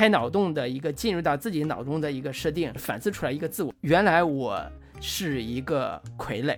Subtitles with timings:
[0.00, 3.70] 开脑洞的一个进入到自己脑中的一个设定，反思出来一个自我。
[3.82, 4.58] 原来我
[4.98, 6.56] 是一个傀儡。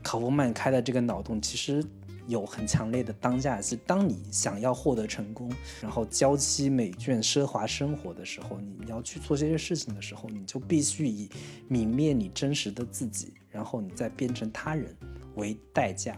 [0.00, 1.84] 考夫曼开的这个脑洞其实
[2.28, 5.50] 有很强烈的当下是，当你想要获得成功，
[5.82, 11.28] 然后娇妻美眷、奢华生活的时候，你要去做这些事情的时候，你就必须以
[11.68, 14.96] 泯灭你真实的自己，然后你再变成他人
[15.34, 16.16] 为代价。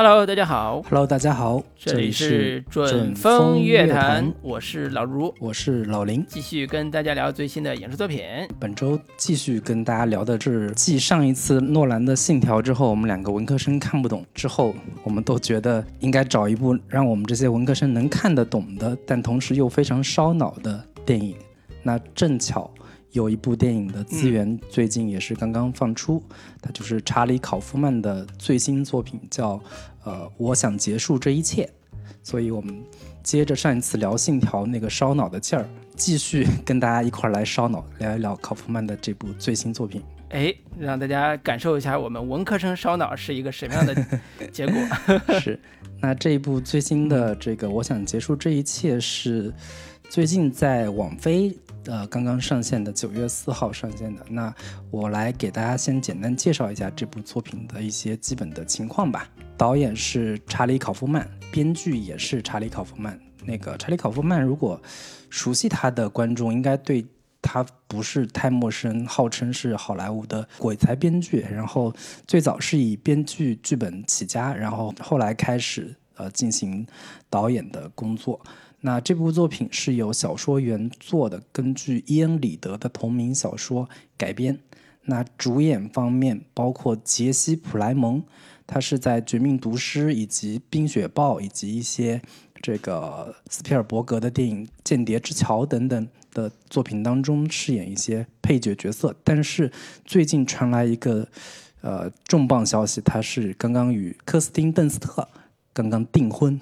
[0.00, 0.80] Hello，大家好。
[0.88, 6.24] Hello，大家好，这里是准准风风乐乐坛坛，我是老卢，我是老林。
[6.28, 8.22] 继续跟大家聊最新的影视作品。
[8.60, 14.72] 本周继续跟大家聊的是，继上一次诺兰的《信条》之后，我们两个文科生看不懂之后，
[15.02, 21.34] 我们都觉得应该找一部让我们这些文科生能看得懂的，但同时又非常烧脑的电影。
[21.82, 22.70] 那正巧
[23.12, 26.22] 有一部电影的资源最近也是刚刚放出，
[26.60, 29.54] 它就是查理·考夫曼的最新作品，叫
[30.04, 31.64] 《呃，我想结束这一切》。
[32.22, 32.82] 所以我们
[33.22, 40.02] 接着上一次聊《信条》那个烧脑的劲儿，继续跟大家一块儿来烧脑，聊一聊考夫曼的这部最新作品。
[40.30, 43.94] 哎，让大家感受一下我们文科生烧脑是一个什么样的
[44.52, 44.74] 结果。
[45.40, 45.58] 是，
[46.02, 49.50] 那这一部最新的这个《我想结束这一切》是
[50.08, 54.24] 最近在网飞呃刚刚上线的，九月四号上线的。
[54.30, 54.52] 那
[54.90, 59.28] 我来给大家先简单介绍一下这部作品的一些基本的情况吧。
[59.58, 63.20] 导演是查理·考夫曼，编剧也是查理·考夫曼。
[63.44, 64.80] 那个查理·考夫曼，如果
[65.28, 67.04] 熟悉他的观众，应该对
[67.42, 71.46] 他不是太陌生，号称是好莱坞的鬼才编剧。
[71.52, 71.94] 然后
[72.26, 76.86] 最早是以编剧剧本起家，然后后来开始呃进行
[77.28, 78.40] 导演的工作。
[78.80, 84.58] 那这部作品是由小说原作的，根据伊恩·里德的同名小说改编。
[85.06, 88.22] 那主演方面包括杰西·普莱蒙，
[88.66, 92.20] 他是在《绝命毒师》以及《冰雪暴》以及一些
[92.60, 99.16] 这个斯皮尔伯格的电影《间谍之桥》等等的作品当中饰演一些配角角色。
[99.24, 99.72] 但是
[100.04, 101.26] 最近传来一个
[101.80, 105.26] 呃重磅消息，他是刚刚与科斯汀·邓斯特
[105.72, 106.60] 刚刚订婚，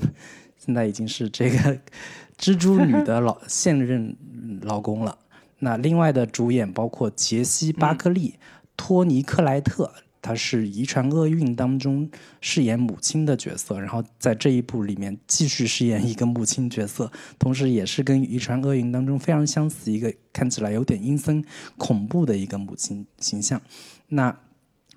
[0.66, 1.78] 现在已经是这个
[2.38, 4.14] 蜘蛛女的老 现任
[4.62, 5.16] 老公了。
[5.60, 8.34] 那另外的主演包括杰西·巴克利、
[8.76, 9.90] 托尼·克莱特，
[10.20, 12.10] 他是《遗传厄运》当中
[12.40, 21.42] 饰演母亲的角色，然后在这一部里面继续饰演一个母亲角色，同时也是跟《遗传厄运》当中非常相似，一个看起来有点阴森
[21.78, 23.62] 恐怖的一个母亲形象。
[24.08, 24.36] 那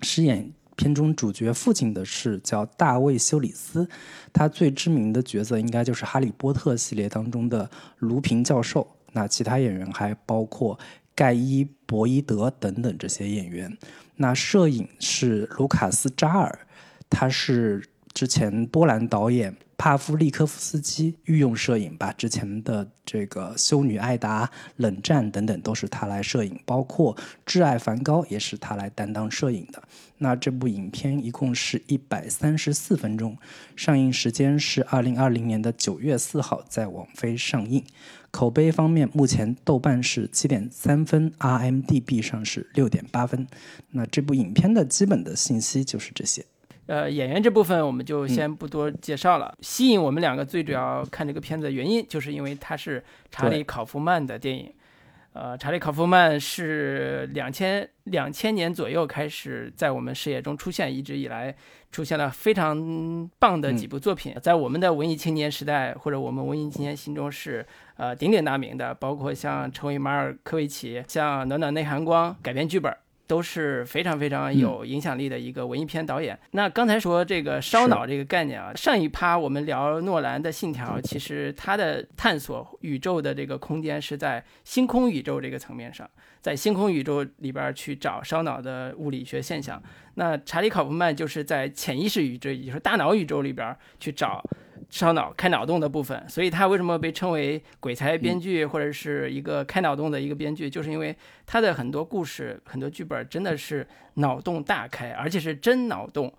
[0.02, 3.86] 饰演片中主角父亲的是叫大卫·休里斯，
[4.32, 7.68] 他最知名的角色应该就是《哈利波特》系列当中的
[7.98, 8.88] 卢平教授。
[9.12, 10.78] 那其他演员还包括
[11.14, 13.76] 盖伊·博伊德等等这些演员。
[14.16, 16.58] 那摄影是卢卡斯·扎尔，
[17.10, 27.14] 他是之前波兰导演帕夫利科夫斯基御用摄影吧，之前的这个《修女艾达》《冷战》等等都是他来摄影，包括
[27.44, 29.82] 《挚爱梵高》也是他来担当摄影的。
[30.22, 33.38] 那这部影片一共是一百三十四分钟，
[33.74, 37.82] 上映时间是二零二零年的九月四号在网飞上映。
[38.30, 43.46] 口碑方面，目前豆瓣是七点三分，RMDB 上是六点八分。
[43.92, 46.44] 那这部影片的基本的信息就是这些。
[46.86, 49.56] 呃，演员这部分我们就先不多介绍了。
[49.62, 54.70] 吸引我们两个最主要看这个片子的原因，就是因为它是查理·考夫曼的电影。
[55.32, 61.54] 呃，查理·考夫曼是两千两千年左右开始在我们视野中出现，一直以来
[61.92, 67.64] 出现了非常棒的几部作品，在我们的文艺青年时代或者我们文艺青年心中是
[67.96, 72.92] 呃鼎鼎大名的，包括像成为马尔科维奇、像暖暖内含光改编剧本。
[73.30, 76.36] 都是非常非常有影响力的一个文艺片导演。
[76.50, 86.10] 那刚才说这个烧脑这个概念啊，上一趴我们聊诺兰的《信条》，其实他的探索宇宙的这个空间是在星空宇宙这个层面上，
[86.40, 89.80] 在星空宇宙里边去找烧脑的物理学现象。
[90.14, 94.44] 那查理·考夫曼就是在潜意识宇宙，也就是大脑宇宙里边去找。
[94.90, 101.16] 烧脑、开脑洞的部分，所以他为什么被称为鬼才编剧或者是一个开脑洞的一个编剧，就是因为
[101.46, 106.32] 他的很多故事、很多剧本真的是脑洞大开，而且是真脑洞。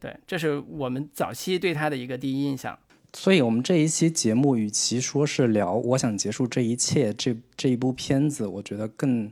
[0.00, 2.76] 对，这是我们早期对他的一个第一印象。
[3.14, 9.30] 所以，我们这一期节目，与其说是聊我想结束这一切这这一部片子，我觉得更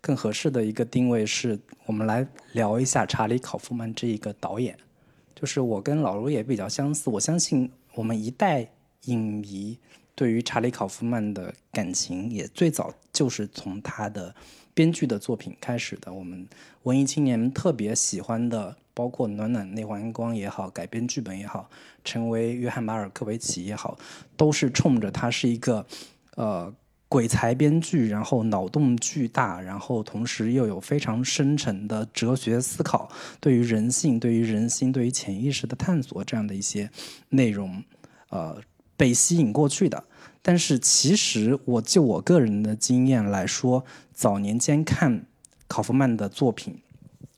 [0.00, 4.76] 更合适的一个定位是，我们来聊一下查理·考夫曼这一个导演。
[5.34, 7.68] 就是我跟老卢也比较相似，我相信。
[7.94, 8.68] 我们一代
[9.04, 9.78] 影迷
[10.14, 14.34] 对于查理·考夫曼的感情，也最早就是从他的
[14.74, 16.12] 编剧的作品开始的。
[16.12, 16.46] 我们
[16.84, 21.68] 文艺青年特别喜欢的包括《暖暖内环光》也好，改编剧本也好，
[22.04, 23.98] 成为约翰马尔科维奇也好，
[24.36, 25.86] 都是冲着他是一个
[26.36, 26.72] 呃
[27.12, 36.90] 鬼才编剧，然后脑洞巨大，然后同时又有非常深沉的哲学思考，对于人性、对于人心、对于潜意识的探索这样的一些
[37.28, 37.84] 内容，
[38.30, 38.56] 呃，
[38.96, 40.02] 被吸引过去的。
[40.40, 45.26] 但是其实我就我个人的经验来说，早年间看
[45.68, 46.80] 考夫曼的作品，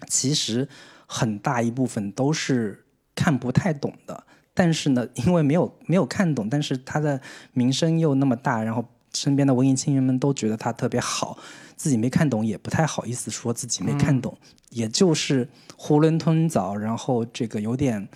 [0.06, 0.68] 其实。
[1.06, 4.24] 很大一部分都是看不太懂的，
[4.54, 7.20] 但是呢，因为没有没有看懂，但是他的
[7.52, 11.38] 名声又那么大，然后身边的文艺青年们都觉得他特别好，
[11.76, 14.36] 自己没看懂也不太好意思说自己没看懂，
[14.70, 18.08] 也就是囫囵吞枣，然后这个有点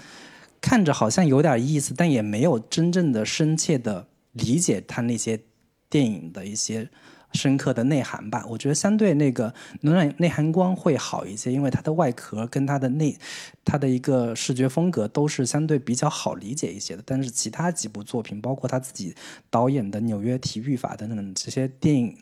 [0.60, 5.40] 看着好像有点意思，但也没有真正的深切的理解他那些
[5.88, 6.90] 电影的一些。
[7.32, 9.52] 深刻的内涵吧，我觉得相对那个
[9.82, 13.16] 暖暖内涵光会好一些，因为它的外壳跟它的内，
[13.64, 17.02] 它的一个视觉风格都是相对比较好理解一些的。
[17.04, 19.14] 但是其他几部作品，包括他自己
[19.50, 22.16] 导演的《纽约体育法》等等这些电影，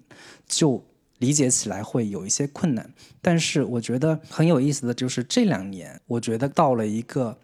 [0.46, 0.84] 就
[1.18, 2.92] 理解起来会有一些困难。
[3.22, 7.38] 但是我觉得很有意思的就是这两年，我觉得到了一个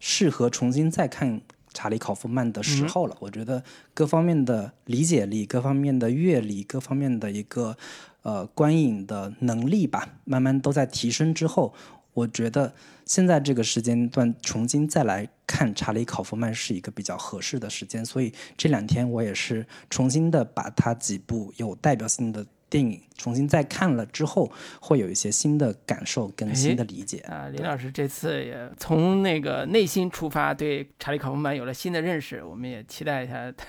[0.00, 1.40] 适合重新再看。
[1.72, 3.62] 查理·考夫曼的时候了，我觉得
[3.94, 7.76] 各方面的理解力、各方面的阅历、各方面的一个
[8.22, 11.74] 呃观影的能力吧，慢慢都在提升之后，
[12.14, 12.74] 我觉得
[13.04, 22.46] 现在这个时间段重新再来看查理·考夫曼是一个比较合适的时间，所以这两天我也是重新的把他几部有代表性的。
[22.72, 27.46] 电影重新再看了之后，会有一些新的感受跟新的理解啊。
[27.52, 32.42] 林老师这次也从那个内心出发，对查理·考夫曼有了新的认识。
[32.42, 33.66] 我们也期待一下他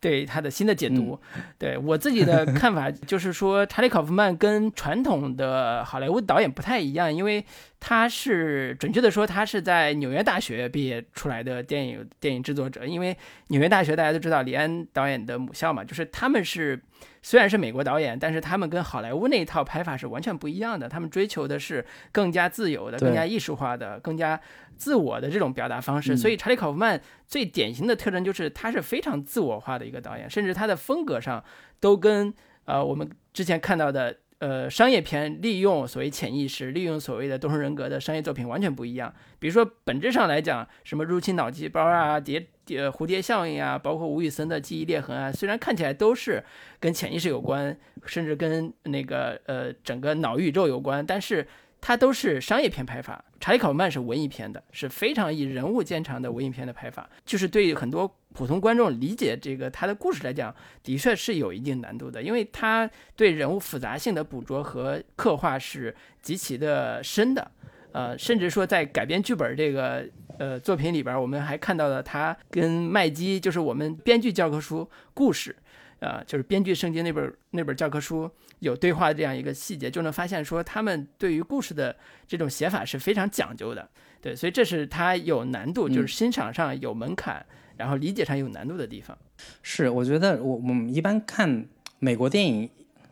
[0.00, 1.18] 对他的新的解读。
[1.58, 7.44] 对我自己的看法就是说，查理·考夫曼跟传统的好莱坞导演不太一样，因为
[7.80, 12.86] 他是准确的说，他是在纽约大学毕业出来的电影电影制作者。
[12.86, 13.16] 因为
[13.48, 16.80] 纽约大学大家都知道，李安导演的母校嘛，就是他们是。
[17.24, 20.86] 虽然是美国导演，但是他们跟好莱坞那一套拍法是完全不一样的。
[20.86, 21.82] 他们追求的是
[22.12, 24.38] 更加自由的、更加艺术化的、更加
[24.76, 26.14] 自我的这种表达方式。
[26.14, 31.42] 所以，查理·考夫曼最典型的特征就是他是非常自我化的一个导演，甚至他的风格上
[31.80, 32.34] 都跟
[32.66, 34.18] 呃我们之前看到的。
[34.38, 39.14] 呃，商业片利用所谓潜意识，利用所谓的多重人格的商业作品完全不一样。
[39.38, 46.44] 比如说，本质上来讲，什么入侵脑细胞啊、蝶蝶蝴蝶效应啊，包括吴宇森的记忆裂痕啊，虽然看起来都是
[46.78, 51.46] 跟潜意识有关，甚至跟那个呃整个脑宇宙有关，但是。
[51.86, 67.50] 它都是商业片拍法，查理·考曼是文艺片的，是非常以人物见长的文艺片的拍法，就是对于很多普通观众理解这个他的故事来讲，的确是有一定难度的，因为他对人物复杂性的捕捉和刻画是极其的深的，
[67.92, 70.08] 呃，甚至说在改编剧本这个
[70.38, 75.54] 呃作品里边，我们还看到了他跟麦基，就是我们编剧教科书故事。
[76.00, 81.96] 呃，就是编剧圣经那本那本教科书有对话这样一个细节，就能发现说他们对于故事的
[82.26, 83.88] 这种写法是非常讲究的。
[84.20, 87.44] 对，所以这是它有难度，就是欣赏上有门槛，
[87.76, 89.16] 然后理解上有难度的地方。
[89.62, 91.66] 是，我觉得我我们一般看
[91.98, 92.70] 美国电影，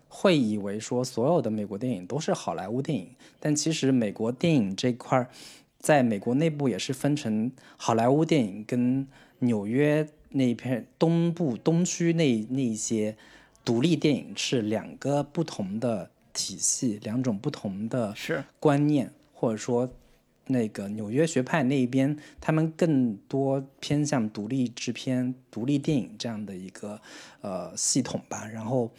[0.08, 5.28] 会以为说所有的美国电影都是好莱坞电影，但其实美国电影这块儿，
[5.78, 9.06] 在美国内部也是分成好莱坞电影跟
[9.40, 10.08] 纽约。
[10.32, 13.16] 那一片东部东区那那些
[13.64, 18.14] 独立电影是两个不同的体系，两种不同的
[18.58, 19.88] 观念，或者说
[20.46, 27.00] 那个纽约学派那一边，他们更多偏向独立制片、独立电影这样的一个
[27.40, 28.46] 呃系统吧。
[28.46, 28.90] 然后，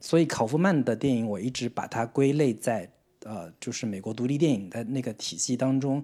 [0.00, 2.90] 所以考夫曼的电影，我一直把它归类在
[3.24, 6.02] 呃，就是美国独立电影的那个体系当中。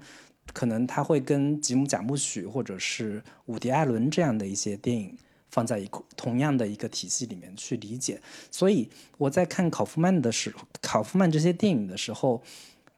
[0.53, 5.17] 可能他会跟吉姆·贾木许或者是伍迪·艾伦这样的一些电影
[5.51, 8.21] 放在一同样的一个体系里面去理解，
[8.51, 12.43] 所以我在看考夫曼的时候，考夫曼这些电影的时候，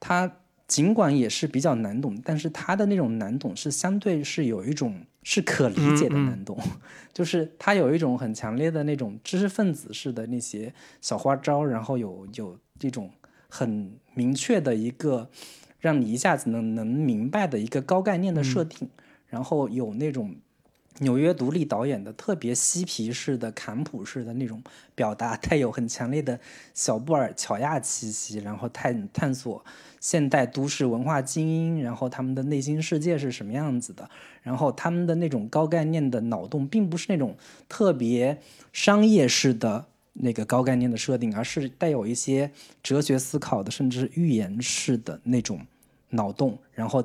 [0.00, 6.58] 他尽管也是比较难懂，但是他的那种难懂是相对是有一种是可理解的难懂，
[7.12, 13.10] 就是他有一种很强烈的那种知识分子式的那些小花招，然后有有这种
[13.48, 15.30] 很明确的一个。
[15.78, 18.88] 让你一下子能能明白的一个高概念的设定，
[19.28, 20.34] 然后有那种
[21.00, 24.62] 纽约独立导演的特别嬉皮式的坎普式的那种
[24.94, 26.40] 表达，带有很强烈的
[26.72, 29.62] 小布尔乔亚气息，然后探探索
[30.00, 34.08] 现代都市文化精英，然后他们的内心世界是什么样子的，
[34.42, 37.36] 然后他们的那种高概念的脑洞，并不是那种
[37.68, 38.40] 特别
[38.72, 39.86] 商业式的。
[40.18, 42.50] 那个高概念的设定，而是带有一些
[42.82, 45.60] 哲学思考的，甚至是预言式的那种
[46.10, 47.04] 脑洞，然后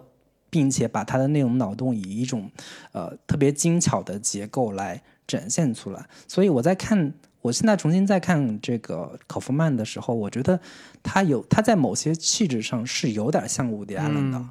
[0.49, 2.49] 并且把它的那种脑洞以一种
[2.93, 6.05] 呃特别精巧的结构来展现出来。
[6.27, 10.59] 所以我在看，我现在重新再看这个考夫曼的时候，我觉得
[11.03, 14.49] 他有他在某些气质上是有点像伍迪·艾伦的，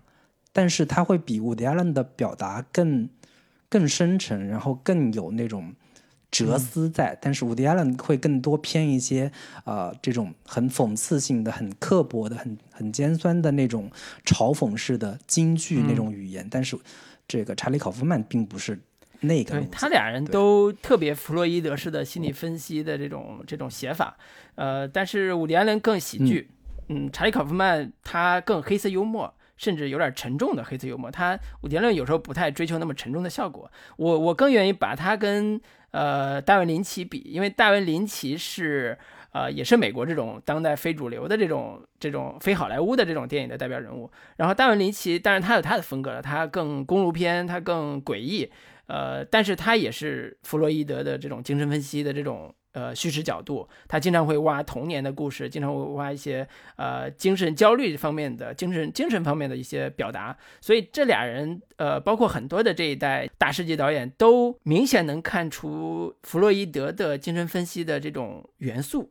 [0.52, 3.08] 但是他会比伍迪·艾伦的表达更
[3.68, 5.74] 更深沉，然后更有那种。
[6.30, 9.32] 哲思在，但是伍迪·艾伦会更多偏一些，
[9.64, 13.90] 呃，这种很讽刺性的、很刻薄的、很很尖酸的那种
[14.24, 16.46] 嘲讽式的京剧那种语言。
[16.48, 16.78] 但是，
[17.26, 18.78] 这个查理·考夫曼并不是
[19.20, 19.58] 那个。
[19.58, 24.16] 对他俩人都特别弗洛伊德式的心理分析的这种这种写法，
[24.54, 26.48] 呃，但是伍迪·艾伦更喜剧，
[26.88, 29.34] 嗯，查理·考夫曼他更黑色幽默。
[29.56, 33.70] 甚至有点沉重的黑色幽默，他伍迪·艾伦有时候不太追求那么沉重的效果。
[33.98, 35.60] 我我更愿意把他跟
[35.90, 38.96] 呃大卫·林奇比，因为大卫·林奇是
[39.32, 44.10] 呃也是美国这种当代非主流的这种这种非好莱坞的这种电影的代表人物。
[44.36, 48.50] 然后大卫·林奇，当然他有他的风格了，他更公路片，他更诡异，
[48.86, 52.54] 呃，但是他也是弗洛伊德的这种精神分析的这种。
[52.72, 56.46] 呃，叙事角度，他经常会挖童年的故事，经常会挖一些
[56.76, 60.36] 呃精神焦虑方面的精神精神方面的一些表达。
[60.60, 69.10] 所以这俩人，呃，包括很多的这一代大师级导演，都明显能看出弗洛伊德的精神分析的这种元素。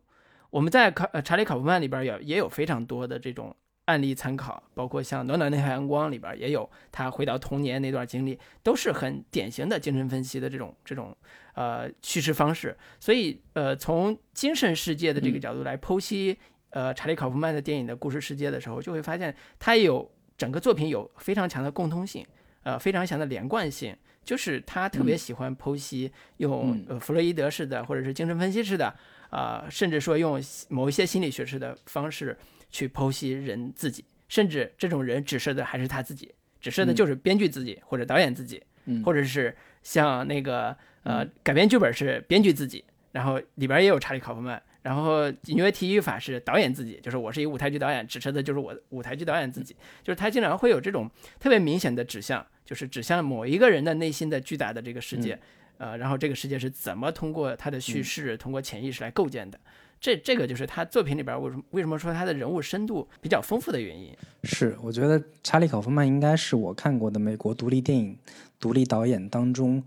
[0.52, 3.56] 我们在考查理考夫曼里边也也有非常多的这种
[3.90, 11.16] 案例参考，包括像《暖暖那海阳光》里边也有他回到童年那段经历，都是很典型的精神分析的这种这种。
[11.56, 16.38] 呃，叙事方式，所以呃，从精神世界的这个角度来剖析
[16.70, 22.26] 呃查理考夫曼的电影的故事世界的时候，就会发现他有整个作品有非常强的共通性，
[22.64, 23.94] 呃，非常强的连贯性，
[24.24, 28.96] 就是他特别喜欢剖析用呃弗洛伊德式的或者是精神分析式的
[29.30, 32.38] 啊，甚至说用某一些心理学式的方式
[32.70, 38.62] 去剖析人自己，甚至这种人指涉的还是他自己，指涉的就是编剧自己或者导演自己，
[39.04, 40.76] 或者是像那个。
[41.04, 42.84] 呃，改编剧本是编剧自己，
[43.14, 49.74] 然后里边也有查理·考夫曼，然后纽约提语法是导演自己，就是我是一舞台剧导演，指涉的就是我舞台剧导演自己，
[50.04, 51.10] 就是他经常会有这种
[51.40, 55.40] 特别明显的指向，就是指向某一个人的内心的巨大的这个世界，
[55.78, 59.58] 呃，然后这个世界是怎么通过他的叙事，通过潜意识来构建的，
[60.00, 64.16] 这这个就是他作品里边为什么为什么说他的人物深度比较丰富的原因。
[64.44, 68.18] 是，我觉得查理·考夫曼应该是我看过的美国独立电影
[68.60, 69.84] 独立导演当中。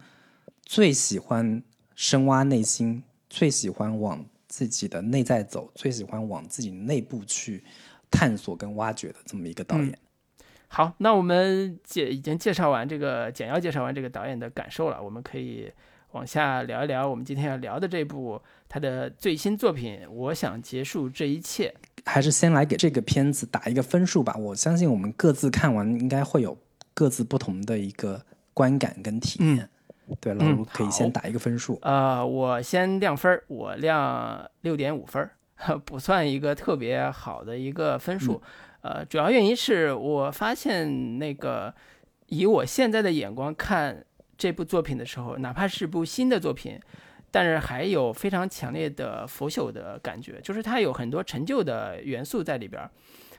[0.65, 1.63] 最喜欢
[1.95, 7.63] 深挖内心，最喜欢往自己的内在走，最喜欢往自己内部去
[8.11, 9.99] 探索跟挖掘的这么一个导演。
[10.69, 15.71] 好，那我们介已经介绍完这个简要介绍完这个导演的感受了，我们可以
[16.13, 18.41] 往下聊一聊我们今天要聊的这部
[18.73, 20.01] 他的最新作品。
[20.11, 21.75] 我想结束这一切，
[22.07, 24.35] 还是先来给这个片子打一个分数吧。
[24.39, 26.57] 我相信我们各自看完应该会有
[26.95, 28.25] 各自不同的一个
[28.55, 29.69] 观感跟体验。
[30.21, 31.79] 对，老卢可以先打一个分数。
[31.83, 38.41] 呃，我先亮分儿，我亮六点五分儿， 不算一个特别好的一个分数。
[38.81, 41.75] 呃，主要原因是我发现那个
[42.29, 44.03] 以我现在的眼光看
[44.39, 46.81] 这部作品的时候，哪怕是部新的作品，
[47.33, 52.89] 但是还有非常强烈的腐朽的感觉，就是它有很多陈旧的元素在里边儿。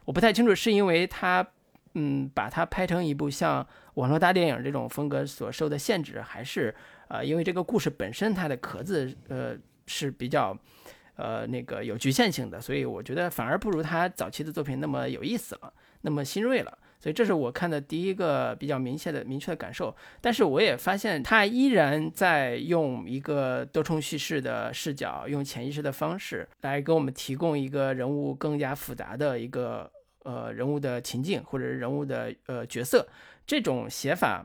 [0.03, 1.47] 我不太清楚是因为它。
[1.95, 6.73] 嗯，把它拍成一部像网络大电影这种风格所受的限制，还是
[7.07, 10.57] 呃，因为这个故事本身它的壳子呃是比较
[11.15, 15.71] 呃那个有局限性的，所以我觉得反而不如他早期的作品那么有意思了，
[16.01, 16.75] 那么新锐了。
[17.03, 19.93] 所以这是我看的第一个比较明确的明确的感受。
[20.22, 29.91] 但是我也发现他依然在用一个多重叙事的视角，用潜意识的方式来给我们提供一个人物更加复杂的一个。
[30.25, 33.05] 呃，人物的情境或者人物的呃角色，
[33.45, 34.41] 这种写法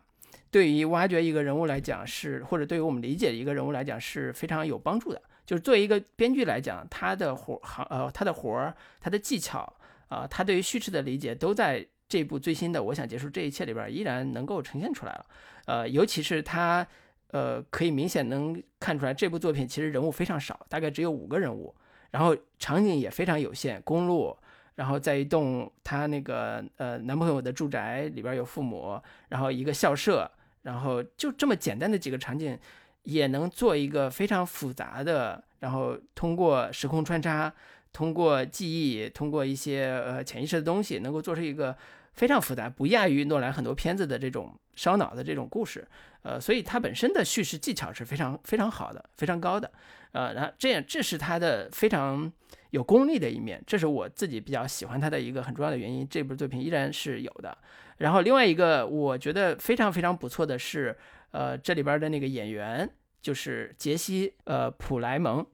[0.50, 5.22] 对于挖掘一个人物来讲是，或者对于我们理解一个人物来讲是非常有帮助的。
[5.46, 9.72] 就是作为一个编剧来讲，他的活行呃他的活儿，他的技巧
[10.08, 15.26] 啊，他对于叙事的理解都在这部最新的《我想结束这一切》里边依然能够呈现出来了。
[15.66, 16.86] 呃，尤其是他
[17.32, 21.74] 呃可以明显能看出来，这部作品其实人物非常少，大概只有五个人物，
[22.10, 24.36] 然后场景也非常有限，公路。
[24.76, 28.96] 然后在一栋她那个呃男朋友的住宅里边有父母，
[29.28, 30.30] 然后一个校舍，
[30.62, 32.56] 然后就这么简单的几个场景，
[33.02, 37.52] 也能做一个非常复杂的，然后通过时空穿插，
[37.92, 41.76] 通过记忆，通过一些呃潜意识的东西，能够做出一个
[42.18, 45.86] 非常复杂，不亚于诺兰很多片子的这种烧脑的这种故事。
[46.22, 49.70] 呃，所以它本身的叙事技巧是非常非常好的，非常高的。
[50.10, 52.30] 呃，然后这样这是它的非常
[52.70, 56.06] 有功力的一面，这是我自己比较喜欢它的一个很重要的原因。
[56.08, 57.56] 这部作品依然是有的。
[57.98, 60.96] 然后另外一个我觉得非常非常不错的是，
[61.30, 62.90] 呃，这里边的那个演员
[63.22, 65.46] 就是杰西呃普莱蒙。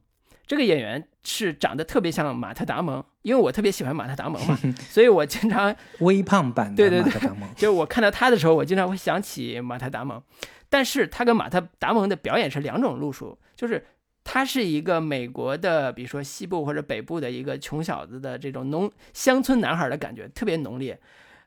[0.47, 4.59] 这个演员是长得特别像马特·达蒙，因为我特别喜欢马特·达蒙嘛，
[4.91, 7.49] 所以我经常 微胖版的马特·达蒙。
[7.55, 10.23] 就是我看到他的时候，我经常会想起马特·达蒙。
[10.69, 13.83] 但是他跟马特·达蒙的表演是两种路数，就是
[14.23, 20.99] 他是一个美国的，比如说西部或者北部的一个穷小子的这种农乡村男孩的感觉特别浓烈。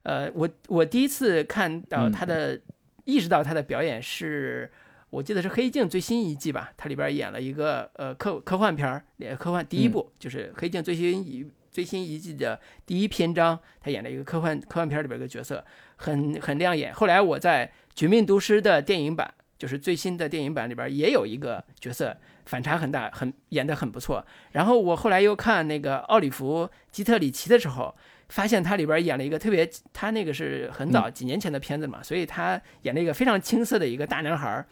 [0.02, 2.60] 呃，我我第一次看到他的，
[3.04, 4.72] 意识到他的表演是。
[5.10, 9.04] 我记得是《黑镜》最新一季吧，它里边演了一个呃科科幻片儿，
[9.38, 15.64] 科幻第一部就是《黑镜》最新一最新一季的第一篇章，他演了一个科幻科幻片里边一个角色，
[15.96, 16.94] 很很亮眼。
[16.94, 24.26] 后来我在《绝命毒师》的电影版，就是最新的电影版里边也有一个角色，反差很大，很演得很不错。
[24.52, 27.96] 然后我后来又看那个奥利弗·基特里奇的时候，
[28.28, 34.68] 发现他里边演了一个特别，他那个是很早几年前的片子嘛，所以他演了一个非常青涩的一个大男孩儿。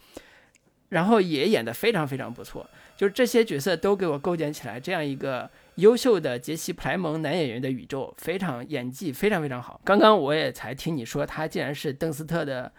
[0.88, 9.80] 然后也演得非常非常不错，就是这些角色都给我构建起来这样一个优秀的杰西·普莱蒙男演员的宇宙，非常演技非常非常好。
[9.84, 12.72] 刚刚我也才听你说他竟然是邓斯特的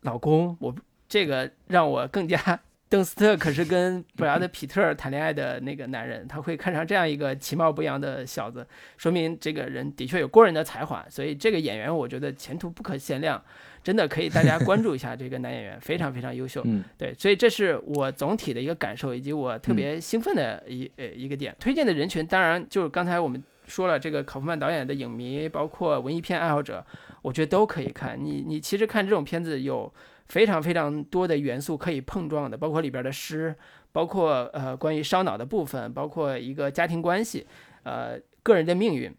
[0.00, 0.74] 老公，我
[1.08, 2.60] 这个让我更加。
[2.92, 8.66] 邓斯特可是跟布拉德·皮特谈恋爱的那个男人，他会看上这样一个其貌不扬的小子，
[8.98, 11.02] 说明这个人的确有过人的才华。
[11.08, 13.42] 所以这个演员我觉得前途不可限量，
[13.82, 16.60] 真的可以大家关注一下这个男演员，非常非常优秀。
[16.66, 21.56] 嗯，对，所以这是我总体的一个感受，以及我特别兴奋的一呃一个点。
[21.58, 26.84] 推荐的人群当然就是刚才我们说了，这个考夫曼导演的影迷，包括文艺片爱好者，
[27.22, 28.22] 我觉得都可以看。
[28.22, 29.90] 你你其实看这种片子有。
[30.32, 33.54] 非常非常多的元素可以碰撞的，包括里边的诗，
[33.92, 37.46] 包括呃关于烧脑的部分，包括一个家庭关系，
[37.82, 39.14] 呃个人的命运，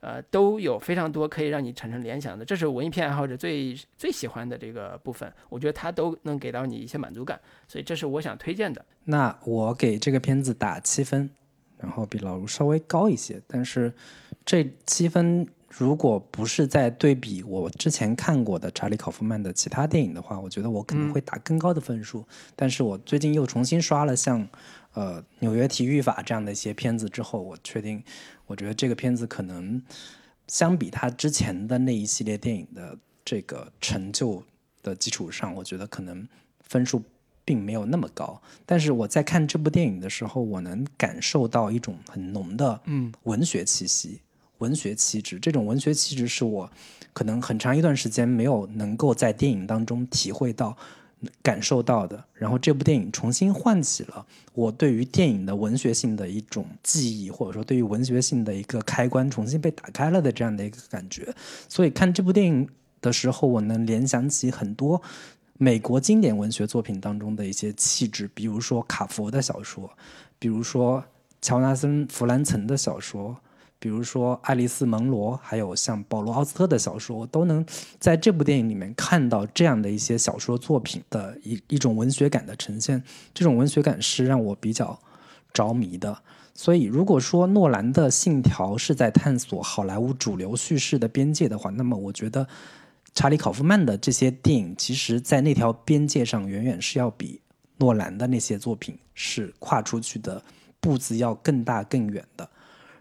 [0.00, 2.44] 呃都有非常多可以让你产生联想的。
[2.44, 8.84] 这是文艺片爱好者最最喜欢的这个部分，我觉得它都能给到你一些满足感，所以这是我想推荐的。
[9.04, 11.30] 那我给这个片子打七分，
[11.78, 13.90] 然后比老卢稍微高一些，但是
[14.44, 15.48] 这七分。
[15.68, 22.24] 如果不是在对比我之前看过的查理·考夫曼的其他电影的话，我觉得我可能会打更高的分数。
[22.56, 24.48] 但是我最近又重新刷了像，
[24.94, 28.02] 呃，《纽约体育法》这样的一些片子之后，我确定，
[28.46, 29.80] 我觉得这个片子可能
[30.46, 34.42] 相比他之前的那一系列电影的这个成就
[34.82, 36.26] 的基础上，我觉得可能
[36.64, 37.02] 分数
[37.44, 38.40] 并没有那么高。
[38.64, 44.22] 但是我在看这部电影的时候，我能感受到一种很浓的嗯文学气息。
[44.58, 46.70] 文学气质，这种文学气质是我
[47.12, 50.76] 可能很长一段时间没有能够在电影当中体会到、
[51.42, 52.24] 感受到的。
[52.34, 61.34] 然后这部电影重新唤起了我对于电影的文学性的一种记忆，或者说对于文学性的一个开关重新被打开了的这样的一个感觉。
[61.68, 62.68] 所以看这部电影
[63.00, 65.00] 的时候，我能联想起很多
[65.56, 69.90] 美国经典文学作品当中的一些气质，比如说卡佛的小说，
[70.38, 71.04] 比如说
[71.40, 73.36] 乔纳森·弗兰岑的小说。
[73.80, 77.64] 比如说爱丽丝·蒙罗，还有像保罗·奥斯特的小说，都能
[78.00, 83.02] 在这部电影里面看到这样的一些小说作品的一一种文学感的呈现。
[83.32, 84.98] 这种文学感是让我比较
[85.52, 86.18] 着迷的。
[86.54, 92.48] 所以，如果说诺兰的《信条》是在探索好莱坞主流叙事的边界的话，那么我觉得
[93.14, 97.40] 查理·考夫曼的这些电影，其实在那条边界上远远是要比
[97.76, 100.42] 诺兰的那些作品是跨出去的
[100.80, 102.50] 步子要更大更远的。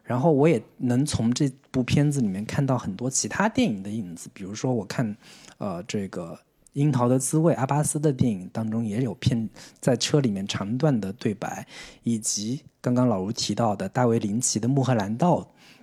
[0.08, 5.18] 然后我也能从这部片子里面看到很多其他电影的影子，比如说我看，
[5.58, 6.34] 呃，这个
[6.72, 9.50] 《樱桃的滋味》阿巴斯的电影当中也有片
[9.82, 11.68] 在车里面长段的对白，
[12.04, 15.42] 以及刚刚老卢提到的大卫林奇的《穆赫兰道》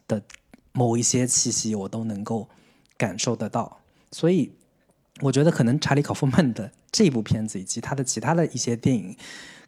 [0.09, 0.23] 的
[0.73, 2.49] 某一些气息，我都能够
[2.97, 3.81] 感受得到。
[4.11, 4.51] 所以
[5.21, 9.15] 我觉得可能查理考夫曼的这部片子以及他的其他的一些电影。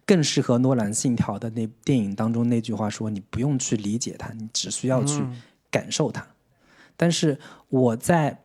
[0.07, 5.21] 更适合诺兰《信条》的那电影当中那句话说：“你不用去理解它，你只需要去
[5.71, 6.25] 感受它。”
[6.97, 7.39] 但是
[7.69, 8.45] 我在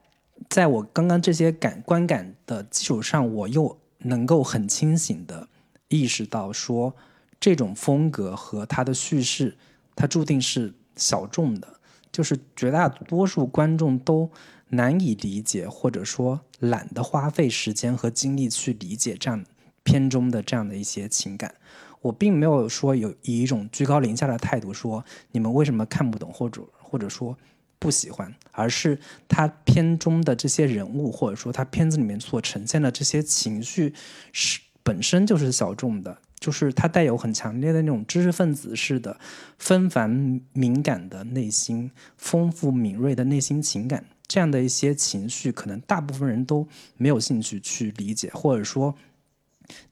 [0.50, 5.48] 在我刚刚这些感观感的基础上，我又能够很清醒的
[5.88, 6.96] 意识到，说
[7.40, 9.56] 这种风格和它的叙事，
[9.96, 11.80] 它注定是小众的，
[12.12, 14.32] 就是绝大多数观众都
[14.70, 19.46] 难以理解，或者说懒得花费时间和精力去理解这样。
[19.84, 21.54] 片中的这样的一些情感，
[22.02, 27.38] 我并没有说有以一种居高临下的态度说你们为什么看不懂或者或者说
[27.80, 33.94] 不喜欢，而是他片中的这些人物，或者说他片子里面所呈现的这些情绪
[34.32, 39.20] 是本身就是小众的，就是它带有很强烈的那种知识分子式的
[39.60, 46.68] 纷繁敏感的内心、丰富敏锐的内心情感，这样的一些情绪，可能大部分人都
[46.98, 48.96] 没有兴趣去理解，或者说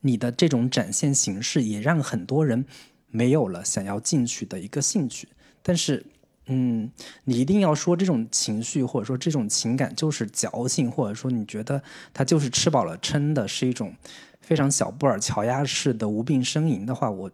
[0.02, 2.66] 你的这种展现形式也让很多人
[3.10, 5.28] 没有了想要进去的一个兴趣，
[5.62, 6.06] 但是。
[6.52, 6.90] 嗯，
[7.26, 13.94] 你一定要说这种情绪或者说这种情感就是矫情，或者说你觉得它就是吃饱了撑的，是一种
[14.42, 17.30] 非常小布尔乔亚式的无病呻吟的话，我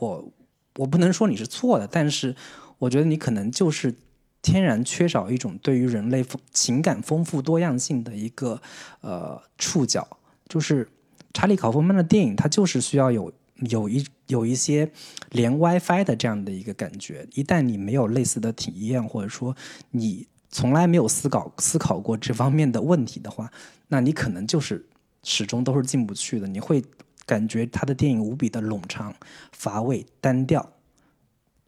[0.00, 0.28] 我
[0.74, 2.34] 我不能说你是错的，但是
[2.78, 3.94] 我觉得你可能就是
[4.42, 8.60] 天然缺少一种对于人类情感丰富多样性的一个
[9.02, 10.88] 呃触角，就是
[11.32, 13.32] 查理考夫曼的电影，它就是需要有。
[13.70, 14.90] 有一有一些
[15.30, 19.54] 连 WiFi 的这样的一个感觉，一旦你没有类似的体验，或者说
[19.92, 23.48] 你从来没有思考思考过这方面的问题的话，
[23.86, 24.84] 那你可能就是
[25.22, 26.48] 始终都是进不去的。
[26.48, 26.82] 你会
[27.24, 29.14] 感觉他的电影无比的冗长、
[29.52, 30.72] 乏味、单调。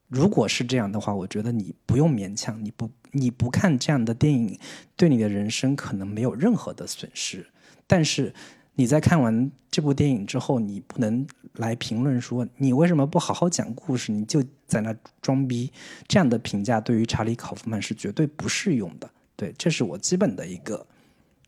[0.08, 4.58] 如果是这样的话，我觉得你不用勉强，你不你不看这样的电影，
[4.96, 7.46] 对你的人生可能没有任何的损失。
[7.86, 8.34] 但是。
[8.76, 15.72] 你在看完这部电影之后，你不能来评论说你为什么不好好讲故事，你就在那装逼。
[16.08, 19.08] 这样的评价对于查理·考夫曼是绝对不适用的。
[19.36, 20.86] 对，这是我基本的一个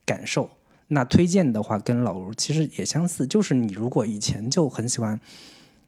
[0.04, 0.50] 感受。
[0.88, 5.20] 那推荐的话，跟老卢其实也相似，就是你如果以前就很喜欢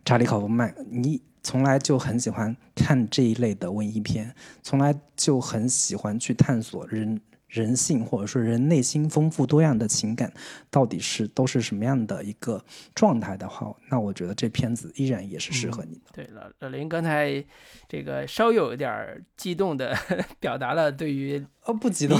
[0.04, 7.20] 查理·考夫曼，你从来就很喜欢看这一类的文艺片，从来就很喜欢去探索人。
[7.48, 10.32] 人性或者说人内心丰富多样的情感，
[10.70, 12.62] 到底是都是什么样的一个
[12.94, 16.10] 状态的话，那我觉得这片子依然也是适合你的。
[16.12, 17.44] 对了，老林刚才
[17.88, 19.96] 这个稍有点激动的
[20.38, 22.18] 表达了对于哦不激动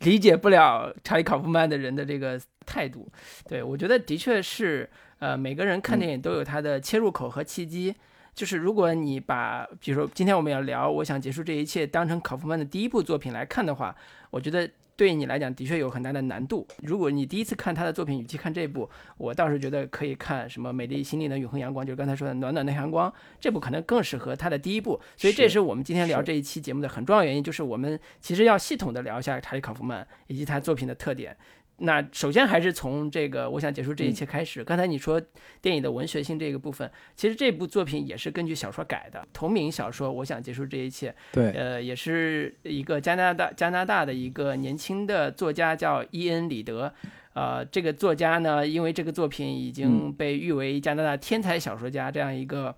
[0.00, 3.10] 理解不了查理考夫曼的人的这个态度。
[3.48, 7.94] 对我觉得的确是，呃，每个人看电影都有他的切入口和契机。
[8.40, 13.94] 就是如果你把，比如说今天我们要聊，我想结束这一切，当成考夫曼的第一部作品来看的话，
[14.30, 16.66] 我觉得对你来讲的确有很大的难度。
[16.78, 24.98] 如果你第一次看他的作品，与其看这部，我倒是觉得可以看什么《美丽心灵的永恒阳光》，就是刚才说的暖暖的阳光，这部可能更适合他的第一部。
[25.18, 31.36] 所以这是我们今天聊这一期节目的很重要原因，就是我们其实要系统的聊一下查理考夫曼以及他作品的特点。
[31.80, 34.62] 那首先还是从这个，我想结束这一切开始。
[34.62, 35.20] 刚才你说
[35.60, 41.10] 电影的文学性这个部分，其实这部作品也是根据小说改的，同名小说《我想结束这一切》。
[41.32, 46.92] 对，呃，也是一个加拿大加拿大的一个年轻的作家叫伊恩·里德。
[47.32, 52.74] 呃，这个作家呢，因为这个作品已经被誉为加拿大天才小说家这样一个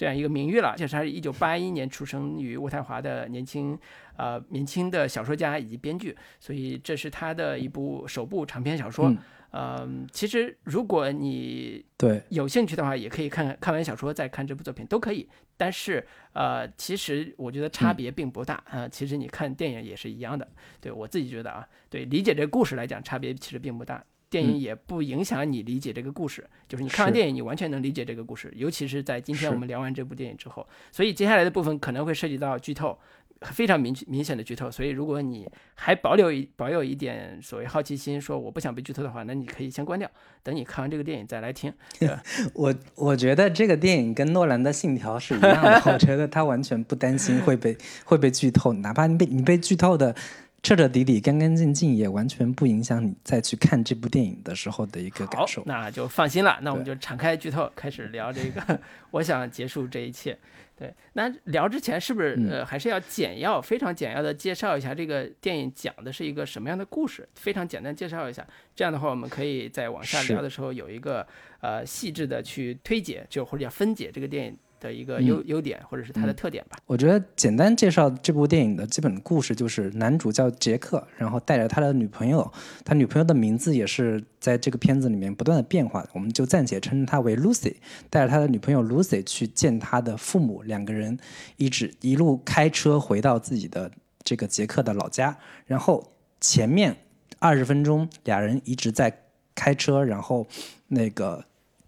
[0.00, 0.74] 这样一个名誉了。
[0.78, 3.78] 就是他是一九八一年出生于渥太华的年轻。
[4.16, 9.14] 呃，年轻的小说家以及编剧，所以这是他的一部首部长篇小说。
[9.52, 15.26] 嗯，其实如果你对有兴趣的话，也可以看看完小说再看这部作品都可以。
[15.56, 18.86] 但是呃，其实我觉得差别并不大啊。
[18.86, 20.46] 其实你看电影也是一样的。
[20.82, 24.04] 对我自己觉得啊，对理解这个故事来讲，差别其实并不大。
[24.30, 28.50] 电影也不影响你理解这个故事，就是你看完电影，你完全能理解这个故事。
[28.56, 32.96] 尤其是在今天我们聊完这部电影之后，所以接下来的部分可能会涉及到剧透。
[33.42, 40.06] 非常明明显的剧透，所以如果你还保留一保有一点所谓好奇心，说我不想被剧透的话，那你可以先关掉，
[40.42, 41.72] 等你看完这个电影再来听。
[42.52, 50.14] 我我觉得这个电影跟诺兰的《信条》是一样的，我觉得他完全不担心会被会被剧透，哪怕你被你被剧透的
[50.62, 55.62] 彻彻底底、干干净净，也完全不影响你再去看这部电影的时候的一个感受。
[55.64, 58.80] 那就放心了，那我们就敞开剧透，开始聊这个。
[59.12, 60.38] 我想结束这一切。
[60.76, 67.28] 对，那聊之前是不是呃还是要简要、非常简要的介绍一下这个电影讲的是一个什么样的故事？
[67.34, 71.26] 非常简单介绍一下，这样的话我们可以在往下聊的时候有一个
[71.60, 74.56] 呃细致的去推解，就或者叫分解这个电影。
[74.80, 76.78] 的一个优优点或者是它的特点吧。
[76.86, 82.50] 我觉得简单介绍这部电影的基本故事就是男主叫杰克，然后带着他的女朋友，
[82.84, 87.76] 他女朋友的名字也是在这个片子里面不断的变化，我们就暂且称他为 Lucy，
[88.08, 91.18] 带着他的女朋友 Lucy 去见他的父母，两个人
[91.56, 93.90] 一直一路开车回到自己的
[94.24, 96.96] 这个杰克的老家，然后前面
[97.38, 100.46] 二十分钟俩人一直在开车，然后
[100.88, 101.44] 那个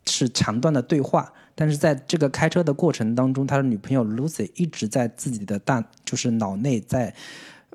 [0.07, 1.33] 是长段的对话。
[1.55, 7.15] 但是在这个开车的过程当中，他的女朋友 Lucy 一直在自己的大就是脑内在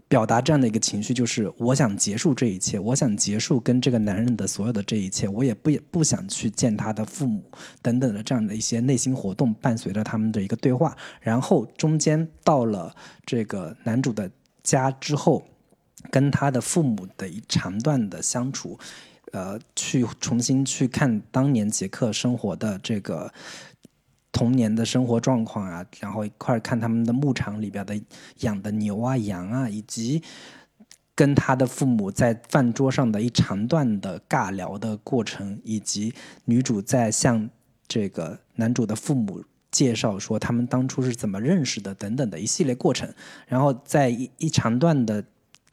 [0.08, 7.44] 表达这样的一个情绪，就是我想结束这一切，我想结束跟这个男人的所有的这一切，我也不也不想去见他的父母
[7.82, 10.96] 等等的这样的一些内心活动，伴随着他们的一个对话。
[11.20, 14.32] 然后中间到了这个男主的
[14.64, 15.44] 家之后，
[16.10, 18.80] 跟他的父母的一长段的相处，
[19.32, 23.34] 呃，去重新去看当年杰克生活的这个
[24.32, 28.00] 童年的生活状况啊，然后一块儿看他们的牧场里边的
[28.40, 30.22] 养的牛啊、羊啊，以及
[31.16, 36.14] 跟他的父母在饭桌上的一长段的尬聊的过程，以及
[36.46, 37.50] 女主在向
[37.88, 43.12] 这个男主的父母介绍说他们当初是怎么认识的等等的一系列过程，
[43.48, 45.26] 然后在一一长段的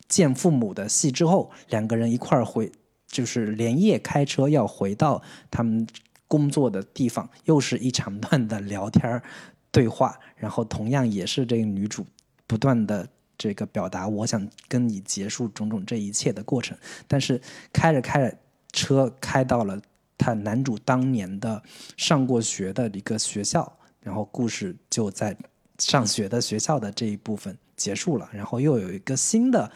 [0.09, 2.73] 见父母的戏之后，两个人一块儿回，
[3.15, 5.87] 就是连夜开车要回到他们
[6.27, 9.23] 工作的地方，又是一长段的聊天
[9.71, 12.05] 对话，然后同样也是这个女主
[12.49, 17.41] 不断的这个表达我想跟你结束种种这一切的过程，但是
[17.73, 18.37] 开着开着
[18.73, 19.81] 车开到了
[20.19, 21.63] 他男主当年的
[21.97, 25.37] 上过学的一个学校，然后故事就在
[25.79, 29.71] 上学的学校的这一部分结束了，然后又有一个新的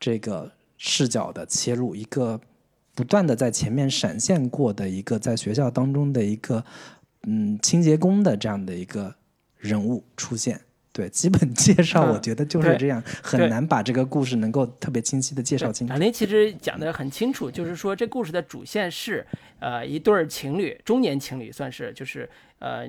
[0.00, 2.40] 这个视角的切入，一个
[3.00, 6.62] 不断的在前面闪现过的一个在学校当中的一个
[7.26, 9.14] 嗯清洁工的这样的一个
[9.56, 10.60] 人物出现。
[10.92, 15.98] 对，基本介绍嗯我觉得就是这样，很难把这个故事能够特别清晰的介绍清楚老。
[15.98, 19.26] 林其实讲的很清楚，就是说这故事的主线是，
[19.60, 22.86] 呃，一对儿情侣，中年情侣算是，就是呃，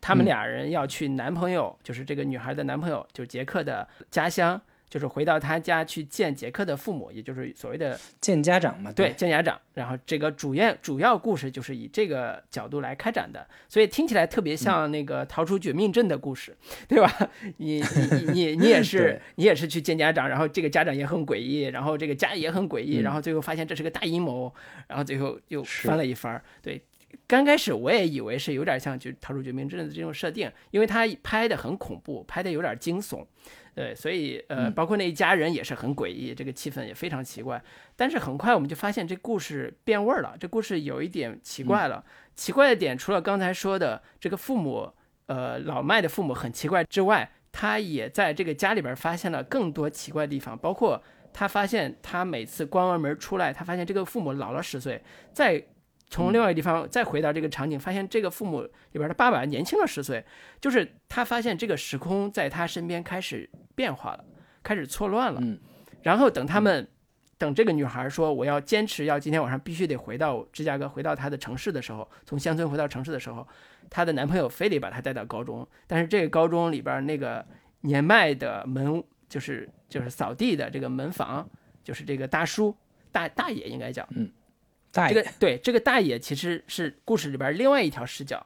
[0.00, 4.58] 他们嗯俩人要去男朋友，就是这个女孩的男朋友，就是杰克的家乡，
[4.90, 9.58] 就是回到他家去见杰克的父母，也就是所谓的见家长嘛，对，见家长。
[9.72, 16.54] 然后这个主要主要故事就是以这个角度来开展的，所以听起来特别像那个逃出绝命镇的故事，
[16.88, 17.30] 对吧？
[17.58, 24.52] 你你你你也是你也是去见家长，然后这个家长也很诡异，然后这个家也很诡异，嗯然后最后发现这是个大阴谋，
[24.88, 26.42] 然后最后又翻了一番儿。
[26.60, 26.82] 对，
[27.28, 33.24] 刚开始我也以为是有点像就逃出绝命镇的这种设定，因为他拍的很恐怖，拍的有点惊悚。
[33.74, 37.62] 对，所以呃，嗯包括那一家人也是很诡异，这个气氛也非常奇怪。
[37.96, 42.04] 但是很快我们就发现这故事变味儿了，这故事有一点奇怪了。
[42.34, 44.92] 奇怪的点除了刚才说的这个父母，
[45.26, 51.02] 呃，老麦的父母很奇怪之外，他也在这个家里边发现了更多奇怪的地方，包括
[51.32, 55.02] 他发现他每次关完门出来，他发现这个父母老了十岁，
[55.32, 55.62] 再
[56.10, 60.22] 从另外一个地方再回到这个场景，发现这个父母里边的爸爸年轻了十岁，
[60.60, 64.24] 就是他发现这个时空在他身边开始变化了，
[64.62, 65.40] 开始错乱了。
[65.42, 65.58] 嗯
[66.02, 66.88] 然后等他们，
[67.36, 73.46] 等这个女孩说我要坚持要今天晚上必须得回到芝加哥，回到她的城市的时候，从乡村回到城市的时候，
[73.90, 77.46] 她的男朋友非得把她带到高中，但是这个高中里边那个
[77.82, 81.46] 年迈的门就是就是扫地的这个门房，
[81.84, 82.74] 就是这个大叔
[83.12, 84.08] 大大爷应该叫。
[84.92, 88.44] 这个对这个大爷其实是故事里边另外一条视角，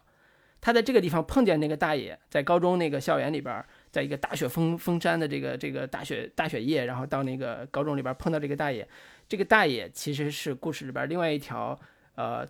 [0.61, 8.87] 他在这个地方碰见那个大爷，在高中那个校园里边，在一个大雪封封山的这个这个大雪大雪夜，然后到那个高中里边碰到这个大爷，
[9.28, 11.78] 这个大爷其实是故事里边另外一条
[12.14, 12.46] 呃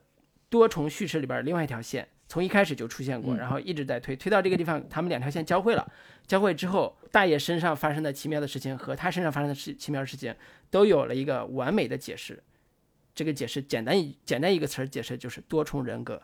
[0.49, 3.39] 多重叙事里边另外一条线，从一开始就出现过，嗯。
[3.39, 5.93] 然后一直在推推到这个地方，他们两条线交汇了，
[6.27, 10.35] 交汇之后，大爷身上发生的奇妙的事情和他身上发生的事奇妙的事情
[10.71, 12.43] 都有了一个完美的解释。
[13.15, 16.21] 这个解释简单一简单一个词儿解释就是多重人格。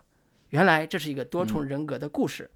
[0.49, 2.51] 原来这是一个多重人格的故事。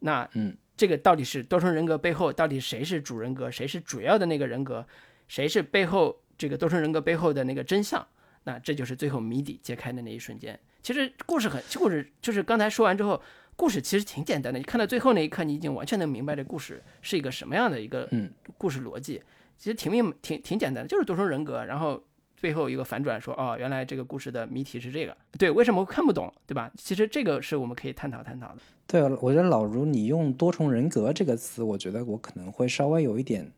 [0.00, 4.86] 那嗯，这个到底是多重人格背后到底谁是主人格，谁是主要的那个人格，
[5.26, 8.06] 谁是背后这个多重人格背后的那个真相？
[8.44, 10.58] 那这就是最后谜底揭开的那一瞬间。
[10.80, 13.20] 其实故事很，故事就是刚才说完之后，
[13.56, 14.58] 故事其实挺简单的。
[14.58, 19.20] 你看到最后那一刻，你已经完全能明白这故事是一个什么样的一个嗯故事逻辑。
[19.58, 22.02] 其实挺明挺挺简单的，就是多重人格，然后
[22.40, 25.16] 最后一个反转说，哦，原来这个故事的谜题是这个。
[25.36, 26.70] 对，为什么会看不懂，对吧？
[26.76, 28.58] 其实这个是我们可以探讨探讨的。
[28.86, 33.50] 对，我觉得老如你用多重人格这个词，我觉得我可能会稍微有一点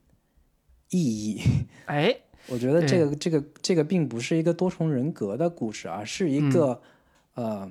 [0.88, 1.40] 异议。
[1.84, 2.16] 哎，
[2.48, 6.80] 我觉得这个这个这个并不是一个多重人格的故事，而是一个、
[7.34, 7.70] 呃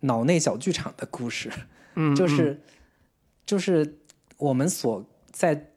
[0.00, 1.50] 脑内小剧场的故事。
[1.94, 2.60] 嗯，就是
[3.46, 3.98] 就是
[4.36, 5.71] 我们所在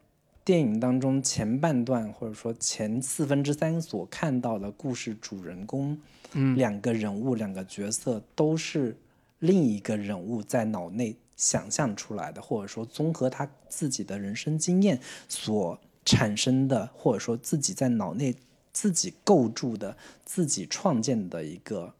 [0.45, 5.99] 电影当中前半段或者说前四分之三所看到的故事主人公，
[6.34, 8.95] 嗯两个人物两个角色都是
[9.39, 18.36] 另一个人物在脑内想象出来的，或者说综合他自己的人生经验所产生的，或者说自己在脑内
[18.71, 21.91] 自己构筑的、自己创建的一个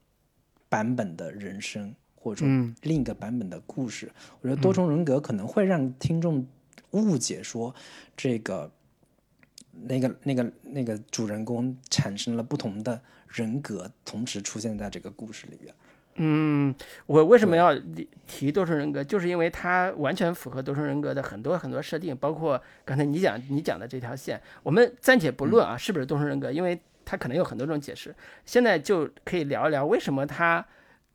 [0.69, 4.12] 版本的人生，或者说嗯另一个版本的故事。
[4.41, 6.45] 我觉得多重人格可能会让听众
[6.95, 7.75] 误解说
[8.15, 8.71] 这个
[9.71, 15.73] 那个那个那个主人公产生了不同的人格，同时出现在这个故事里边。
[16.17, 16.73] 嗯，
[17.08, 17.77] 我为什么要
[18.25, 19.03] 提多重人格？
[19.03, 24.41] 就是因为它完全符合多重人格的很多很多设定，包括刚才你讲你讲的这条线。
[24.63, 28.15] 我们暂且不论啊，是不是多重人格，因为它可能有很多种解释。
[28.45, 30.65] 现在就可以聊一聊为什么它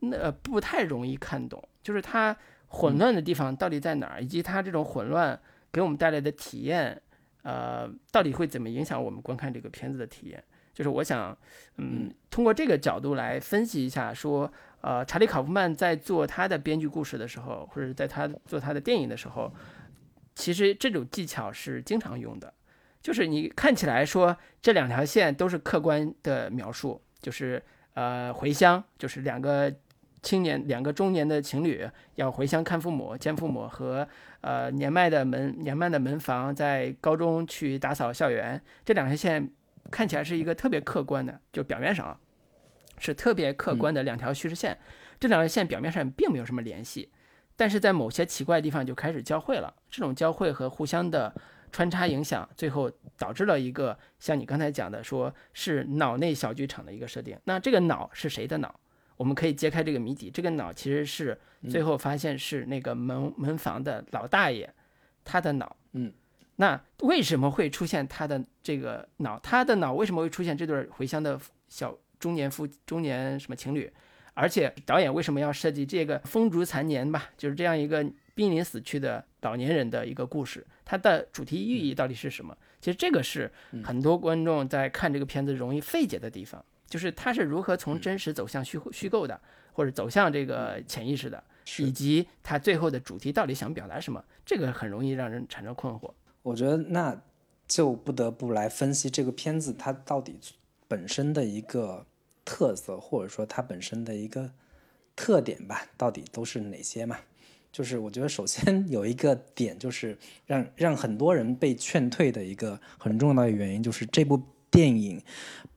[0.00, 2.36] 那不太容易看懂，就是它
[2.68, 5.40] 混乱的地方到底在哪儿，以及它这种混乱
[5.72, 7.00] 给我们带来的体验，
[7.42, 10.42] 呃，到底会怎么影响我们观看这个片子的体验？
[10.72, 11.36] 就是我想，
[11.76, 14.52] 嗯，通过这个角度来分析一下，说。
[14.82, 19.52] 呃，查理·考夫曼在做他的编剧故事的时候，或者在他做他的电影的时候，
[20.34, 22.50] 其实这种技巧是经常用的。
[23.02, 29.70] 就是你看起来说这两条线都是客观的描述，就是呃回乡，就是两个
[30.22, 34.06] 青年、两个中年的情侣要回乡看父母、见父母，和
[34.40, 39.50] 呃年迈的门年迈的门房在高中去打扫校园，这两条线
[39.90, 42.18] 看起来是一个特别客观的，就表面上。
[43.02, 44.76] 是特别客观的两条叙事线，
[45.18, 47.10] 这两条线表面上并没有什么联系，
[47.56, 49.74] 但是在某些奇怪的地方就开始交汇了。
[49.90, 51.34] 这种交汇和互相的
[51.72, 57.38] 穿插影响，最后导致了一个像你刚才讲的，说是脑内小剧场的一个设定。
[57.44, 58.79] 那这个脑是谁的脑？
[59.20, 60.30] 我们可以揭开这个谜底。
[60.30, 64.72] 这个脑其实是最后发现是那个门门房的老大爷
[65.22, 65.76] 他的脑。
[65.92, 66.10] 嗯，
[66.56, 69.38] 那为什么会出现他的这个脑？
[69.40, 71.94] 他的脑为什么会出现这对回乡的小？
[72.18, 73.90] 中年夫中年什么情侣，
[74.34, 77.30] 而且导演为什么要设计这个风烛残年吧？
[77.38, 78.04] 就是这样一个
[78.34, 82.54] 濒临死去的老年人的一个故事，它的主题意义到底是什么？
[82.78, 83.50] 其实这个是
[83.82, 89.40] 很多观众在看这个片子容易费解的地方，就是它是如何从真实走向虚虚构的，
[89.72, 91.42] 或者走向这个潜意识的，
[91.78, 94.22] 以及它最后的主题到底想表达什么？
[94.44, 96.10] 这个很容易让人产生困惑。
[96.42, 97.18] 我觉得那
[97.66, 100.38] 就不得不来分析这个片子它到底
[100.86, 102.04] 本身的一个。
[102.42, 104.50] 特色或者说它本身的一个
[105.14, 107.16] 特点吧，到底都是哪些嘛？
[107.70, 115.22] 就是我觉得首先有一个点，就是让让很多人被劝退的一个很重要的原因，就是这部电影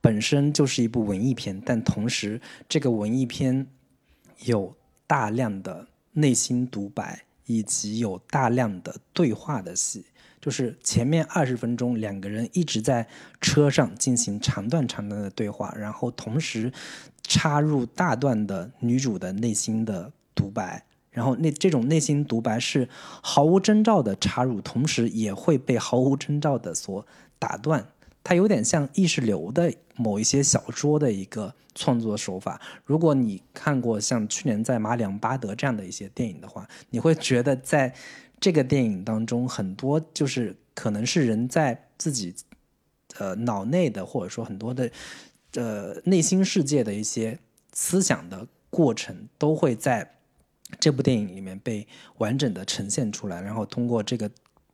[0.01, 3.67] 本身就是一部文艺片，但同时这个文艺片
[4.45, 4.75] 有
[5.08, 10.06] 大量的内心独白，以及有大量的对话的戏。
[10.41, 13.08] 就是前面二十分钟，两个人一直在
[13.39, 16.73] 车上进行长段长段的对话，然后同时
[17.21, 22.89] 插入大段的女主的内心的独白，然后那这种内心独白是
[23.21, 27.08] 毫无征兆的插入，同时也会被毫无征兆的所
[27.39, 27.88] 打断。
[28.23, 32.62] 它有点像意识流的某一些小说的一个创作手法。
[32.86, 37.93] 如果你看过像去年在马里昂巴德这样的一些电影的话，你会觉得在。
[38.39, 42.36] 这个电影当中很多就是可能是人在自己
[43.17, 44.91] 呃脑内的，或者说很多的
[45.53, 47.39] 呃内心世界的一些
[47.71, 50.15] 思想的过程，都会在
[50.77, 54.29] 这部电影里面被完整的呈现出来，然后通过这个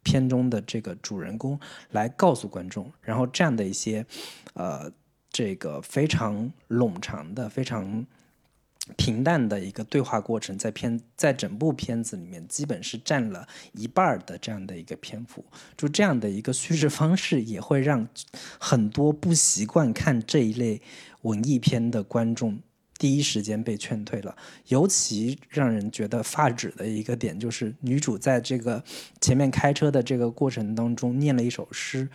[0.10, 1.60] 片中的这个主人公
[1.92, 4.06] 来告诉观众，然后这样的一些
[4.54, 4.92] 呃
[5.30, 8.06] 这个非常冗长的非常。
[8.98, 15.46] 平淡的一个对话过程，在片在整部片子里面，基本是占了一半的这样的一个篇幅。
[15.78, 18.08] 就这样的一个叙事方式，也会让
[18.60, 20.82] 很多不习惯看这一类
[21.22, 22.60] 文艺片的观众
[23.00, 24.38] 第一时间被劝退了。
[24.68, 28.84] 尤其让人觉得发指的一个点，就是女主在这个
[29.20, 32.08] 前面开车的这个过程当中念了一首诗，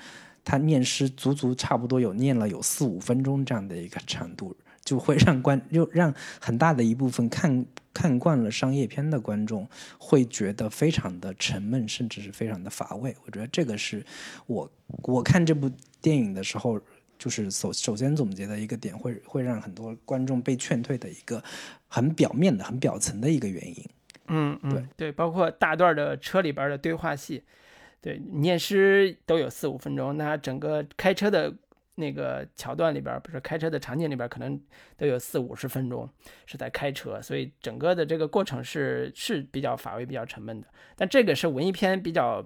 [0.44, 4.57] 她念诗足足差不多有念了有四五分钟这样的一个长度。
[4.85, 9.66] 就会让观， 就让很大的一部分看看惯了商业片的观众
[9.97, 13.16] 会觉得非常的沉闷，甚至是非常的乏味。
[13.25, 14.05] 我觉得这个是
[14.44, 14.70] 我
[15.05, 15.70] 我看这部
[16.03, 16.79] 电影的时候，
[17.18, 21.42] 就是首首先总结的一个点，会会让很多观众被劝退的一个
[21.88, 23.85] 很表面的、很表层的一个原因。
[24.29, 27.42] 嗯，对对，包括大段的车里边的对话戏，
[28.00, 31.55] 对念诗都有四五分钟，那整个开车的。
[31.96, 34.61] 那个桥段里边，不是开车的场景里边，可能
[34.96, 36.11] 都有四五十分钟
[36.44, 40.66] 是在开车，所以整个的这个过程是是比较乏味、比较沉闷的。
[40.96, 42.44] 但这个是文艺片比较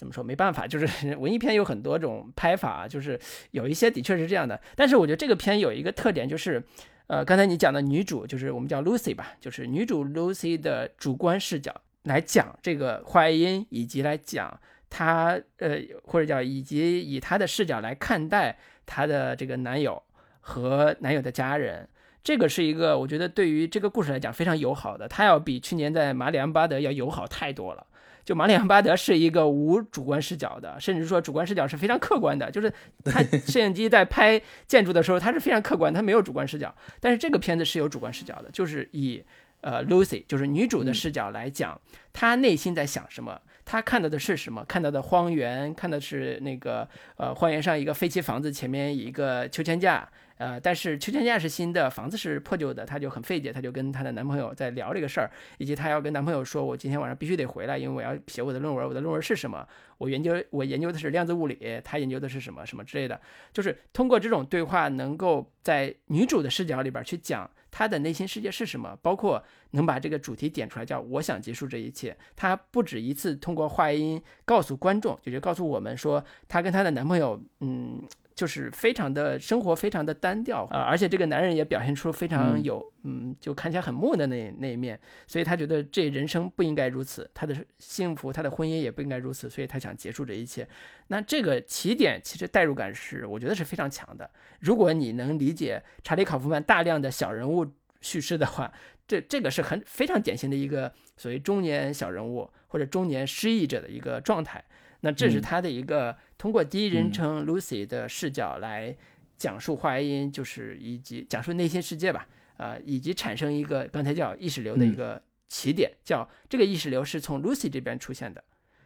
[0.00, 0.24] 怎么说？
[0.24, 0.86] 没办法，就是
[1.20, 4.58] 文艺片有很多种拍法，就是有一些的确是这样的。
[4.74, 6.64] 但是我觉得这个片有一个特点，就是
[7.08, 14.58] 呃，刚才你讲的女主，就是我们叫 Lucy 吧，就是女主 Lucy 的主观视角来讲这个坏音，以及来讲
[14.88, 18.56] 她呃，或者叫以及以她的视角来看待。
[18.86, 20.02] 她的这个男友
[20.40, 21.88] 和男友的家人，
[22.24, 27.86] 这个是一个我觉得对于这个故事来讲非常友好的，它要比去年在马里安巴德要友好太多了。
[28.24, 32.72] 就马里昂巴德是一个无主观视角的，甚至说主观视角是非常客观的，就是
[33.04, 36.74] 他 摄影机在拍建筑的时候，他是非常客观，他没有主观视角。
[37.00, 39.22] 但是这个片子是有主观视角的，就是以
[39.62, 41.80] 呃 Lucy 就是女主的视角来讲，
[42.12, 50.08] 她内心在想什么，她看到的是什么，看到的荒原，看的是那个呃荒原上一个废弃房子前面一个秋千架。
[50.40, 59.68] 呃，但是秋千架是新的，房子是破旧的，她就很费解，她就跟她的男朋友在聊这个事儿，以及她要跟男朋友说，我今天晚上必须得回来，因为我要写我的论文，我的论文是什么？
[59.98, 63.20] 我研究我研究的是量子物理，他研究的是什么什么之类的，
[63.52, 72.16] 就是通过这种对话，能够在女主的视角里边去讲她的内心世界是什么，包括能把这个主题点出来，叫我想结束这一切。
[72.34, 78.02] 她不止一次通过话音告诉观众，也就告诉我们说，她跟她的男朋友，嗯。
[78.40, 90.66] 就是非常的生活，非常的单调啊，而且这个男人也表现出非常有，嗯，就看起来很木的那那一面，所以他觉得这人生不应该如此，他的幸福，他的婚姻也不应该如此，所以他想结束这一切。
[91.08, 94.30] 那这个起点其实代入感是，我觉得是非常强的。
[94.60, 97.66] 如果你能理解查理·考夫曼大量的小人物
[98.00, 98.72] 叙事的话，
[99.06, 104.64] 这这个是很非常典型的一个所谓中年小人物或者中年失意者的一个状态。
[105.02, 108.96] 那这是他的一个通过第一人称 Lucy 的视角来
[109.36, 112.26] 讲述话音，就是以及讲述内心世界吧，
[112.56, 118.42] 啊，以及产生一个刚才叫意识流的一个起点，叫这个意识流是从 Lucy 这边出现的。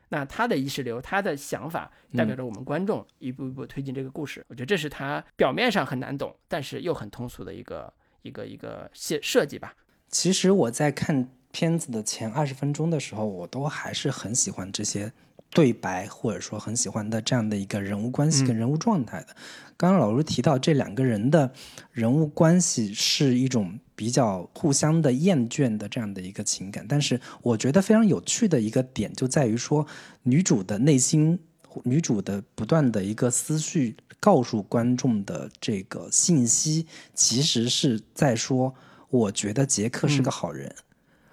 [0.08, 4.44] 那他的意识流，他的想法代表着我们观众一步一步推进这个故事。
[4.48, 9.72] 我觉得这是他表面上很难懂，但是又很通俗的一个一个一个设设计吧。
[10.08, 15.12] 其实我在看片子的前二十分钟的时候，我都还是很喜欢这些。
[15.54, 19.28] 对白或者说很喜欢的这样的一个人物关系跟人物状态的，
[19.76, 21.52] 刚刚老师提到这两个人的
[21.92, 29.86] 人物关系是一种比较互相的厌倦的这样的一个情感，但是我觉得非常有趣的一个点就在于说
[30.24, 31.38] 女主的内心，
[31.84, 38.74] 女主的不断的一个思绪告诉观众的这个信息，其实是在说，
[39.08, 40.74] 我觉得杰克是个好人，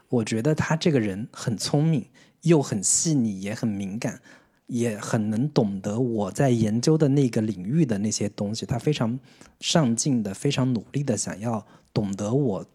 [0.09, 2.05] 我觉得他这个人很聪明。
[2.41, 4.21] 又很细腻，也很敏感，
[4.67, 8.65] 也很能懂得我在研究的那个领域的那些东西。
[8.65, 9.19] 他非常
[9.59, 12.65] 上进的，非常努力的想要懂得我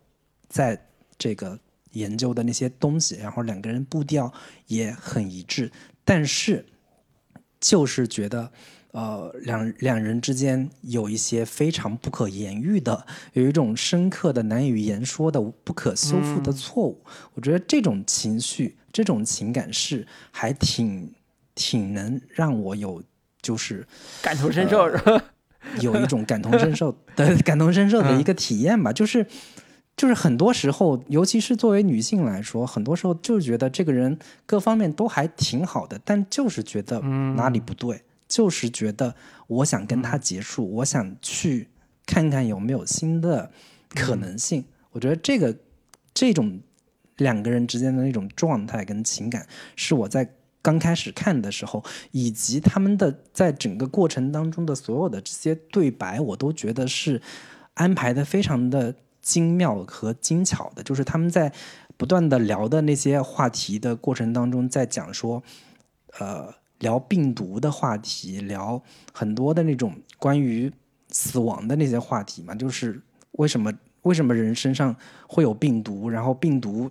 [0.48, 0.86] 在
[1.18, 1.58] 这个
[1.92, 3.16] 研究的那些东西。
[3.16, 4.32] 然后两个人步调
[4.66, 5.72] 也很一致，
[6.04, 6.66] 但是
[7.58, 8.52] 就是觉得，
[8.92, 17.02] 呃，两两人之间有一些非常不可言喻的，有一种深刻的、难以言说的、不可修复的错误。
[17.34, 18.76] 我觉得这种情绪。
[18.92, 21.12] 这种情感是还挺
[21.54, 23.02] 挺能让我有
[23.42, 23.86] 就是
[24.22, 24.88] 感同身受？
[25.82, 29.26] 有一种感同身受的 感同身受的一个体验吧，就是
[29.98, 39.14] 就是很多时候，尤其是作为女性来说，很多时候就觉得这个人各方面都还挺好的，但就是觉得哪里不对，就是觉得
[39.46, 41.68] 我想跟他结束，我想去
[42.04, 43.50] 看看有没有新的
[43.90, 44.64] 可能性。
[44.92, 45.56] 我觉得这个
[46.14, 46.60] 这种。
[47.18, 57.22] 两个人之间的那种状态跟情感，是我在刚开始看的时候，以及他们的在整个过程当中的所有的这些对白，我都觉得是
[57.72, 60.82] 安排的非常的精妙和精巧的。
[60.82, 61.50] 就是他们在
[61.96, 65.42] 不断的聊的那些话题的过程当中，在讲说，
[66.18, 70.72] 呃，聊病毒的话题，聊很多的那种关于
[71.08, 73.00] 死亡的那些话题嘛，就是
[73.32, 73.72] 为什么
[74.02, 74.94] 为什么人身上
[75.28, 76.90] 会有病毒，然后病毒。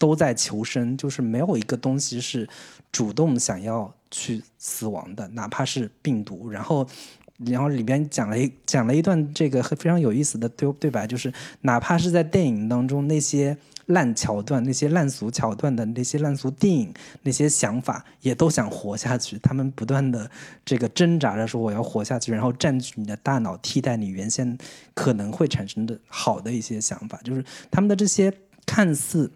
[0.00, 2.48] 都在求生，就是没有一个东西是
[2.92, 6.48] 主动想要去死亡的，哪怕是病毒。
[6.48, 6.86] 然后，
[7.46, 19.38] 然后里边讲了一讲了一段这个非常有意思的对对白，就是哪怕是在电影当中那些烂桥段、那些烂俗桥段的那些烂俗电影，那些想法也都想活下去。
[19.38, 20.30] 他们不断的
[20.64, 24.58] 这个挣扎着说我要活下去，然后占据你的大脑，替代你原先
[24.94, 27.20] 可能会产生的好的一些想法。
[27.22, 28.32] 就是他们的这些
[28.66, 29.30] 看似。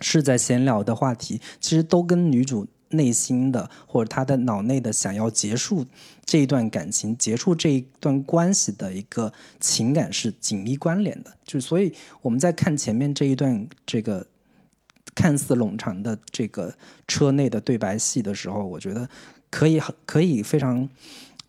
[0.00, 5.86] 是在闲聊的话题，其实都跟女主内心的或者他的脑内的想要结束
[6.24, 11.32] 这一段感情、结束这一段关系的一个情感是紧密关联的。
[11.44, 14.26] 就所以我们在看前面这一段这个
[15.14, 16.74] 看似冗长的这个
[17.06, 19.08] 车内的对白戏的时候，我觉得
[19.50, 20.88] 可以很可以非常。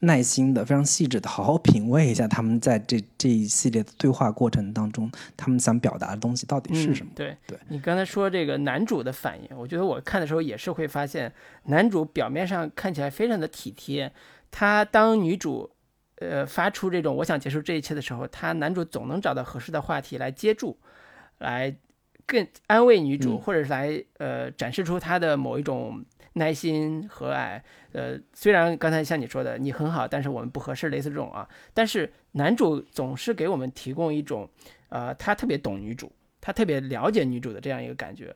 [0.02, 7.12] 耐心的、非常细致的，好好品味一下他们在这这一系列的对话过程当中，他们想表达的东西到底是什么？
[7.16, 11.32] 对对，你刚才说这个男主的反应，我觉得我看的时候也是会发现，
[11.66, 14.10] 男主表面上看起来非常的体贴，
[14.50, 15.70] 他当女主
[16.16, 20.78] 呃发出这种我想结束这一切的时候，他男主总能找到合适的话题来接住，
[21.40, 21.76] 来
[22.26, 26.06] 更安慰女主，或者是来呃展示出他的某一种
[26.40, 27.62] 耐心和蔼。
[27.92, 31.48] 呃，虽然刚才像你说的你很好，但是我们不合适，类似这种啊。
[31.74, 34.50] 但是男主总是给我们提供一种，
[34.90, 36.12] 呃，他特别懂女主，
[36.42, 38.36] 他特别了解女主的这样一个感觉。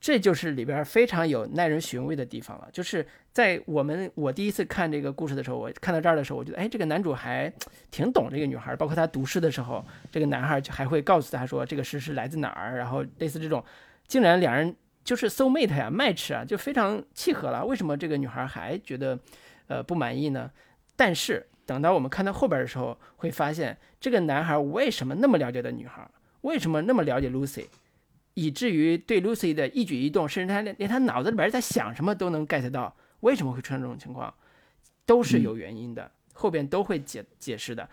[0.00, 2.68] 这就是里边非常有耐人寻味的地方了。
[2.72, 7.52] 就是在我们我第一次看这个故事的时候，我看到这儿的时候，我觉得，哎，这个男主还
[7.92, 8.74] 挺懂这个女孩。
[8.74, 12.76] 包括他读诗的时候，这个男孩就还会告诉他说，这个诗是来自哪儿。
[12.76, 13.64] 然后类似这种，
[14.08, 14.74] 竟然两人
[15.04, 17.64] 就是 soul mate 呀，match 啊，就非常契合了。
[17.64, 19.18] 为什么这个女孩还觉得，
[19.66, 20.50] 呃，不满意呢？
[20.96, 26.08] 但是等到我们看到后边的时候，会发现这个男孩为什么那么了解的女孩，
[26.42, 27.66] 为什么那么了解 Lucy。
[28.34, 34.32] 以至于对 Lucy 的一举一动，甚至他连连他脑子里边在想什么都能 get 到，为什么会出现这种情况，
[35.04, 37.86] 都是有原因的，后边都会解解释的。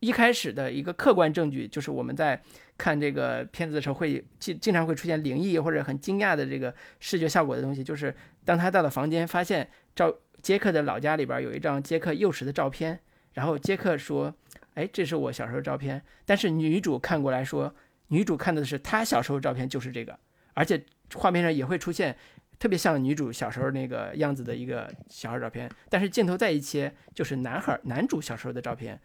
[0.00, 2.42] 一开始的一个客观证据就是我们在
[2.82, 8.12] 看这个片子的时候，会经经常会出现灵异或者很惊讶的这个视觉效果的东西，就是
[8.44, 10.12] 当他到了房间，发现照
[10.42, 12.98] 杰克的老家里边有一张杰克幼时的照片，
[13.34, 14.34] 然后杰克说
[14.74, 17.72] ：“哎，这是我小时候照片。”但是女主看过来说。
[18.08, 20.14] 女主看到的是她小时候照片，就是这个，
[20.52, 22.14] 而且画面上也会出现
[22.58, 29.00] 特别像女主小时候那个样子的一个小孩照片，但是镜头再一切，就是男孩男主小时候的照片，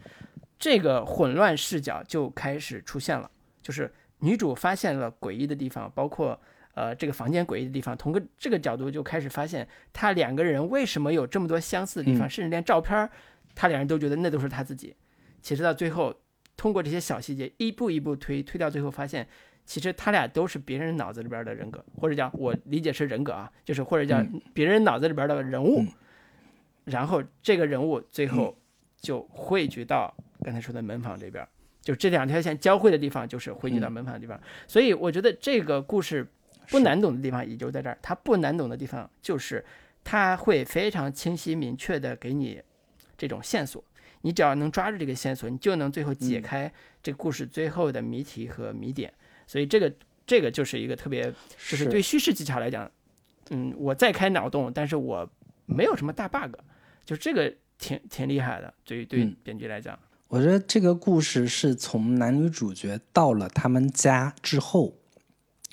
[0.59, 3.31] 这个混乱视角就开始出现了，
[3.67, 6.39] 就是女主发现了诡异的地方，包括
[6.73, 13.09] 呃这个房间诡异的地方，从个这个角度就开始发现他两个人为什么有这么多相似的地方，甚至连照片
[13.53, 14.95] 他两人都觉得那都是他自己，
[15.41, 16.15] 其实到最后。
[16.59, 19.27] 通过这些小细节，一步一步推，推到最后发现，
[19.63, 25.85] 其实他俩都是别人脑子里边的人格，或者叫我理解是人格啊，就是或者叫别人脑子里边的人物。
[26.85, 28.57] 然后这个人物最后
[28.99, 30.11] 就汇聚到
[30.41, 31.47] 刚才说的门房这边，
[31.87, 34.37] 就这两条线交汇的地方就是汇聚到门房的地方。
[34.67, 36.27] 所以我觉得这个故事
[36.67, 39.63] 不难懂的地方也就在这儿，它不难懂的地方就是
[40.03, 42.61] 它会非常清晰明确的给你
[43.17, 43.81] 这种线索。
[44.19, 46.69] 你只要能抓住这个线索，你就能最后解开
[47.01, 49.13] 这个故事最后的谜题和谜点。
[49.45, 49.89] 所以这个
[50.25, 51.31] 这个就是一个特别，
[51.69, 52.91] 就是对叙事技巧来讲，
[53.51, 55.29] 嗯，我再开脑洞，但是我
[55.65, 56.53] 没有什么大 bug，
[57.05, 58.73] 就这个挺挺厉害的。
[58.83, 59.97] 对于对编剧来讲，
[60.27, 64.93] 我觉得这个故事是从男女主角到了他们家之后，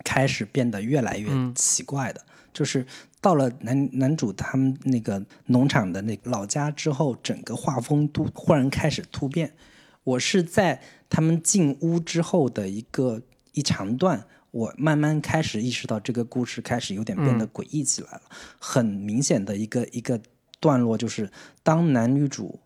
[0.05, 2.87] 开始变得越来越奇怪的，就是。
[3.25, 9.55] 到了男男主他们那个农场的那老家之后，整个画风都忽然开始突变。
[10.03, 18.21] 我是在他们进屋之后的一个一长段，我慢慢开始意识到这个故事开始有点变得诡异起来了。
[18.59, 20.21] 很明显的一个一个
[20.61, 21.31] 段落就是，
[21.63, 22.61] 当男女主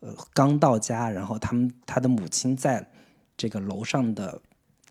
[0.00, 2.90] 呃刚到家，然后他们他的母亲在
[3.36, 4.42] 这个楼上的。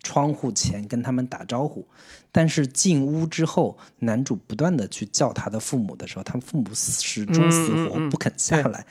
[0.02, 1.86] 窗户前跟他们打招呼，
[2.32, 8.86] 但是进屋之后，男主不断的去叫他的父母的时候，他们父母始终死活不肯下来。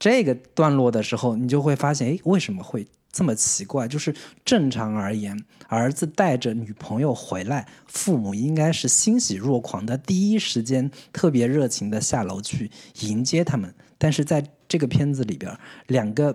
[0.00, 3.86] 这个段落的时候，你就会发现，哎，为什么会这么奇怪？
[3.86, 4.12] 就是
[4.44, 12.68] 正常而言，儿子带着女朋友回来，父母应该是欣喜若狂的，第一时间特别热情的下楼去
[13.02, 13.72] 迎接他们。
[14.02, 16.34] 但是在这个片子里边，两个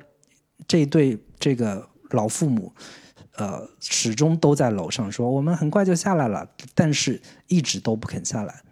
[0.66, 2.72] 这对这个老父母。
[3.40, 8.64] 呃，始终都在楼上说我们很快就下来了，但是一直都不肯下来。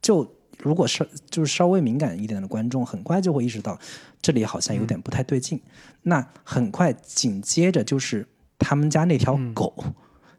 [0.00, 3.76] 就如果是就是稍微敏感一点的观众，很快就会意识到
[4.22, 5.60] 这里好像有点不太对劲。
[6.02, 8.24] 那很快紧接着就是
[8.60, 9.74] 他们家那条狗，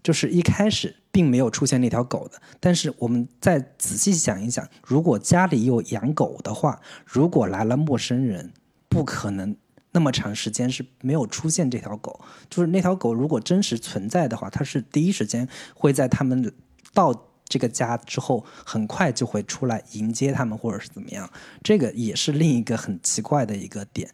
[0.08, 2.42] 就是一开始并没有出现那条狗的。
[2.62, 8.54] 但是我们再仔细想一想，如果家里有养狗的话，如果来了陌生人，
[8.88, 9.54] 不可能。
[9.92, 15.46] 那么长时间是没有出现这条狗，就是那条狗如果真实存在的话，它是第一时间
[15.76, 16.54] 会在他们
[16.94, 21.30] 到这个家之后，很快就会出来迎接他们，或者是怎么样。
[21.62, 24.10] 这个也是另一个很奇怪的一个点，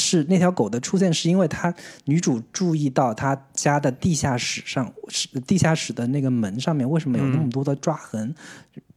[0.00, 1.72] 是那条狗的出现是因为他
[2.06, 8.34] 女主注意到他家的地下室上是地下室的那个门上面为什么有那么多的抓痕，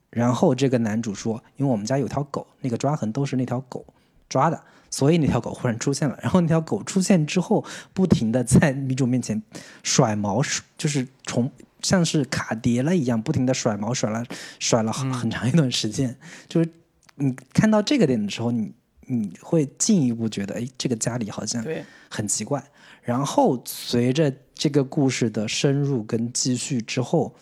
[0.10, 3.86] 然后这个男主说，因为我们家有条狗，那个抓痕都是那条狗
[4.30, 4.60] 抓的。
[4.90, 9.42] 所以那条狗忽然出现了，然后那条狗出现之后，不停的在女主面前
[9.82, 10.40] 甩毛，
[10.78, 11.52] 就是从
[11.82, 14.24] 像是卡碟了一样，不停的甩毛，甩了
[14.60, 16.16] 甩了很很长一段时间。
[16.48, 16.70] 就是
[17.16, 18.72] 你看到这个点的时候，你
[19.08, 21.66] 你会进一步觉得，哎，这个家里好像
[22.10, 22.64] 很奇怪。
[23.02, 27.36] 然后随着这个故事的深入跟继续之后，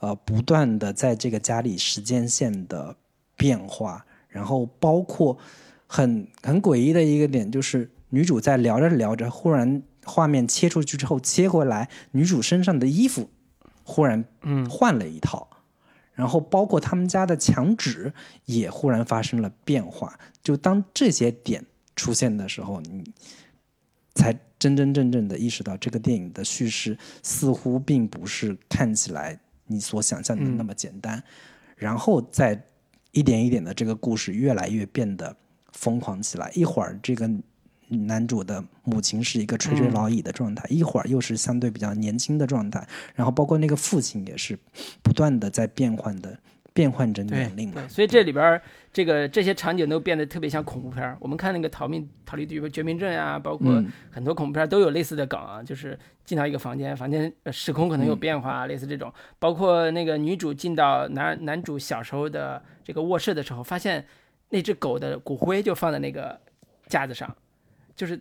[0.00, 2.96] 呃，不断的在这个家里时间线的
[3.36, 5.38] 变化，然后包括。
[5.94, 13.28] 很很诡异的一个点就是，女主在聊着聊着，忽然画面切出去之后，切回来，女主身上的衣服
[13.84, 15.50] 忽然嗯换了一套，
[16.22, 18.14] 然后包括他们家的墙纸
[18.44, 20.16] 也忽然发生了变化。
[20.40, 21.66] 就当这些点
[21.96, 23.02] 出现的时候，你
[24.14, 31.20] 才真真正正的意识到这个电影的叙事似乎并不是看起来你所想象的那么简单，
[31.74, 32.62] 然后再
[33.10, 35.36] 一点一点的这个故事越来越变得
[35.72, 37.28] 疯狂起来，一会儿这个。
[37.96, 44.58] 男主的母亲是一个垂垂老矣的状态，一会儿又是相对比较年轻的状态，然后包括那个父亲也是
[45.02, 46.36] 不断的在变换的
[46.72, 47.88] 变换着年龄嘛对，。
[47.88, 48.60] 所以这里边
[48.92, 51.16] 这个这些场景都变得特别像恐怖片儿。
[51.20, 59.12] 我们看那个逃命逃离绝绝命镇啊，包括嗯很多恐怖片都有类似的梗啊，就是进到一个房间，房间呃时空可能有变化啊，类似这种。
[59.38, 64.04] 包括那个女主进到男男主小时候的这个卧室的时候，发现
[64.48, 66.38] 那只狗的骨灰就放在那个
[66.86, 67.34] 架子上，
[67.94, 68.18] 就是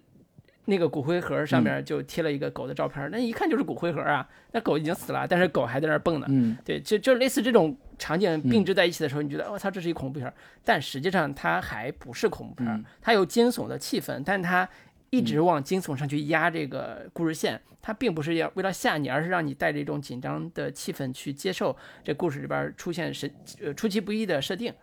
[0.65, 6.27] 那个骨灰盒上面就贴了一个狗的照片儿，那一看就是骨灰盒啊，那狗已经死了，但是狗还在那儿蹦呢。
[6.29, 12.85] 嗯，对，就就类似这种场景并置在一起的时候，你觉得我操、这是一恐怖片儿，但实际上它还不是恐怖片儿，嗯。
[13.01, 14.67] 它有惊悚的气氛，但它
[15.09, 23.29] 一直往惊悚上去压这个故事线，它并不是要为了吓你，而是让你带着一种紧张的气氛去接受这故事里边儿出现神
[23.61, 24.73] 呃出其不意的设定，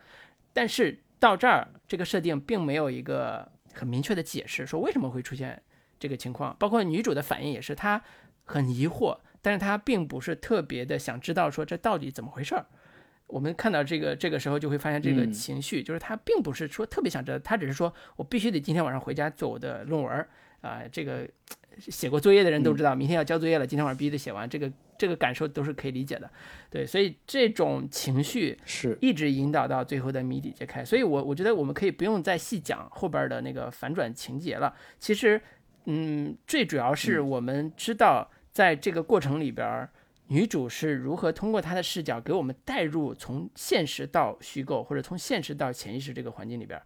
[0.53, 5.63] 但是到这儿这个设定并没有一个很明确的解释，说为什么会出现
[5.99, 8.03] 这个情况，包括女主的反应也是，她
[8.45, 12.67] 很疑惑，但是她并不是特别的想知道说这到底怎么回事儿。
[13.29, 20.29] 我们看到这个这个时候就会发现这个嗯情绪，就是她并不是说特别想知道，她只是说我必须得今天晚上回家做我的论文儿
[20.61, 21.29] 啊、这个
[21.79, 26.31] 写过作业的人都知道，明天要交作业了，今天晚上必须得写完，这个这个感受都是可以理解的。
[26.69, 30.85] 对，所以这种情绪是一直引导到最后的谜底揭开。
[30.85, 34.75] 所以我我觉得我们可以不用再细讲后边的那个反转情节了。
[34.99, 35.41] 其实，
[35.85, 39.89] 嗯，最主要是我们知道，在这个过程里边儿，
[40.27, 46.85] 女主是如何通过她的视角给我们带入从现实到虚构，或者从现实到潜意识这个环境里边儿。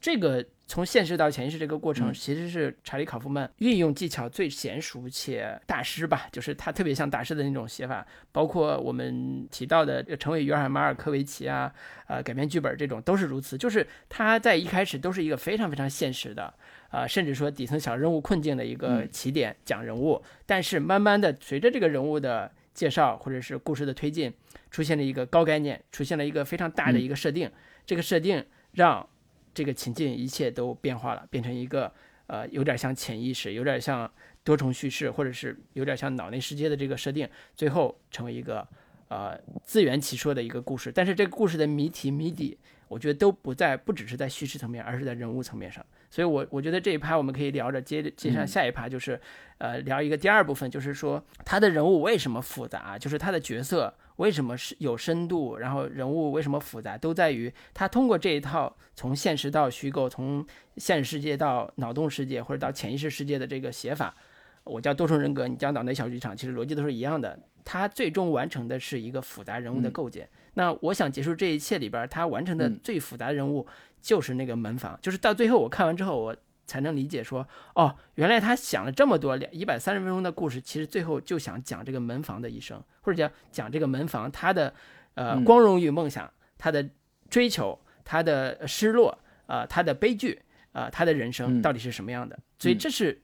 [0.00, 11.74] 这个从现实到潜意识这个过程，其实是查理·考夫曼运用技巧最娴熟且大师吧，就是他特别像大师的那种写法，包括我们提到的呃成为约翰·马尔科维奇啊，
[12.06, 13.58] 呃，改编剧本这种都是如此。
[13.58, 16.54] 就是他在一开始都是一个非常非常现实的，
[16.90, 24.32] 啊、甚至说底层小人物困境的一个起点讲人物，但是慢慢的随着这个人物的介绍或者是故事的推进，
[24.70, 27.50] 出现了一个高概念，出现了一个非常大的一个设定，
[27.84, 29.04] 这个设定让
[29.52, 31.92] 这个情境一切都变化了，变成一个
[32.26, 34.10] 呃有点像潜意识，有点像
[34.44, 38.66] 多重叙事，或者是有点像脑内世界的这个设定，最后成为一个
[39.08, 40.90] 呃自圆其说的一个故事。
[40.92, 42.56] 但是这个故事的谜题谜底，
[42.88, 45.84] 我觉得都不在不只是在叙事层面，而是在人物层面上。
[46.10, 49.20] 所以我我觉得这一趴我们可以聊着接着接上下一趴，就是、
[49.58, 60.46] 呃聊一个第二部分，就是说他的人物为什么复杂，就是他的角色为什么是有深度，然后人物为什么复杂，都在于他通过这一套从现实到虚构，从
[60.76, 64.14] 现实世界到脑洞世界或者到潜意识世界的这个写法。
[64.64, 67.38] 我叫多重人格，你叫脑内小剧场，其实逻辑都是一样的。
[67.64, 70.28] 他最终完成的是一个复杂人物的构建。
[70.52, 73.66] 那我想结束这一切里边，他完成的最复杂的人物
[74.02, 76.36] 就是那个门房，就是到最后我看完之后，我
[76.70, 77.44] 才能理解说，
[77.74, 84.72] 哦，原来他想了这么多两一百三十分钟的故事，其实最后就想讲这个门房的一生，或者讲讲这个门房他的
[85.14, 86.88] 呃光荣与梦想，他的
[87.28, 90.40] 追求，他的呃失落，啊、他的悲剧，
[90.70, 92.38] 啊、他的人生嗯到底是什么样的？
[92.60, 93.20] 所以这是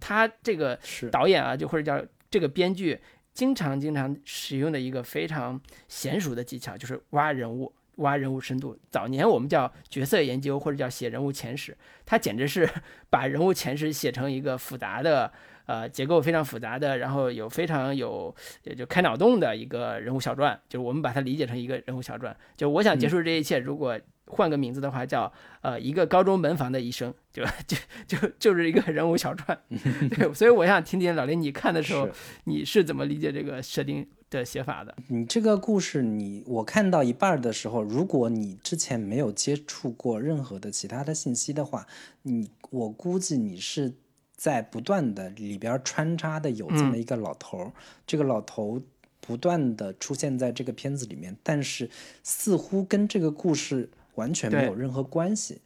[0.00, 0.76] 他这个
[1.12, 3.00] 导演啊，就或者叫这个编剧，
[3.32, 7.72] 经常经常使用的一个非常娴熟的技巧，就是挖人物。
[7.98, 12.68] 挖人物深度，早年我们叫角色研究或者叫写人物前史，他简直是
[13.08, 15.30] 把人物前史写成一个复杂的，
[15.66, 18.34] 呃，结构非常复杂的，然后有非常有
[18.64, 22.36] 也就开脑洞的一个人物小传，就是我们把它理解成一个人物小传。
[22.56, 25.32] 就我想结束这一切，如果换个名字的话，叫
[25.62, 27.76] 呃一个高中门房的一生，就就
[28.06, 29.58] 就就是一个人物小传。
[29.68, 32.08] 对，所以我想听听老林你看的时候，
[32.44, 34.94] 你是怎么理解这个设定的写法的？
[35.08, 41.86] 你这个故事你，我看到一半儿的时候，如果你之前没有接触过任何的其他的信息的话，
[42.22, 43.94] 你我估计你是
[44.36, 47.72] 在不断的里边穿插的有这么一个老头儿，
[48.06, 48.82] 这个老头
[49.20, 51.90] 不断的出现在这个片子里面，但是
[52.22, 55.60] 似乎跟这个故事完全没有任何关系，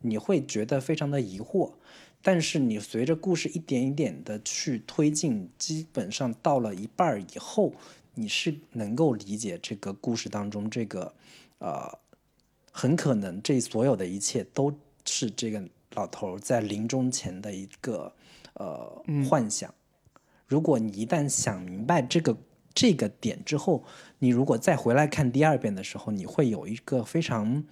[0.00, 1.72] 你会觉得非常的疑惑。
[2.26, 7.74] 但是你随着故事一点一点的去推进，基本上到了一半儿以后，
[8.14, 11.14] 你是能够理解这个故事当中这个，
[11.58, 11.98] 呃，
[12.70, 14.72] 很可能这所有的一切都
[15.04, 15.62] 是这个
[15.94, 18.12] 老头儿在临终前的一个
[18.54, 19.72] 呃幻想。
[20.46, 22.36] 如果你一旦想明白这个
[22.74, 23.84] 这个点之后，
[24.18, 27.64] 你如果再回来看第二遍的时候，你会有一个非常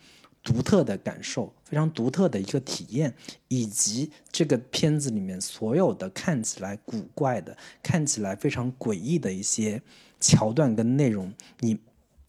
[0.43, 3.14] 独特的感受，非常独特的一个体验，
[3.49, 9.82] 以及这个片子里面所有的看起来古怪的、看起来非常诡异的一些
[10.23, 11.79] 桥段跟内容，你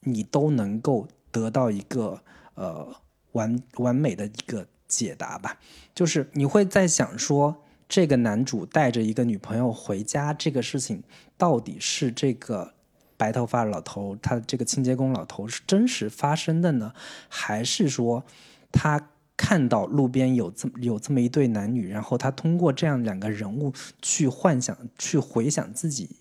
[0.01, 2.21] 你都能够得到一个
[2.55, 2.93] 呃
[3.31, 5.57] 完完美的一个解答吧。
[5.95, 7.63] 就是你会在想说。
[7.89, 11.03] 这个男主带着一个女朋友回家，这个事情
[11.37, 12.73] 到底是这个
[13.17, 16.93] 白头发老头，他这个清洁工老头是真实发生的呢，
[17.29, 18.23] 还是说
[18.71, 23.71] 他看到路边有这么有这么一对男女，然后他通过这样两个人物
[24.01, 26.15] 去幻想、去回想自己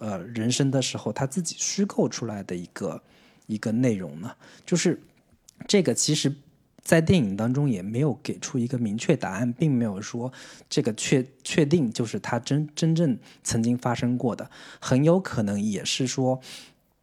[0.00, 3.00] 呃人生的时候，他自己虚构出来的一个
[3.46, 4.34] 一个内容呢？
[4.66, 5.00] 就是
[5.68, 6.34] 这个其实。
[6.82, 10.32] 在电影当中也没有给出一个明确答案，并没有说
[10.68, 16.40] 这个确确定就是他真真正曾经发生过的，很有可能也是说，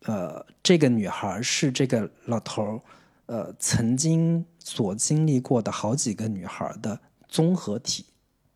[0.05, 2.81] 呃，这个女孩是这个老头儿，
[3.27, 8.03] 呃，曾经所经历过的好几个女孩的综合体，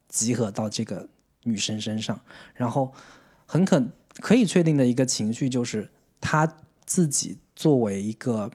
[0.10, 1.08] 集合到这个
[1.44, 2.20] 女生身上，
[2.56, 2.92] 然后
[3.46, 3.82] 很可
[4.20, 5.90] 可以确定的一个情绪就是
[6.20, 8.52] 他自己作为一个。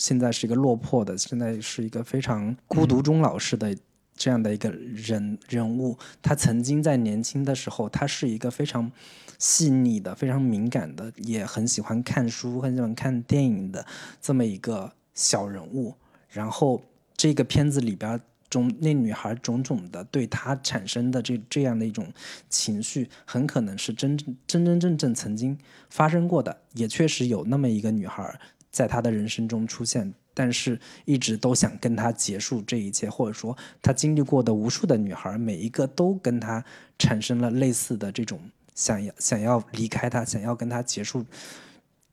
[0.00, 3.76] 现在是一个落魄的，现在是一个非常孤独终老式的
[4.14, 5.98] 这样的一个人人物。
[6.22, 8.92] 他曾经在年轻的时候，他是一个非常
[9.40, 13.84] 细腻的、非常敏感的，也很喜欢看书、很喜欢看电影的
[14.20, 15.92] 这么一个小人物。
[16.28, 16.80] 然后
[17.16, 22.12] 这个片子里边种那女孩种种的对他产生的这这样的一种
[22.48, 25.58] 情绪，很可能是真真真真正正曾经
[25.90, 28.38] 发生过的，也确实有那么一个女孩。
[28.70, 36.62] 在他的人生中出现，但是一直都想跟他结束这一切，或者说他经历过的无数的女孩，每一个都跟他
[36.98, 38.38] 产生了类似的这种
[38.74, 41.24] 想要想要离开他，想要跟他结束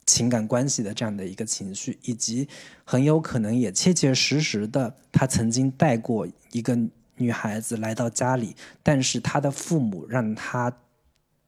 [0.05, 2.47] 情感关系的这样的一个情绪，以及
[2.83, 6.77] 很有可能也切切实实的，他曾经带过一个
[7.15, 10.71] 女孩子来到家里，但是他的父母让他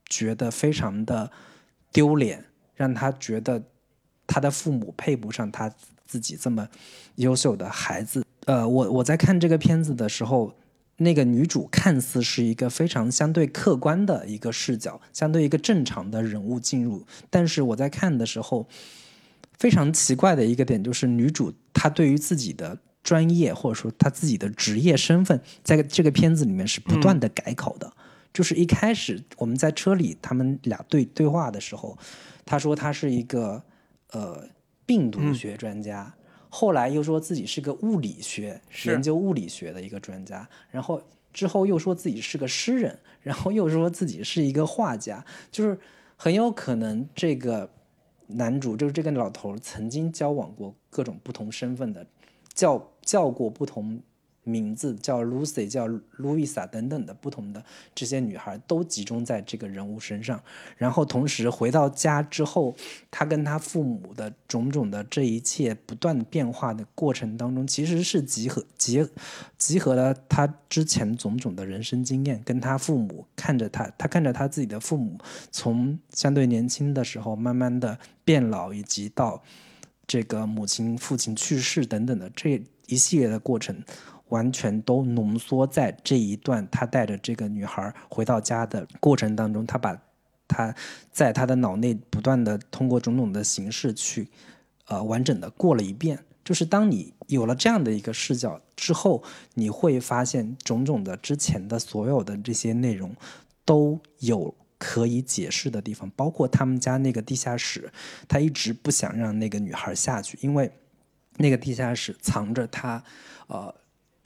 [0.05, 1.32] 觉得非常的
[1.91, 2.45] 丢脸，
[2.76, 3.64] 让他觉得。
[4.30, 5.74] 他的父母配不上他
[6.05, 6.68] 自己这么
[7.16, 8.26] 优秀的孩子。
[8.43, 10.53] 呃，我我在看这个片子的时候，
[10.98, 17.06] 那个女主看似是一个非常相对客观的一个视角，相对一个正常的人物进入。
[17.30, 18.68] 但是我在看的时候，
[19.58, 27.93] 非常奇怪的一个点就是，女主她对于自己的专业或者说她自己的职业身份，在这个片子里面是不断的改口的。
[28.34, 31.98] 就是一开始我们在车里他们俩对对话的时候，
[32.45, 33.64] 她说她是一个。
[34.12, 34.48] 呃，
[34.86, 36.14] 病毒学专家，
[36.60, 40.99] 后来又说自己是个物理学研究物理学的一个专家，然后
[41.32, 45.78] 之后又说自己是个诗人，然后又说自己是一个画家，就是
[46.16, 47.70] 很有可能这个
[48.26, 52.03] 男主就是这个老头曾经交往过各种不同身份的，
[52.55, 54.01] 叫叫过不同。
[54.48, 55.88] 名字叫 Lucy，叫
[56.18, 60.41] Luisa 等等的不同的这些女孩都集中在这个人物身上，
[60.78, 62.76] 然后同时回到家之后，
[63.12, 69.08] 他跟他父母的种种的这一切不断变化的过程当中，其实是集合结
[69.58, 75.18] 集合了他之前种种的人生经验，跟他父母看着他，他看着他自己的父母
[75.52, 79.43] 从相对年轻的时候慢慢的变老，以及到
[80.08, 83.84] 这个母亲父亲去世等等的这一系列的过程。
[84.30, 89.97] 完全都浓缩在这一段，他带着这个女孩回到家的过程当中，他把
[90.47, 90.73] 他
[91.11, 94.28] 在他的脑内不断的通过种种的形式去，
[94.88, 96.19] 呃，完整的过了一遍。
[96.43, 99.23] 就是当你有了这样的一个视角之后，
[99.55, 103.13] 你会发现种种的之前的所有的这些内容
[103.65, 107.91] 都有可以解释的地方，包括他们家那个地下室，
[108.28, 110.71] 他一直不想让那个女孩下去，因为
[111.38, 113.03] 那个地下室藏着他，
[113.47, 113.73] 呃。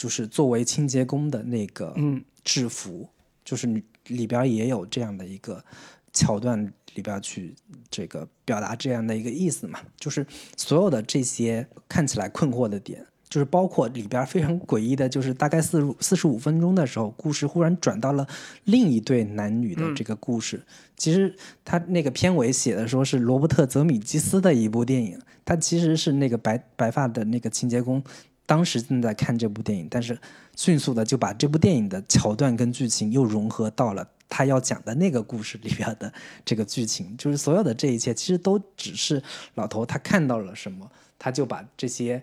[0.02, 1.96] 就是作为清洁工的那个
[2.44, 3.08] 制服，
[3.46, 3.68] 就是
[4.08, 5.64] 里边也有这样的一个
[6.12, 7.54] 桥段，里边去
[7.92, 9.80] 这个表达这样的一个意思嘛。
[10.00, 10.26] 就是
[10.58, 18.28] 所有的这些看起来困惑的点，就是包括里边非常诡异的，就是大概四四十五分钟的时候，故事忽然转到了
[18.64, 20.66] 另一对男女的这个故事。
[20.98, 28.04] 其实他那个片尾写的说是罗伯特·泽米基斯的一部电影，他其实是那个白白发的那个清洁工。
[28.52, 30.20] 当时正在看这部电影，但是
[30.58, 36.12] 迅速的就把这部电影的桥段跟剧情又融合到了他要讲的那个故事里边的
[36.44, 39.24] 这个剧情，就是所有的这一切其实都只是
[39.56, 42.22] 老头他看到了什么，他就把这些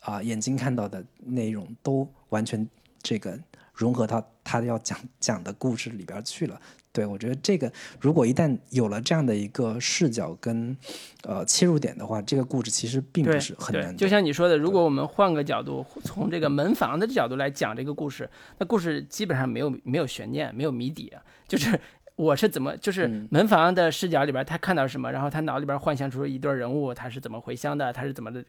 [0.00, 2.68] 啊眼睛看到的内容都完全
[3.00, 3.38] 这个
[3.72, 6.60] 融合到他要讲讲的故事里边去了。
[6.90, 7.70] 对，我觉得这个
[8.00, 10.76] 如果一旦有了这样的一个视角跟
[11.22, 13.96] 呃切入点的话，这个故事其实并不是很难。
[13.96, 18.28] 就像你说的，如果我们换个角度，从这个门房的角度来讲这个故事，
[18.58, 21.22] 那故事基本上没有没有悬念，没有谜底啊。
[21.46, 21.78] 就是
[22.16, 28.42] 我是怎么，就是门房的视角里边，他看到什么，然后他脑里边幻想出一对人物，他是怎么回乡的，他是怎么的，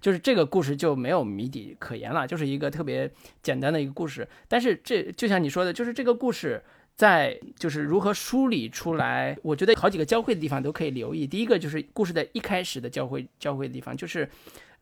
[0.00, 3.10] 就是这个故事就没有谜底可言了，就是一个特别
[3.42, 4.28] 简单的一个故事。
[4.46, 6.62] 但是这就像你说的，就是这个故事。
[6.96, 11.26] 在就是如何梳理出来，我觉得好几个交汇的地方都可以留意。
[11.26, 14.28] 第一个就是故事的一开始的交汇交汇的地方，就是，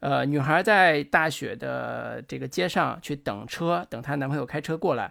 [0.01, 5.11] 呃，女孩在大雪的这个街上去等车，等她男朋友开车过来。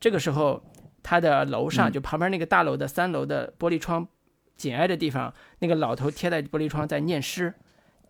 [0.00, 0.62] 这个时候，
[1.02, 4.08] 她的楼上就旁边那个大楼的三楼的玻璃窗
[4.56, 7.52] 紧挨着地方，那个老头贴在玻璃窗在念诗。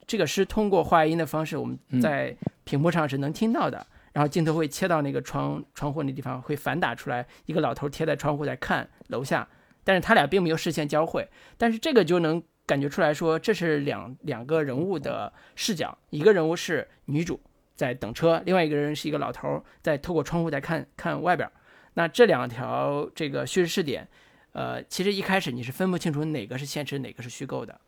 [0.07, 3.85] 这个诗通过话音的方式，我们在屏幕上是能听到的。
[4.13, 9.47] 然后镜头会切到那个窗窗户那地方，会反打出来一个老头贴在窗户在看楼下，
[9.85, 17.41] 但是他俩并没有视线交汇，但是这个就能感觉出来说这是两两个人物的视角，一个人物是女主
[17.75, 21.49] 在等车，另外一个人是一个老头在透过窗户在看看外边。
[21.95, 24.07] 那这两条这个叙事视点，
[24.53, 27.81] 呃，其实一开始你是分不清楚哪个是现实，哪个是虚构的。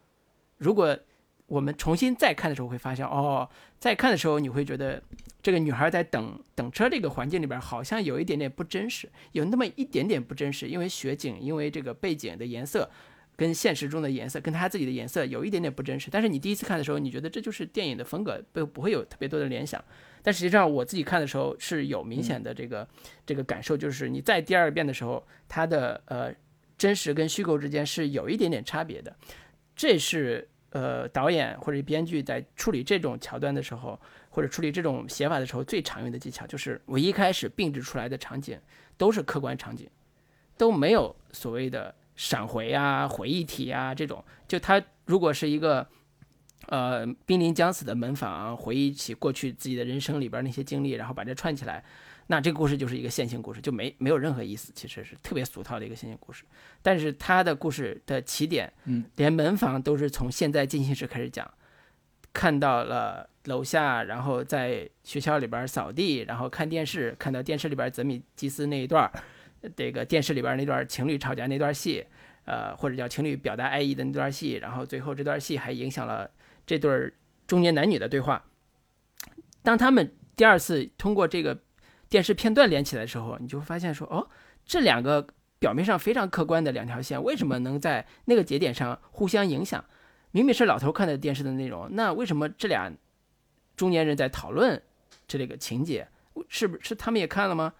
[0.58, 0.98] 如果
[1.46, 5.02] 我们重新再看的时候，会发现哦，再看的时候你会觉得。
[5.42, 12.88] 这个女孩在等等车这个环境里边，好像有一点点不真实，有那么一点点不真实，因为雪景，因为这个背景的颜色，
[13.34, 16.10] 跟现实中的颜色，跟她自己的颜色有一点点不真实。
[16.12, 19.84] 但是你第一次看的时候，你觉得这就是电影的风格，不不会有特别多的联想。
[20.22, 22.86] 但实际上我自己看的时候是有明显的这个
[23.26, 26.32] 这个感受，就是你在第二遍的时候，它的呃
[26.78, 29.16] 真实跟虚构之间是有一点点差别的。
[29.74, 33.98] 这是呃导演或者编剧在处理这种桥段的时候。
[34.34, 38.58] 或者处理这种写法的时候，最常用的技巧就是我一开始并置出来的场景
[38.96, 39.86] 都是客观场景，
[40.56, 44.24] 都没有所谓的闪回啊、回忆体啊这种。
[44.48, 45.86] 就他如果是一个
[46.68, 51.84] 呃濒临将死的门房，回忆起过去自己的人生里边那些经历，然后把这串起来，
[52.32, 56.44] 那这个故事就是一个线性故事，就没没有任何意思，其实是特别俗套的一个线性故事。
[56.80, 61.46] 但是他的故事的起点，嗯，连门房都是从现在进行时开始讲。
[62.32, 69.12] 看到了楼下，然后在学校里边扫地，然后看电视，看到电视里边泽米基斯那一段
[69.76, 72.02] 这个电视里边那段情侣吵架那段戏，
[72.46, 76.30] 呃，或者叫情侣表达爱意的那段戏，然后最后这段戏还影响了
[76.64, 77.12] 这对
[77.46, 78.42] 中年男女的对话。
[79.62, 81.60] 当他们第二次通过这个
[82.12, 84.28] 电视片段连起来的时候，你就会发现说，哦，
[84.66, 85.26] 这两个
[85.58, 89.82] 表面上非常客观的两条线，为什么能在那个节点上互相影响？
[90.30, 92.92] 明明是老头看的电视的内容，那为什么这俩
[93.76, 94.82] 中年人在讨论
[95.26, 96.06] 这个情节？
[96.50, 97.72] 是不是他们也看了吗？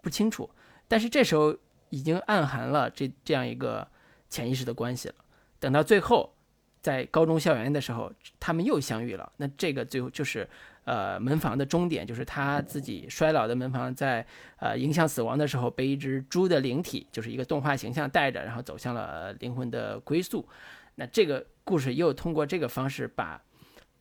[0.00, 0.48] 不清楚。
[0.86, 1.56] 但是这时候
[1.88, 3.88] 已经暗含了这这样一个
[4.28, 5.16] 潜意识的关系了。
[5.58, 6.32] 等到最后，
[6.80, 9.32] 在高中校园的时候，他们又相遇了。
[9.38, 10.48] 那这个最后就是
[10.90, 14.26] 呃门房的终点，就是他自己衰老的门房在
[14.58, 20.48] 呃迎向死亡的时候，被一只猪的灵体，就是一个动画形象带着，然后走向了灵魂的归宿。
[20.96, 21.46] 那这个。
[21.62, 23.40] 故事又通过这个方式把，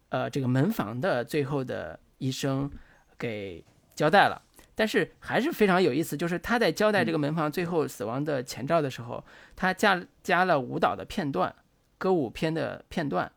[0.09, 2.67] 呃，这个门房的最后的一生
[3.15, 3.63] 给
[3.93, 4.41] 交代了，
[4.73, 9.23] 但是还是非常有意思，就是他在交代这个门房最后死亡的前兆的时候，
[9.55, 11.53] 他加加了舞蹈的片段，
[11.99, 13.31] 歌舞片的片段。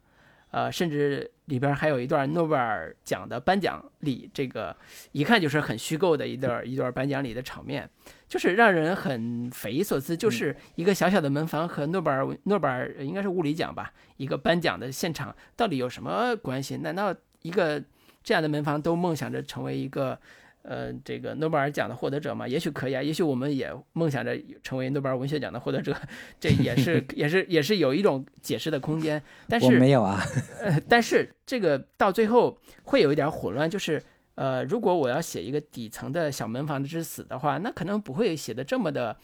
[0.52, 4.76] 呃，甚至里边还有一段诺贝尔奖的颁奖礼，这个
[5.10, 7.90] 一看就是很虚构的一段一段颁奖礼的场面，
[8.28, 10.16] 就是让人很匪夷所思。
[10.16, 16.76] 就是一个小小的门房和诺贝尔诺贝尔应该是物理奖吧，一个颁奖的现场到底有什么关系？
[16.76, 17.82] 难道一个
[18.22, 20.16] 这样的门房都梦想着成为一个？
[20.62, 25.92] 呃，这个诺贝尔奖的获得者嘛，也许可以啊，也许我们也梦想着成为诺贝尔文学奖的获得者，
[26.38, 29.20] 这也是 也是也是有一种解释的空间。
[29.48, 30.22] 但是没有啊，
[30.62, 34.00] 呃，但是这个到最后会有一点混乱，就是
[34.36, 39.16] 呃，如果我要写一个底层的小门房之死的话，那可能不会写的这么的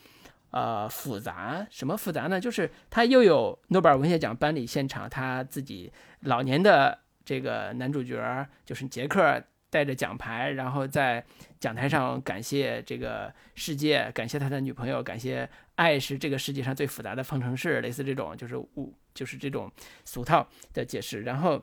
[0.50, 1.64] 呃复杂。
[1.70, 2.40] 什么复杂呢？
[2.40, 9.40] 就是他又有诺贝尔文学奖颁礼现场，他自己老年的这个男主角就是杰克。
[9.70, 11.24] 带着奖牌，然后在
[11.60, 19.70] 讲台上感谢这个世界，感谢他的女朋友，感谢爱是这个世界上最复杂的方程式，类似这种就是物就是这种
[20.04, 21.22] 俗套的解释。
[21.22, 21.62] 然后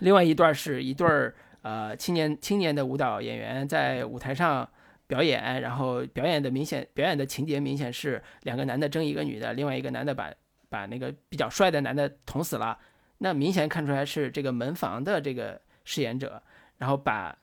[0.00, 4.68] 另外一段是一对儿呃青年青年的舞蹈演员在舞台上
[5.06, 10.30] 表演，然后表演的明显表演的情节明显是两个男的争一个女的，另外一个男的把
[10.68, 12.78] 把那个比较帅的男的捅死了，
[13.18, 16.42] 那明显看出来是这个门房的这个饰演者。
[16.84, 17.34] 然后把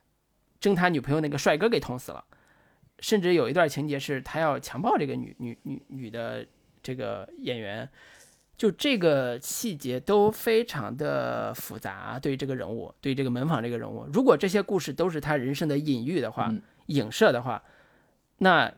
[0.60, 2.24] 争他女朋友那个帅哥给捅死了，
[3.00, 6.46] 甚至有一段情节是他要强暴这个女女女女的
[6.80, 7.88] 这个演员，
[8.56, 16.48] 就这个细节都非常的复杂，对这个人物，对这个门房这个人物，如果这些故事都是他人生的隐喻的话，
[16.86, 17.60] 影射的话，
[18.38, 18.72] 那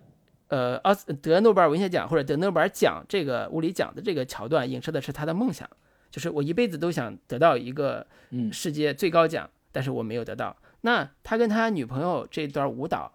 [0.49, 5.69] 呃，奥斯得诺贝尔文学奖或者得诺贝尔奖这个物理奖的这个桥段，影射的是他的梦想，
[6.11, 8.07] 就是我一辈子都想得到一个
[8.51, 10.57] 世界最高奖，但是我没有得到。
[10.83, 13.13] 那他跟他女朋友这段舞蹈，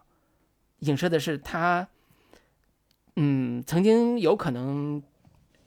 [0.80, 1.88] 影射的是他，
[3.16, 5.02] 嗯，曾经有可能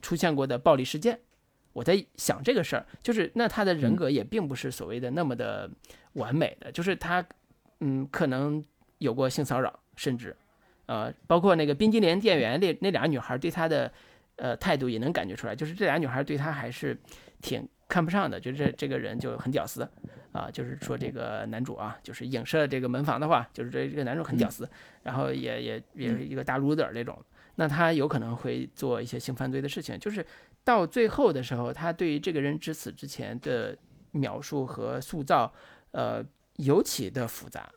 [0.04, 1.20] 出现过的暴力事件。
[1.74, 5.68] 我在想这个事儿，就是那他的人格也并不是所谓的那么的
[6.14, 7.26] 完美的，就是他，
[7.80, 8.64] 嗯，可能
[9.00, 10.36] 有过性骚扰，甚至，
[10.86, 13.92] 呃，包括那个冰激凌店员那那俩女孩对他的，
[14.36, 16.96] 呃，态度也能感觉出来，就是这俩女孩对他还是
[17.42, 19.90] 挺看不上的，就这这个人就很屌丝。
[20.34, 24.68] 啊，就是说这个男主啊，就是影射这个门房的话，就是这这个男主很屌丝，
[25.04, 27.18] 然后也也也是一个大 loser 那种，
[27.56, 29.98] 那他有可能会做一些性犯罪的事情。
[30.00, 30.26] 就是
[30.64, 33.78] 到最后的时候，他对于这个人之死之前的
[34.12, 35.54] 描述和塑造，
[35.92, 36.26] 呃，
[36.56, 37.70] 尤其的复杂，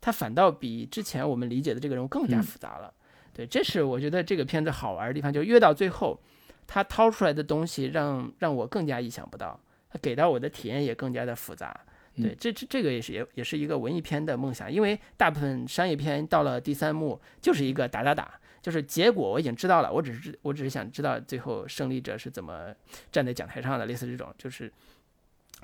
[0.00, 2.92] 他反倒比之前我们理解的这个人物更加复杂了。
[3.34, 6.18] 对，这是我觉得这个片子好玩的地方，就越到最后，
[6.66, 11.78] 他掏出来的东西让让我更加意想不到，他给到我的体验也更加的复杂。
[12.20, 22.74] 对，这这这个也是也也是一个文艺片的梦想，因为大部分商业片到了第三幕就是一个打打打，就是结果我已经知道了，我只是我只是想知道最后胜利者是怎么
[23.12, 24.72] 站在讲台上的，类似这种，就是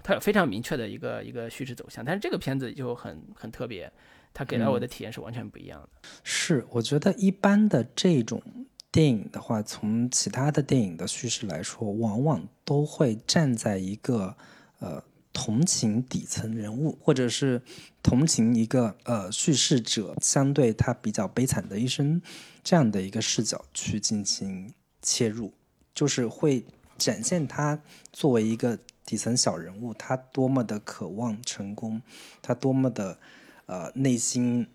[0.03, 3.91] 它有非常明确的一个一个叙事走向，但是这个片子就很很特别，
[4.33, 5.89] 它给到我的体验是完全不一样的。
[6.23, 8.41] 是，我觉得一般的这种
[8.93, 14.37] 电影的话，从其他的电影的叙事来说，往往都会站在一个
[14.79, 15.03] 呃。
[15.35, 17.61] 同情底层人物，或者是
[18.05, 22.23] 同情一个呃叙事者相对他比较悲惨的一生，
[22.63, 24.73] 这样的一个视角去进行
[25.03, 25.53] 切入，
[25.93, 26.65] 就是会
[26.97, 27.83] 展现他
[28.13, 32.01] 作为一个底层小人物，他多么的渴望成功，
[32.41, 33.19] 他多么的
[33.67, 34.69] 呃内心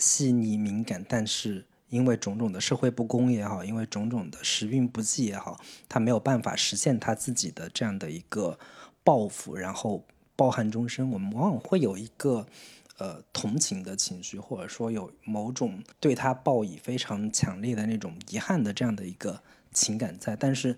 [0.00, 8.58] 细腻敏感，但是因为种种的社会不公也好，因为种种的时运不济也好，他没有办法实现他自己的这样的一个。
[9.04, 10.02] 报复，然后
[10.34, 11.10] 抱憾终生。
[11.10, 12.46] 我们往往会有一个
[12.96, 20.34] 呃同情的情绪，或者说有某种对他报以非常强烈的那种遗憾的这样的一个情感在。
[20.34, 20.76] 但是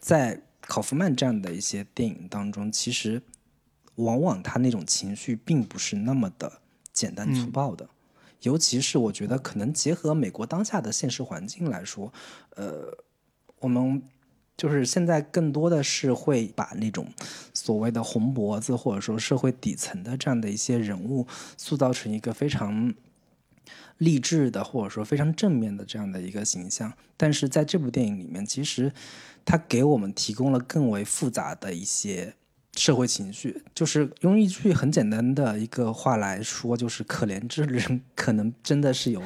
[0.00, 3.22] 在考夫曼这样的一些电影当中，其实
[3.94, 6.60] 往往他那种情绪并不是那么的
[6.92, 7.88] 简单粗暴的。
[8.42, 12.12] 尤其是我觉得，可能结合美国当下的现实环境来说，
[12.56, 12.98] 呃，
[13.60, 14.02] 我们。
[14.58, 17.06] 就是现在更多的是会把那种
[17.54, 22.92] 所谓的红脖子，或者说社会底层的这样的一些人物，塑造成一个非常
[23.96, 26.92] 励志的，或者说非常正面的这样的一个形象。
[27.16, 28.92] 但是在这部电影里面，其实
[29.44, 32.34] 它给我们提供了更为复杂的一些。
[32.78, 39.20] 社会情绪就是用一句很简单的一个话来说，就是可怜之人可能真的是有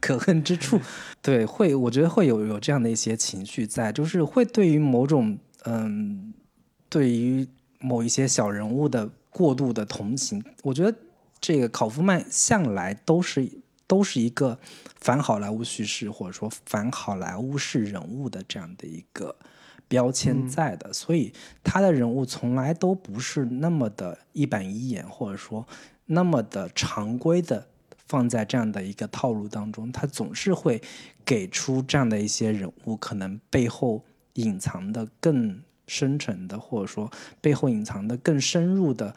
[0.00, 0.80] 可恨 之处，
[1.22, 6.34] 对，会我觉得会有有这样的一些情绪在，就是会对于某种嗯，
[6.88, 7.46] 对于
[7.78, 10.92] 某一些小人物的过度的同情，我觉得
[11.40, 13.48] 这个考夫曼向来都是
[13.86, 14.58] 都是一个
[15.00, 19.36] 反好莱坞叙事或者说反好莱坞式人物的这样的一个。
[19.90, 21.32] 标签在的，所以
[21.64, 25.66] 他的人物从来都不是那么的一板一眼，或者说
[26.06, 27.66] 那么的常规的
[28.06, 29.90] 放在这样的一个套路当中。
[29.90, 30.80] 他总是会
[31.24, 37.10] 给出这样的一些人物，可能背后隐藏的更深沉的，或者说
[37.40, 39.12] 背后隐藏的更深入的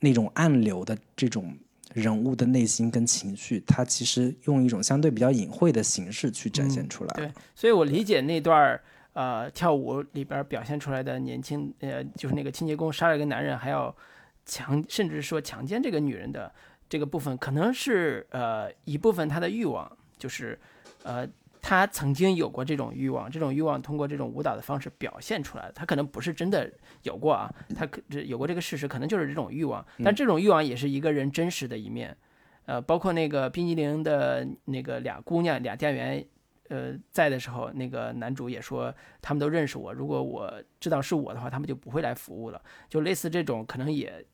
[0.00, 1.54] 那种暗流的这种
[1.92, 3.62] 人物的内心跟情绪。
[3.66, 7.12] 他其实用一种相对比较隐晦的形式去展现出来。
[7.14, 8.80] 对，所以我理解那段儿。
[9.18, 13.92] 呃，跳舞里边表现出来的年轻，呃，就是那个清洁工杀了一个男人，还要
[14.46, 16.54] 强，甚至说强奸这个女人的
[16.88, 20.56] 这个部分，可能是呃一部分他的欲望，就是
[21.02, 21.26] 呃
[21.60, 26.70] 他曾经有过这种欲望，这种欲望通过这种舞蹈的方式表现出来，他可能不是真的
[27.02, 32.16] 有过啊，他可有过这个事实，可能就是这种欲望，但这种欲望也是一个人真实的一面，
[32.66, 36.24] 呃，包括那个冰激凌的那个俩姑娘，俩店员。
[36.68, 39.92] 呃，在的时候，那个男主也说他们都认识我。
[39.92, 42.62] 如果我知道是我的话，他们就不会来服务了。
[42.88, 44.24] 就类似这种，可能也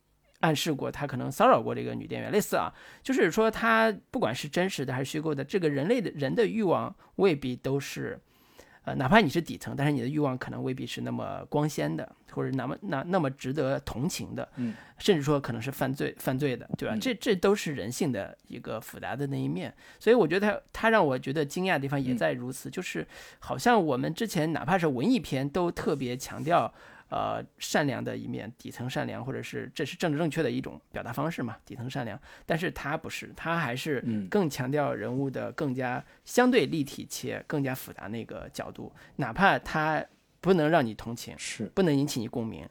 [0.40, 2.32] 暗示过他可能骚扰过这个女店员。
[2.32, 2.72] 类似啊，
[3.02, 8.20] 就是说他不管是真实的还是虚构的，这个人类的人的欲望未必都是
[8.82, 16.94] 呃，哪怕你是底层，但是你的欲望可能未必是那么光鲜的，或者那么那那么值得同情的，嗯，甚至说可能是犯罪犯罪的，对吧？
[16.94, 19.72] 嗯这这都是人性的一个复杂的那一面。
[19.98, 23.06] 所以我觉得他他让我觉得惊讶的地方也在如此，就是
[23.38, 26.72] 好像我们之前哪怕是文艺片都特别强调。
[27.10, 31.56] 呃，善良的一面，底层善良，或者是这是政治正确的一种表达方式嘛？
[31.64, 40.04] 底层善良，但是他不是，他还是嗯更强调人物的更加相对立体且更加复杂那个角度，哪怕他
[40.44, 42.68] 不能让你同情，是不能引起你共鸣，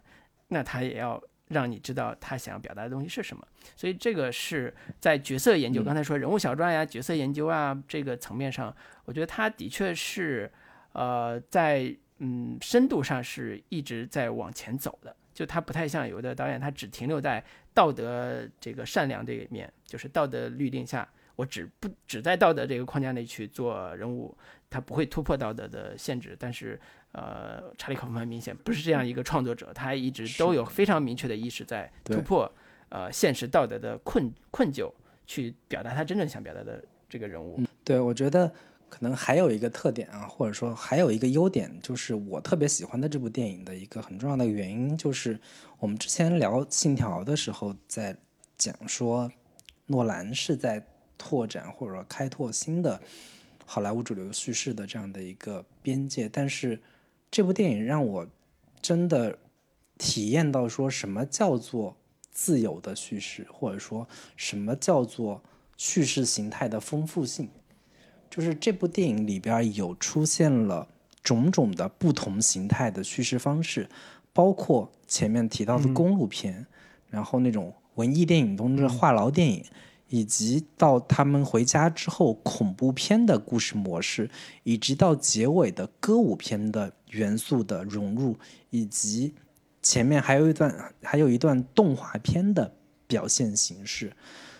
[0.50, 3.44] 那他也要让你知道他想要表达的东西是什么。
[3.76, 10.52] 所以这个是在角色研究，嗯刚才说人物小传呀、角色研究啊这个层面上，我觉得他的确是
[10.92, 15.16] 呃在嗯深度上是一直在往前走的。
[15.34, 17.44] 就他不太像有的导演，他只停留在
[17.74, 24.38] 道德这个善良这一面，就是道德律令下，我只不只在道德这个框架内去做人物，
[24.70, 26.38] 他不会突破道德的限制。
[26.40, 26.80] 但是，
[27.14, 32.52] 呃，查理·考夫曼明显不是这样一个创作者，他一直都有非常明确的意识在突破
[32.90, 34.92] 呃现实道德的困困窘，
[35.26, 37.62] 去表达他真正想表达的这个人物。
[37.84, 38.52] 对，我觉得
[38.90, 45.40] 可能还有一个特点啊，或者说还有一个优点，就是我特别喜欢的这部电影的一个很重要的原因，就是
[45.80, 48.18] 我们之前聊《信条》的时候，在
[48.58, 49.32] 讲说
[49.86, 50.84] 诺兰是在
[51.18, 53.00] 拓展或者说开拓新的
[53.66, 56.82] 好莱坞主流叙事的这样的一个边界，但是
[57.34, 58.28] 这部电影让我
[58.80, 59.40] 真的
[59.98, 61.98] 体验到说什么叫做
[62.30, 64.08] 自由的叙事，或者说
[64.38, 65.42] 什么叫做
[65.76, 67.50] 叙事形态的丰富性。
[68.30, 70.88] 就是这部电影里边有出现了
[71.24, 73.90] 种种的不同形态的叙事方式，
[74.32, 76.68] 包括前面提到的公路片，
[77.10, 79.66] 然后那种文艺电影中的话痨电影，
[80.14, 84.30] 以及到他们回家之后恐怖片的故事模式，
[84.62, 88.38] 以及到结尾的歌舞片的元素的融入，
[88.70, 89.34] 以及
[89.82, 92.72] 前面还有一段还有一段动画片的
[93.08, 94.14] 表现形式。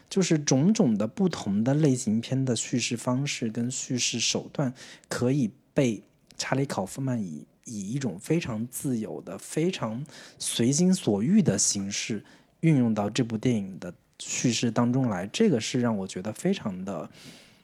[0.10, 4.74] 就是种种的不同的类型片的叙事方式跟叙事手段，
[5.08, 6.02] 可以被
[6.36, 10.04] 查理·考夫曼以以一种非常自由的、非常
[10.40, 12.26] 随心所欲的形式
[12.62, 13.94] 运用到这部电影的
[14.26, 17.10] 叙事当中来，这个是让我觉得非常的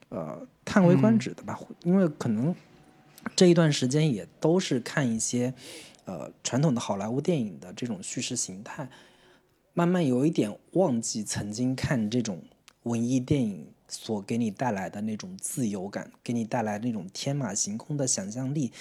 [0.09, 2.53] 呃叹为观止的吧，因为可能
[3.35, 5.53] 这一段时间也都是看一些
[6.05, 8.89] 呃传统的好莱坞电影的这种叙事形态。
[9.73, 12.43] 慢慢有一点忘记曾经看这种
[12.83, 18.73] 文艺电影所给你带来的那种自由感，给你带来那种天马行空的想象力。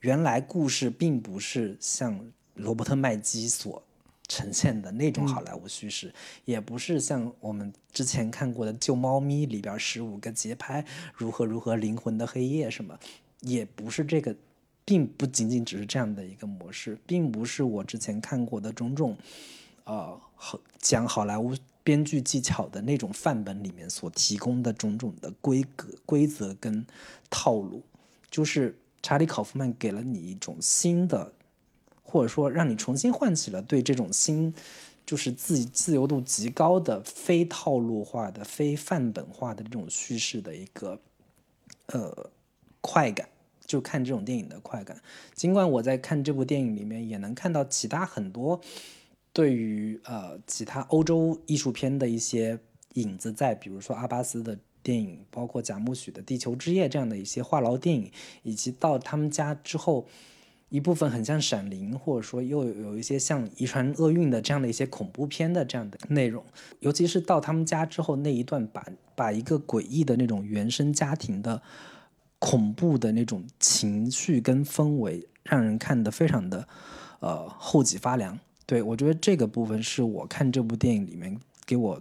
[0.00, 3.82] 原来故事并不是像罗伯特麦基所
[4.30, 6.14] 呈现的那种好莱坞叙事，
[6.44, 12.96] 也不是像我们之前看过的《救猫咪》里边十五个节拍如何如何灵魂的黑夜什么，
[13.40, 14.36] 也不是这个，
[14.84, 19.16] 并不仅仅只是这样的一个模式，并不是我之前看过的种种。
[19.84, 21.52] 呃，好讲好莱坞
[21.82, 26.86] 编剧技巧的那种范本里面所提供的种种的规格、规则跟
[27.28, 27.82] 套路，
[28.30, 31.32] 就是查理·考夫曼给了你一种新的，
[32.10, 34.52] 或者说让你重新唤起了对这种新，
[35.06, 41.00] 就是自自由度极高的非套路化的、非范本化的这种叙事的一个
[41.86, 42.30] 呃
[42.80, 43.28] 快感。
[43.66, 45.00] 就看这种电影的快感，
[45.32, 48.60] 尽管我在看这部电影里面也能看到其他很多。
[49.32, 52.58] 对于呃其他欧洲艺术片的一些
[52.94, 58.10] 影子在，比如说阿巴斯的电影，包括贾木许的《地球之夜》这样的一些话痨电影，
[58.42, 60.08] 以及到他们家之后，
[60.70, 66.42] 一部分很像《闪灵》，或者说又有一些像《遗传厄运》的这样的一些恐怖片的这样的内容，
[66.78, 71.60] 尤其是到他们家之后那一段把，把把一个诡异的那种原生家庭的
[72.38, 76.66] 恐怖的那种情绪跟氛围，让人看得非常的
[77.18, 78.38] 呃后脊发凉。
[78.64, 82.00] 对，我觉得这个部分是我看这部电影里面给我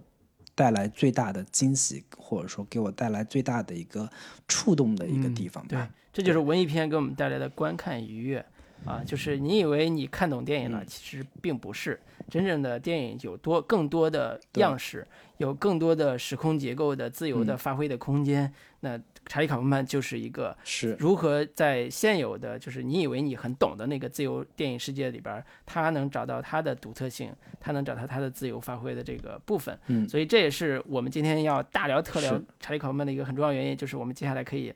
[0.53, 4.07] 带来最大的惊喜，或者说给我带来最大的一个
[4.47, 5.69] 触动的一个地方吧。
[5.69, 8.45] 对，这就是文艺片给我们带来的观看愉悦
[8.85, 9.03] 啊！
[9.05, 11.99] 就是你以为你看懂电影了，嗯其实并不是。
[12.29, 15.05] 真正的电影有多更多的样式，
[15.37, 18.51] 有更多的时空结构的自由的嗯发挥的空间。
[18.81, 29.77] 那查理·卡夫曼就是一个是如何在现有的，就是你以为你很懂的那个自由电影世界里边儿，他能找到他的独特性，他能找到他的自由发挥的这个部分。
[29.87, 34.71] 嗯所以这也是我们今天要大聊特聊查理·卡夫曼的一个很重要原因，就是我们接下来可以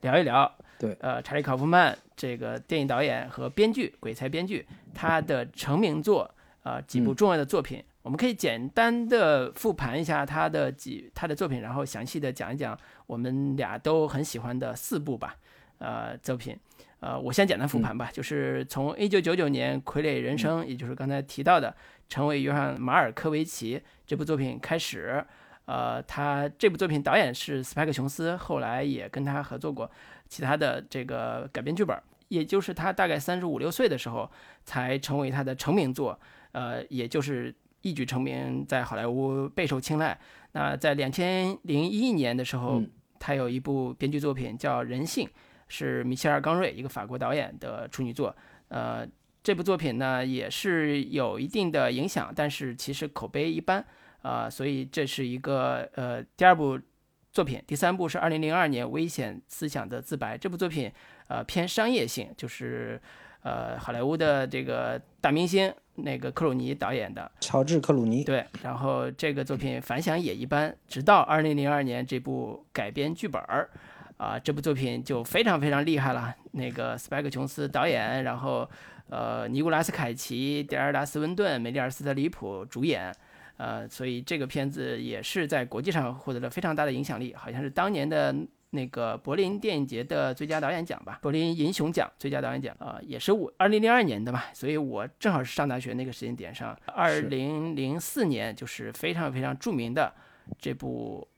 [0.00, 6.30] 聊一聊，对呃，查理·考夫曼这个电影导演和编剧，鬼才编剧，他的成名作，
[6.62, 7.82] 呃，几部嗯重要的作品。
[8.02, 15.36] 我们可以简单的复盘一下他的几他的作品，然后详细的讲一讲我们俩都很喜欢的四部吧。
[15.78, 16.56] 呃作品。
[17.00, 21.72] 呃，我先简单复盘吧，就是从一九九九年《傀儡人生》，也就是刚才提到的
[22.08, 25.24] 成为约翰马尔科维奇这部作品开始。
[25.68, 29.88] 呃，他这部作品导演是斯派克琼斯，后来也跟他合作过
[30.26, 31.94] 其他的这个改编剧本。
[32.28, 34.30] 也就是他大概三十五六岁的时候
[34.64, 36.18] 才成为他的成名作，
[36.52, 40.18] 呃，也就是一举成名，在好莱坞备受青睐。
[40.52, 42.82] 那在两千零一年的时候，
[43.20, 45.26] 他有一部编剧作品叫《人性》。
[45.70, 48.34] 是米歇尔·冈瑞，一个法国导演的处女作。
[48.68, 49.06] 呃，
[49.42, 53.84] 这部作品呢也是有一定的影响，但是其实口碑一般。
[54.22, 56.78] 啊，所以这是一个呃第二部
[57.32, 57.62] 作品。
[57.66, 60.36] 第三部是二零零二年《危险思想的自白》。
[60.38, 60.90] 这部作品
[61.28, 63.00] 呃偏商业性，就是
[63.42, 67.30] 呃好莱坞的这个大明星那个克鲁尼导演的。
[67.40, 68.24] 乔治·克鲁尼。
[68.24, 73.68] 对，然后这个作品反响也一般，直到二零零二年这部改编剧本儿。
[74.16, 76.34] 啊，这部作品就非常非常厉害了。
[76.50, 78.68] 那个斯派克·琼斯导演，然后
[79.10, 83.14] 呃，尼古拉斯·凯奇、迪尔达·斯温顿、梅丽尔·斯特里普主演，
[83.58, 88.34] 呃，所以这个片子也是在国际上获得了非常大的影响力，好像是当年的
[88.70, 100.14] 那个柏林电影节的最佳导演奖吧，柏林银熊奖最佳导演奖啊，也是我二零零二年的嘛，所以我正好是上大学那个时间点上，二零零四年就是非常非常著名的
[100.58, 101.28] 这部。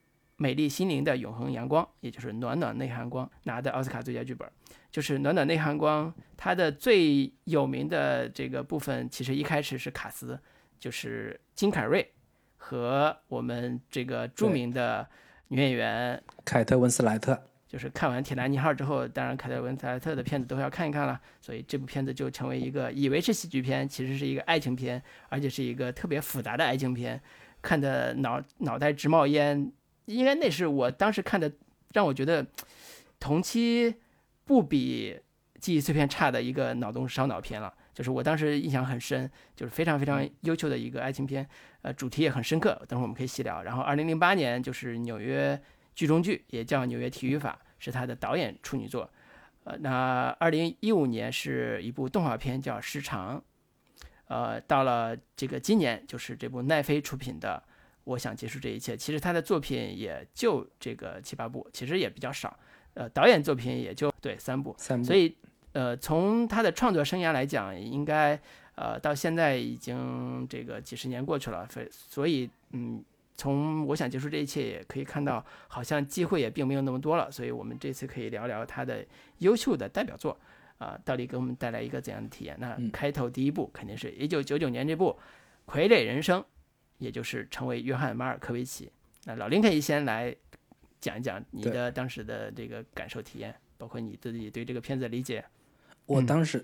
[0.42, 4.50] 美丽心灵的永恒阳光，也就是暖暖内涵光拿的奥斯卡最佳剧本，
[4.90, 6.10] 就是暖暖内涵光。
[6.34, 10.40] 它的最有名的这个部分，其实一开始是卡斯，
[10.80, 12.10] 就是金凯瑞
[12.56, 15.06] 和我们这个著名的
[15.48, 17.40] 女演员凯特温斯莱特。
[17.68, 27.22] 就是看完《铁达尼号》之后，当然凯特温斯莱特的片子都要看一看了，所以这部片子就成为一个以为是喜剧片，其实是一个爱情片，而且是一个特别复杂的爱情片，
[27.62, 29.70] 看的脑脑袋直冒烟。
[30.06, 31.52] 应该那是我当时看的，
[31.92, 32.44] 让我觉得
[33.20, 33.94] 同期
[34.44, 35.20] 不比
[35.60, 37.72] 记忆碎片差的一个脑洞烧脑片了。
[38.00, 41.46] 就是我当时印象很深，就是非常非常优秀的一个爱情片，
[41.82, 42.70] 呃，主题也很深刻。
[42.88, 43.62] 等会儿我们可以细聊。
[43.62, 45.60] 然后，二零零八年就是纽约
[45.94, 49.10] 剧中剧，也叫纽约体育法，是他的导演处女作。
[49.64, 53.36] 呃，那二零一五年是一部动画片叫《时长》。
[54.28, 57.62] 呃，到了这个今年，就是这部奈飞出品的。
[58.04, 58.96] 我想结束这一切。
[58.96, 62.58] 其实他的作品也就这个七八部，其实也比较少。
[62.94, 64.74] 呃，导演作品也就对三部。
[64.78, 65.06] 三部。
[65.06, 65.36] 所以，
[65.72, 68.40] 呃，从他的创作生涯来讲，应该
[68.74, 71.66] 呃到现在已经这个几十年过去了。
[71.68, 73.02] 所所以，嗯，
[73.36, 77.30] 从我想结束这一切也可以看到，好像机会也并没有那么多了。
[77.30, 79.04] 所以我们这次可以聊聊他的
[79.38, 80.38] 优秀的代表作
[80.78, 82.56] 啊，到底给我们带来一个怎样的体验？
[82.58, 85.18] 那开头第一部肯定是一九九九年这部
[85.72, 86.40] 《傀儡人生》。
[86.98, 88.92] 也就是成为约翰马尔科维奇。
[89.24, 90.36] 那老林可以先来
[91.00, 95.42] 讲一讲你的当时的这个感受体验，包括你自己对这个片子的理解。
[96.10, 96.60] 我当时，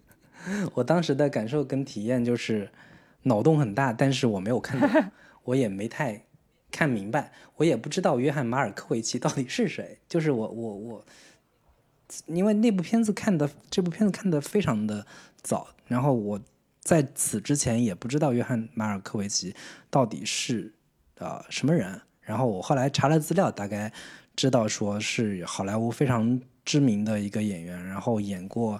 [0.74, 2.70] 我当时的感受跟体验就是
[3.24, 5.10] 脑洞很大，但是我没有看懂，
[5.44, 6.24] 我也没太
[6.70, 9.98] 看明白，我也不知道约翰马尔科维奇到底是谁。
[10.08, 11.04] 就是我我我，
[12.26, 15.06] 因为那部片子看的这部片子看的非常的
[15.42, 16.40] 早，然后我。
[16.80, 19.54] 在此之前也不知道约翰马尔科维奇
[19.90, 20.72] 到底是
[21.16, 23.92] 呃什么人，然后我后来查了资料，大概
[24.34, 28.78] 知道说是好莱坞非常知名的一个演员，然后演过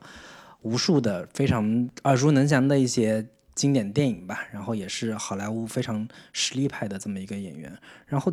[0.60, 7.74] 无数的非常耳熟能详的一些经典电影吧，然后也是好莱坞非常实力派的这么一个演员。
[8.06, 8.30] 然后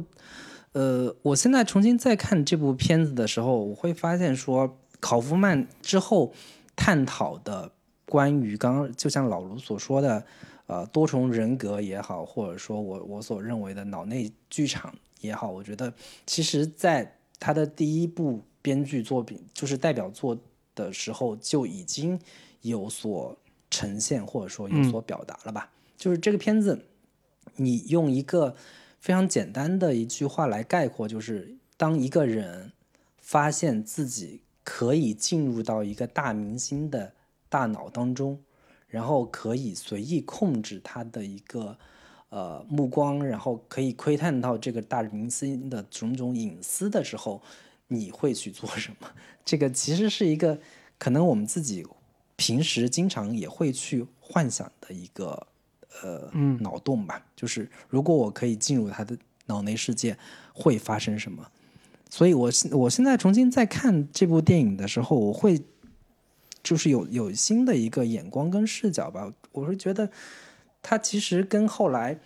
[0.73, 6.33] 呃，我现在重新再看这部片子的时候，我会发现说考夫曼之后
[6.75, 7.71] 探讨的。
[8.07, 10.23] 关于刚刚就像老卢所说的，
[10.67, 15.91] 呃，多重人格也好，或者说我我所认为的脑内剧场也好，我觉得
[16.27, 20.35] 其实在他的第一部编剧作品，就是代表作
[20.73, 22.19] 的时候就已经
[22.61, 23.37] 有所
[23.69, 25.69] 呈现，或者说有所表达了吧。
[25.95, 26.83] 就是这个片子，
[27.57, 28.55] 你用一个
[28.99, 32.71] 非常简单的一句话来概括，就是当一个人
[33.19, 37.13] 发现自己可以进入到一个大明星的。
[37.47, 38.37] 大脑当中，
[38.85, 41.77] 然后可以随意控制他的一个
[42.27, 47.41] 呃目光，然后可以窥探到这个大明星的种种隐私的时候，
[47.87, 49.07] 你会去做什么？
[49.43, 50.59] 这个其实是一个
[50.97, 51.85] 可能我们自己
[52.35, 55.47] 平时经常也会去幻想的一个
[56.01, 57.25] 呃脑洞吧。
[57.35, 60.17] 就是如果我可以进入他的脑内世界，
[60.53, 61.47] 会发生什么？
[62.09, 65.61] 所以我现我现在重新再看这部电影的时候，我会。
[66.63, 70.09] 就是有有新的一个眼光跟视角吧，我是觉得，
[70.81, 72.19] 他其实跟后来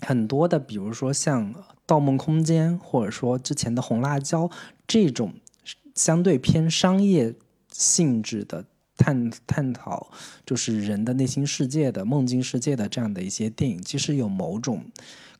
[0.00, 1.54] 很多的，比如说像
[1.86, 4.48] 《盗梦空间》或者说之前的《红辣椒》
[4.86, 5.34] 这种
[5.94, 7.34] 相对偏商业
[7.72, 8.64] 性质的
[8.96, 10.10] 探探讨，
[10.44, 14.84] 就是人的内心世界的梦境世界的这样的一些电影，其实有某种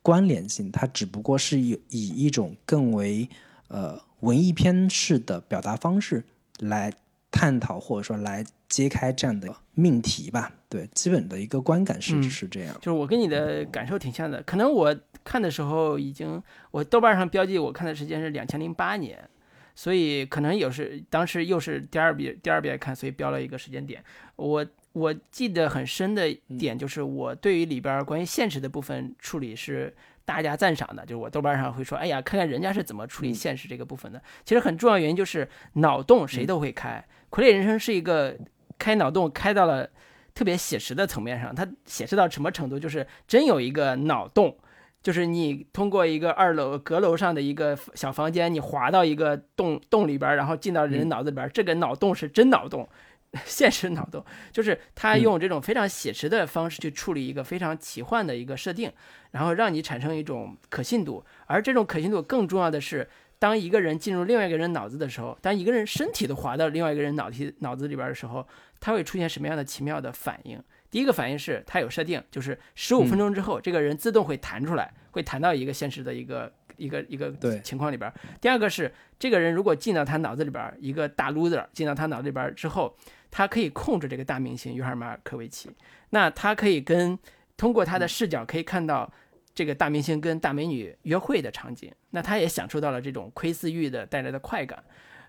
[0.01, 3.29] 关联性，它只不过是以以一种更为
[3.67, 6.23] 呃文艺片式的表达方式
[6.59, 6.93] 来
[7.29, 10.51] 探讨，或者说来揭开这样的命题吧。
[10.69, 12.75] 对，基本的一个观感是是这样。
[12.75, 16.41] 就是我跟你的感受挺像的，可能我看的时候已经，
[16.71, 19.29] 我豆瓣上标记我看的时间是两千零八年。
[19.75, 24.03] 所以可能有时当时又是第二遍第二遍看，所以标了一个时间点。
[24.35, 29.95] 我我记得很深的点就是，我对于里边关于现实的部分处理是
[30.25, 31.05] 大家赞赏的。
[31.05, 34.19] 就是我豆瓣上会说，哎呀，看看人家是怎么处理现实这个部分的。
[34.43, 37.05] 其实很重要原因就是脑洞谁都会开，
[37.37, 38.35] 《傀儡人生》是一个
[38.77, 39.89] 开脑洞开到了
[40.33, 41.53] 特别写实的层面上。
[41.53, 42.79] 它写实到什么程度？
[42.79, 44.57] 就是真有一个脑洞。
[45.03, 51.49] 就是你通过一个二楼阁楼上的一个小房间，你滑到一个洞洞里边，然后进到人脑子里边。
[51.53, 52.85] 这个脑洞是真脑洞，
[53.45, 54.25] 现实脑洞。
[54.51, 58.91] 就是他用这种非常写实的方式去处理一个非常奇幻的一个设定，
[59.31, 61.23] 然后让你产生一种可信度。
[61.45, 63.07] 而这种可信度更重要的是，
[63.39, 68.45] 当一个人进入另外一个人脑子的时候，当一个人身体都滑到另外一个人脑体脑子里边的时候，
[68.79, 70.61] 他会出现什么样的奇妙的反应？
[70.89, 77.29] 第一个反应是，它有设定，就是十五分钟之后，这个人自动会弹出来，会弹到一个现实的一个一个一个
[77.59, 78.11] 情况里边。
[78.39, 78.89] 第二个是，
[79.19, 82.95] 这个人如果进到他脑子里边，一个大 loser 进到他脑子里边之后，
[83.29, 85.69] 他可以控制这个大明星约翰马尔科维奇，
[86.11, 87.19] 那他可以跟
[87.57, 89.11] 通过他的视角可以看到
[89.53, 94.81] 这个大明星跟大美女约会的场景，那他也享受到了这种窥私欲的带来的快感，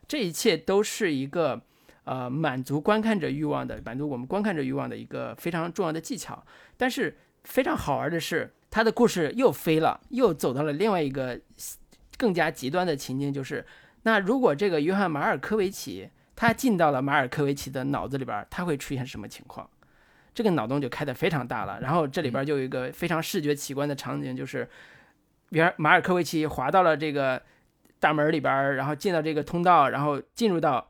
[0.06, 1.60] 这一切都是一个。
[2.08, 6.42] 呃，满足观看者欲望的，满足我们观看者欲望的一个非常重要的技巧。
[6.78, 7.14] 但是
[7.44, 11.38] 非常好玩的是，他的故事又飞了，又走到了另外一个
[12.16, 13.62] 更加极端的情境，就是
[14.04, 19.68] 那如果这个约翰马尔科维奇他进到了马尔科维奇的脑子里边，他会出现什么情况？
[20.32, 21.78] 这个脑洞就开得非常大了。
[21.82, 24.66] 然后这里边就有一个非常视觉奇观的场景，就是
[25.50, 27.42] 约翰马尔科维奇滑到了这个
[28.00, 30.88] 大门里边，然后进到这个通道，然后进入到。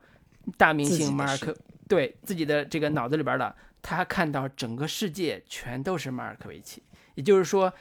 [0.56, 1.54] 大明星马尔科
[1.88, 6.82] 对自己的这个脑子里边的，他看到整个世界全都是马尔科维奇，
[7.14, 7.72] 也就是说，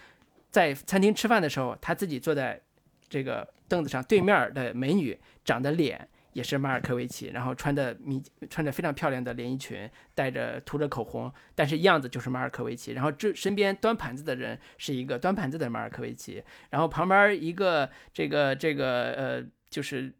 [0.50, 2.62] 在餐厅吃饭的时候，他自己坐在
[3.10, 12.94] 这个凳子上，对面的美女长的脸也是马尔科维奇，然后穿的迷穿着非常漂亮的连衣裙，带着涂着口红，但是样子就是马尔科维奇。
[12.94, 20.14] 然后这身边端盘子的人是一个端盘子的马尔科维奇，然后旁边一个这个这个呃就是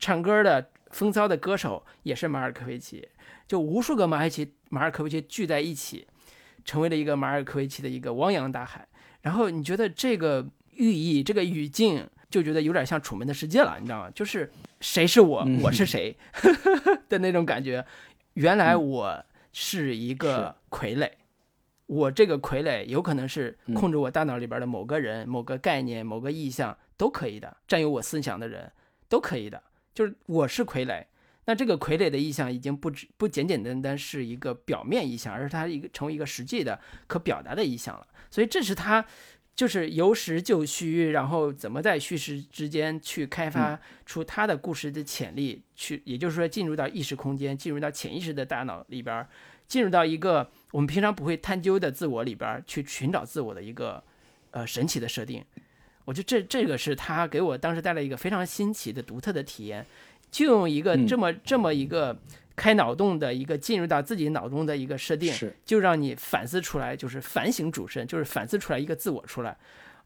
[0.00, 0.70] 唱歌的。
[0.90, 3.08] 风骚的歌手也是马尔科维奇，
[3.46, 6.06] 就无数个马尔奇马尔科维奇聚在一起，
[6.64, 8.86] 成为了一个马尔科维奇的一个汪洋大海。
[9.22, 14.10] 然后你觉得这个寓意、这个语境，就觉得有点像《楚门的世界》了，你知道吗？
[14.14, 14.50] 就是
[14.80, 16.16] 谁是我，我是谁
[17.08, 17.84] 的那种感觉。
[18.34, 21.10] 原来我是一个傀儡，
[21.86, 28.70] 我这个傀儡有可能是控制我大脑里边的某个人、某个概念、某个意象都可以的，占有我思想的人
[29.08, 29.60] 都可以的。
[29.98, 31.04] 就是我是傀儡，
[31.46, 38.06] 那这个傀儡的意象已经不只不简简单单是一个表面意象，而是它一个成为一个实际的可表达的意象了。
[38.30, 39.04] 所以这是他
[39.56, 43.76] 就是由实就虚，然后怎么在虚实之间去开发
[44.06, 49.26] 出他的故事的潜力，去也就是说进入到意识空间，进入到潜意识的大脑里边，
[49.66, 54.04] 进入到一个我们平常不会探究的自我里边去寻找自我的一个
[54.52, 55.44] 呃神奇的设定。
[56.08, 59.84] 我觉得这这个是他给我当时带来一个非常新奇的、独特的体验，
[60.30, 62.18] 就用一个这么这么一个
[62.56, 65.30] 开脑洞的一个进入到自己脑中的一个设定，
[65.66, 69.54] 就让你反思出来，就是反省主身，就是反思出来一个自我出来。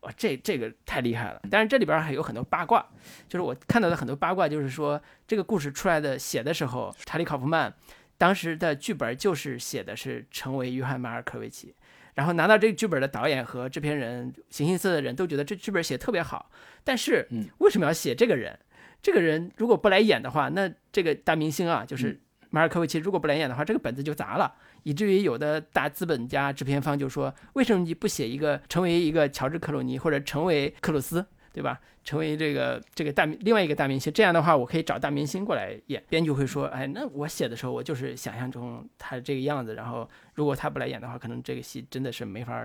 [0.00, 1.40] 哇，这这个太厉害了！
[1.48, 2.84] 但是这里边还有很多八卦，
[3.28, 7.72] 就是我看到的很多八卦，就是说这个故事出来的写的时候，查理·考夫曼
[8.18, 11.72] 当时的剧本就是写的是成为约翰·马尔科维奇。
[12.14, 16.50] 然后拿到这个剧本的导演和制片人、形形色色的人都觉得这剧本写特别好，
[16.84, 17.26] 但是
[17.58, 18.58] 为什么要写这个人？
[19.00, 22.20] 这个人如果不来演的话，那这个大明星啊，就是
[22.50, 24.54] 马尔科维奇，如果不来演的话，这个本子就砸了。
[24.84, 31.24] 以至于有的大资本家、制片方就说：为什么你不写一个成为一个乔治·克鲁尼或者成为克鲁斯？
[31.52, 31.78] 对吧？
[32.04, 36.02] 成为这个这个大另外一个大明星，这样的话，我可以找大明星过来演。
[36.08, 39.74] 编剧会说：“哎，那我写的时候，我就是想象中他这个样子。
[39.74, 42.64] 然后，如果他不来演的话，可能这个戏真的是没法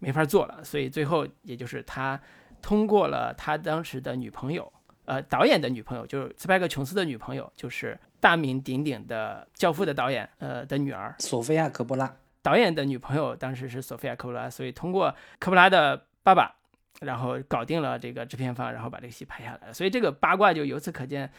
[0.00, 0.62] 没法做了。
[0.62, 2.20] 所以最后，也就是他
[2.60, 4.70] 通过了他当时的女朋友，
[5.06, 12.14] 呃，导演的女朋友，就是斯派克·琼斯的女朋友，就是大名鼎鼎的《教父》的导演，呃的女儿索菲亚·科波拉。
[12.42, 16.56] 导演的女朋友当时是索菲亚·科波拉，所以通过科波拉的爸爸。
[17.00, 19.72] 然后搞定了这个制片方，然后把这个戏拍下来了。
[19.72, 21.30] 所以这个八卦就由此可见，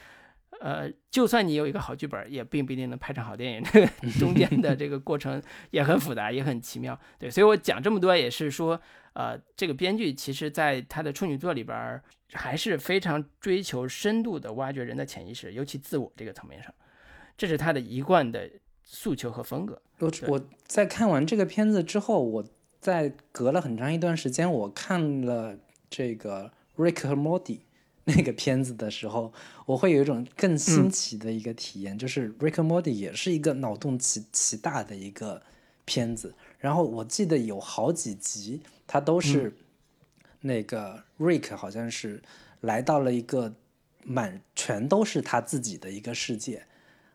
[0.61, 3.63] 呃，就算你有一个好剧本，也并不一定能拍成好电影。
[3.71, 3.87] 这个
[4.19, 6.97] 中间的这个过程也很复杂，也很奇妙。
[7.17, 8.79] 对，所以我讲这么多也是说，
[9.13, 12.01] 呃，这个编剧其实在他的处女作里边
[12.33, 16.73] 还是非常追求深度的挖掘人的潜意识，尤其自我这个层面上，
[17.37, 18.49] 这是他的一贯的
[18.83, 19.81] 诉求和风格。
[19.99, 22.45] 我我在看完这个片子之后，我
[22.79, 25.57] 在隔了很长一段时间，我看了
[25.89, 26.51] 这个
[26.83, 27.41] 《Rick 和 Morty
[28.05, 29.31] 》。那个片子的时候，
[29.67, 35.43] 我会有一种更新奇的一个体验，就是《Rick and Morty》也是一个脑洞奇奇大的一个
[35.85, 36.33] 片子。
[36.57, 39.53] 然后我记得有好几集，它都是
[40.41, 42.23] 那个 Rick 好像是
[42.61, 43.53] 来到了一个
[44.03, 46.65] 满全都是他自己的一个世界，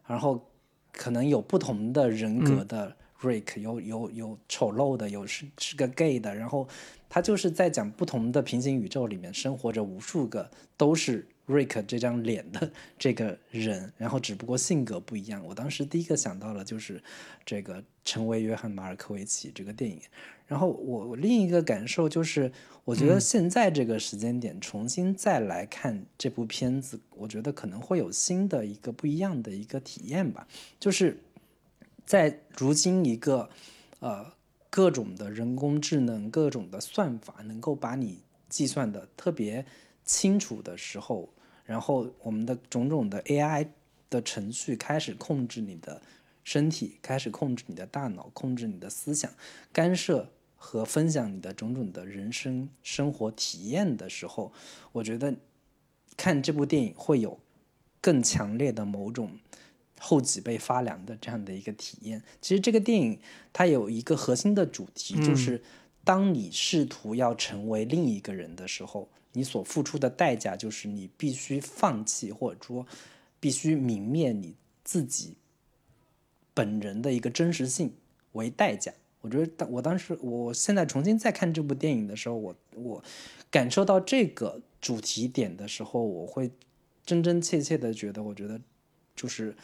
[0.06, 0.46] 然后
[0.92, 2.94] 可能有不同的人格的
[3.24, 6.68] Rick，有有有丑陋的，有是是个 gay 的，然后。
[7.06, 12.68] 他就是在讲不同的平行宇宙里面生活着无数个都是 Rick 这张脸的
[12.98, 15.40] 这个人，然后只不过性格不一样。
[15.46, 17.00] 我当时第一个想到了就是
[17.46, 20.00] 这个成为约翰马尔科维奇这个电影。
[20.48, 22.50] 然后我另一个感受就是，
[22.84, 30.48] 我觉得现在这个时间点重新再来看这部片子，我觉得可能会有新的一个不一样的一个体验吧。
[30.80, 31.16] 就是
[32.06, 33.48] 在如今一个
[34.00, 34.32] 呃。
[34.76, 39.64] 各种的人工智能，各种的算法，能够把你计算的特别
[40.04, 41.32] 清楚的时候，
[41.64, 43.68] 然后我们的种种的 AI
[44.10, 46.02] 的程序开始控制你的
[46.42, 49.32] 身体，开始控制你的大脑，控制你的思想，
[49.72, 54.52] 干涉和分享你的种种的人生生活体验的时候，
[54.90, 55.36] 我觉得
[56.16, 57.38] 看这部电影会有
[58.00, 59.38] 更强烈的某种。
[60.04, 62.22] 后脊背发凉的这样的一个体验。
[62.42, 63.18] 其实这个电影
[63.54, 65.62] 它有一个核心的主题，就是
[66.04, 72.86] 当你试图要成为另一个人的时候，你所付出的代价就是你必须放弃，或者说
[73.40, 74.54] 必须泯灭你
[74.84, 75.36] 自己
[76.52, 77.94] 本人的一个真实性
[78.32, 78.92] 为代价。
[79.22, 83.02] 我觉得当我当时，我现在重新再看这部电影的时候，我我
[83.50, 86.50] 感受到这个主题点的时候，我会
[87.06, 88.60] 真真切切的觉得，我觉得
[89.16, 89.56] 就是。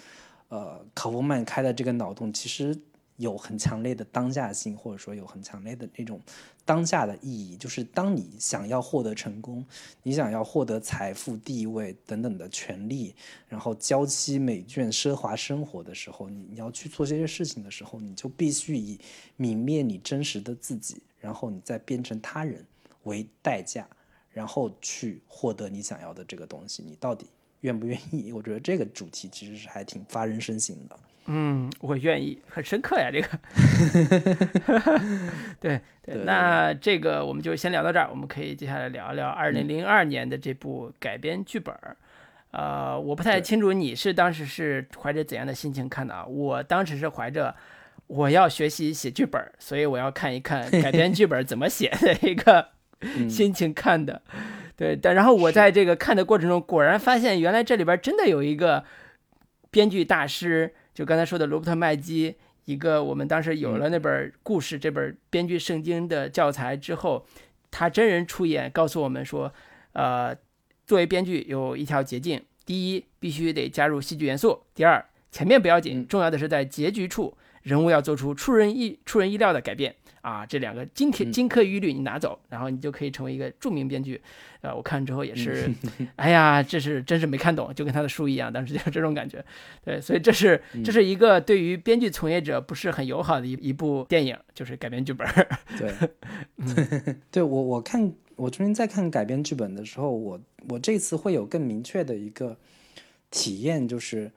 [0.51, 2.77] 呃，考夫曼开的这个脑洞其实
[3.16, 6.20] 有很强烈的当下性，或者说有很强烈的那种
[6.64, 7.56] 当下的意义。
[7.56, 9.64] 就是当你想要获得成功，
[10.02, 13.14] 你想要获得财富、地位等等的权利，
[13.47, 18.98] 然后娇妻美眷、奢华生活的时候，你你要去做这些事情的时候，你就必须以
[19.39, 22.66] 泯灭你真实的自己，然后你再变成他人
[23.05, 23.86] 为代价，
[24.32, 26.82] 然后去获得你想要的这个东西。
[26.82, 27.27] 你到底？
[27.61, 28.32] 愿不愿意？
[28.32, 30.99] 我觉得这个主题其实是还挺发人深省的。
[31.27, 33.28] 嗯，我愿意，很深刻呀，这个。
[35.61, 38.09] 对对，那这个我们就先聊到这儿。
[38.11, 41.74] 我们可以接下来聊一聊二零零二年的这部改编剧本。
[42.53, 46.27] 呃，我不太清楚你是当时是怀着怎样的心情看的啊？
[46.27, 47.55] 我当时是怀着
[48.09, 52.70] 我要学习写剧本，所以我要看一看改编剧本怎么写的一个
[53.28, 54.20] 心情看的。
[54.81, 58.82] 对，但然后我在这个看的过程中，果然发现原来这里边真的有一个
[59.70, 62.35] 编剧大师，就刚才说的罗伯特麦基，
[62.65, 67.27] 一个我们当时有了那本故事这本编剧圣经的教材之后，
[67.70, 69.52] 他真人出演，告诉我们说，
[69.93, 70.35] 呃，
[70.86, 79.97] 作为编剧有一条捷径：第一，必须得加入戏剧元素；第二，前面不要紧，重要的是在结局处，人物要做出出人意出人意料的改变。
[80.21, 84.21] 啊，这两个金铁金科玉律你拿走，然后你就可以成为一个著名编剧。
[84.61, 85.71] 呃，我看之后也是，
[86.17, 89.43] 哎呀，这是真是没看懂，就跟他的书一样，当时就是这种感觉。
[89.83, 95.27] 对，所以这是这是一个对于编剧从业者不是很友好的一一部电影，就是改编剧本。
[95.79, 95.95] 对，
[97.31, 100.39] 对我我看我重新再看改编剧本的时候，我
[100.69, 102.59] 我这次会有更明确的一个
[103.31, 104.31] 体验，就是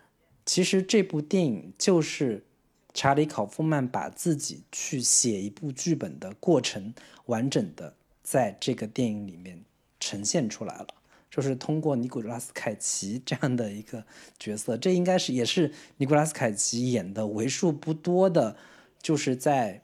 [0.45, 2.45] 其实这部电影就是。
[2.93, 6.93] 查理·考夫曼把自己去写一部剧本的过程
[7.25, 9.63] 完整的在这个电影里面
[9.99, 10.87] 呈现出来了，
[11.29, 14.05] 就是通过尼古拉斯·凯奇这样的一个
[14.37, 18.55] 角色，这应该是也是尼古拉斯·凯奇演的为数不多的，
[19.01, 19.81] 就是在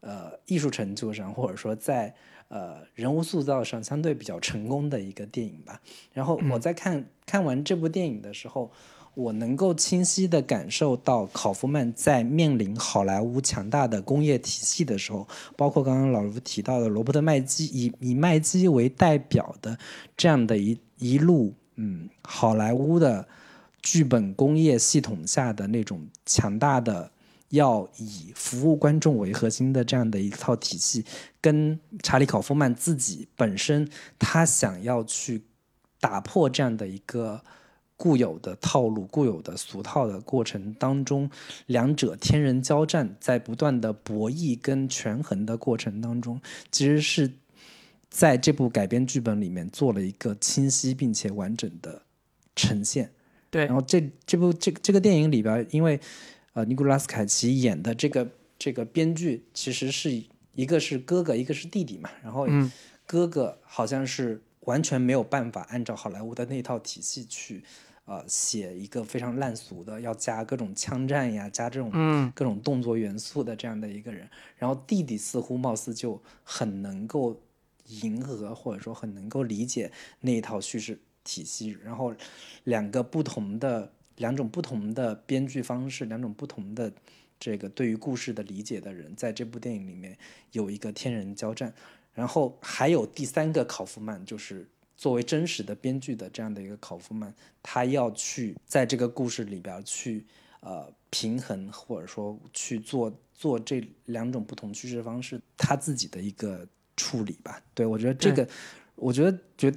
[0.00, 2.14] 呃艺术成就上或者说在
[2.46, 5.80] 呃人物塑造上相对比较成功的一个电影吧。
[6.12, 8.70] 然后我在看看完这部电影的时候。
[9.14, 19.78] 我能够清晰地感受到，考夫曼在面临好莱坞强大的工业体系的时候，包括刚刚老卢提到的罗伯特麦基以以麦基为代表的
[20.16, 23.28] 这样的一一路，嗯，好莱坞的
[23.82, 27.10] 剧本工业系统下的那种强大的
[27.50, 31.04] 要以服务观众为核心的这样的一套体系，
[31.38, 33.86] 跟查理考夫曼自己本身
[34.18, 35.42] 他想要去
[36.00, 37.42] 打破这样的一个。
[38.02, 41.30] 固有的套路、固有的俗套的过程当中，
[41.66, 46.40] 两者天人交战，在不断的博弈跟权衡的过程当中，
[46.72, 47.32] 其实是
[48.10, 52.02] 在这部改编剧本里面做了一个清晰并且完整的
[52.56, 53.08] 呈现。
[53.50, 56.00] 对，然后这这部这这个电影里边，因为
[56.54, 60.10] 呃尼古拉斯凯奇演的这个这个编剧，其实是
[60.56, 62.10] 一个是哥哥，一个是弟弟嘛。
[62.20, 62.48] 然后
[63.06, 67.62] 哥哥好像是完全没有办法按照好莱坞的那套体系去
[68.04, 74.28] 呃写一个非常烂俗的，要加各种枪战呀，加这种各种动作元素的这样的一个人。
[74.56, 77.40] 然后弟弟似乎貌似就很能够
[77.86, 81.76] 迎合，或者说很能够理解那一套叙事体系。
[81.82, 82.14] 然后
[82.64, 83.92] 两个不同的。
[84.16, 86.92] 两种不同的编剧方式，两种不同的
[87.40, 90.16] 这个对于故事的理解的人，在这部电影里面
[90.52, 91.72] 有一个天人交战。
[92.12, 97.32] 然后还有第三个考夫曼，就是作为真实的编剧的这样的一个考夫曼，
[97.62, 100.24] 他要去在这个故事里边去
[100.60, 106.66] 呃平衡，或者说去做做这两种不同叙事方式他自己的一个
[106.96, 107.62] 处理吧。
[107.74, 108.48] 对我觉得这个，
[108.94, 109.72] 我觉得觉。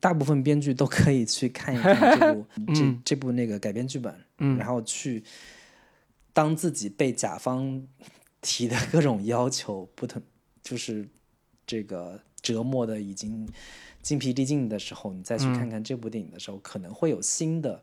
[0.00, 4.12] 大部分编剧都可以去看一看这部 这这部那个改编剧本，
[4.58, 5.22] 然后去
[6.32, 7.80] 当自己被甲方
[8.40, 10.20] 提的各种要求不同，
[10.64, 11.08] 就是
[11.64, 13.48] 这个折磨的已经
[14.08, 17.82] 精疲力尽的时候，你再去看看这部电影的时候，可能会有新的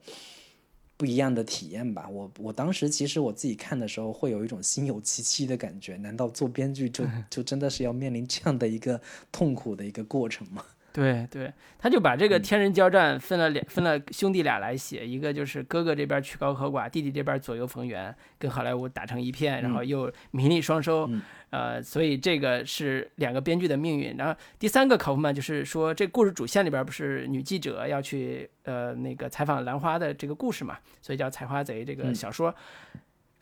[0.97, 2.09] 不一样的体验吧。
[2.09, 5.97] 我我当时其实我自己看的时候，会有一种心有戚戚的感觉。
[5.97, 8.99] 难道做编剧就 就真的是要面临这样的一个
[9.31, 10.65] 痛苦的一个过程吗？
[10.95, 21.09] 对对，他就把这个天人交战分了两分了兄弟俩来写，一个就是哥哥这边曲高和寡，弟弟这边左右逢源，跟好莱坞打成一片，然后又名利双收，
[21.49, 24.15] 呃，所以这个是两个编剧的命运。
[24.15, 32.55] 然后第三个考夫曼就是说，这故事主线里边不是女记者要去呃那个采访兰花的这个故事嘛，所以叫《采花贼》这个小说，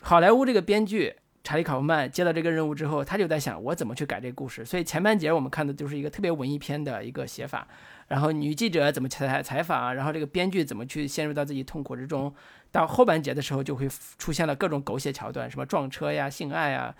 [0.01, 1.13] 好莱坞这个编剧。
[1.43, 4.63] 查理·考夫曼接到这个任务之后，他就在想我怎么去改这个故事。
[4.63, 7.67] 所以前半节我们看的就是一个特别文艺片的一个写法，
[8.07, 12.33] 然后女记者怎么采采访，然后这个编剧怎么去陷入到自己痛苦之中。
[12.71, 16.95] 到后半节的时候，就会出现了各种狗血桥段，什么撞车呀、性爱呀，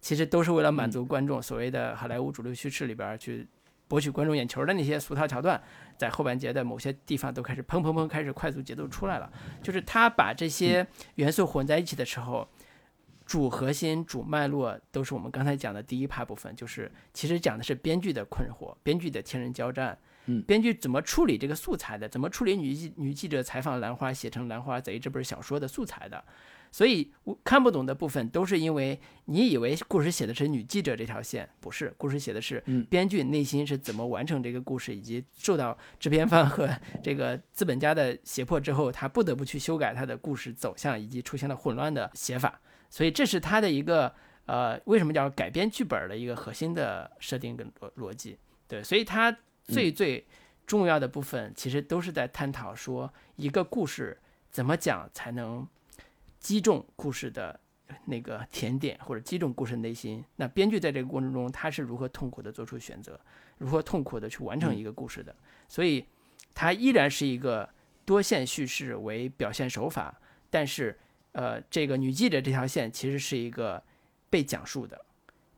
[0.00, 3.46] 其实都是为了满足观众所谓的好莱坞主流叙事里边去
[3.86, 5.62] 博取观众眼球的那些俗套桥段，
[5.96, 9.30] 在后半节的某些地方都开始砰砰砰开始快速节奏出来了。
[9.62, 10.84] 就是他把这些
[11.14, 12.48] 元素混在一起的时候。
[13.26, 26.22] 主核心、主脉络都是我们刚才讲的第一 part 部分，就是其实讲的是编剧的困惑，编剧的天人交战，嗯，编剧怎么处理这个素材的，怎么处理女记女记者采访兰花写成《兰花贼》这本小说的素材的，
[26.70, 36.68] 所以我看不懂的部分都是因为你以为故事写的是女记者这条线，不是，故事写的是编剧内心是怎么完成这个故事，以及受到制片方和
[37.02, 42.60] 这个资本家的胁迫之后，他不得不去修改他的故事走向，以及出现了混乱的写法。
[42.94, 44.14] 所以这是他的一个
[44.46, 48.38] 呃，为什么叫改编剧本的一个核心的设定跟逻逻辑？
[48.68, 50.24] 对，所以它最最
[50.64, 54.16] 重要的部分其实都是在探讨说一个故事
[54.48, 55.66] 怎么讲才能
[56.38, 57.58] 击中故事的
[58.04, 60.24] 那个甜点，或者击中故事内心。
[60.36, 63.18] 那编剧在这个过程中他是如何痛苦的做出选择，
[63.58, 65.34] 如何痛苦的去完成一个故事的？
[65.66, 66.06] 所以
[66.54, 67.68] 它依然是一个
[68.04, 70.96] 多线叙事为表现手法，但是。
[71.34, 73.80] 呃，这个女记者这条线其实是一个
[74.30, 75.04] 被讲述的、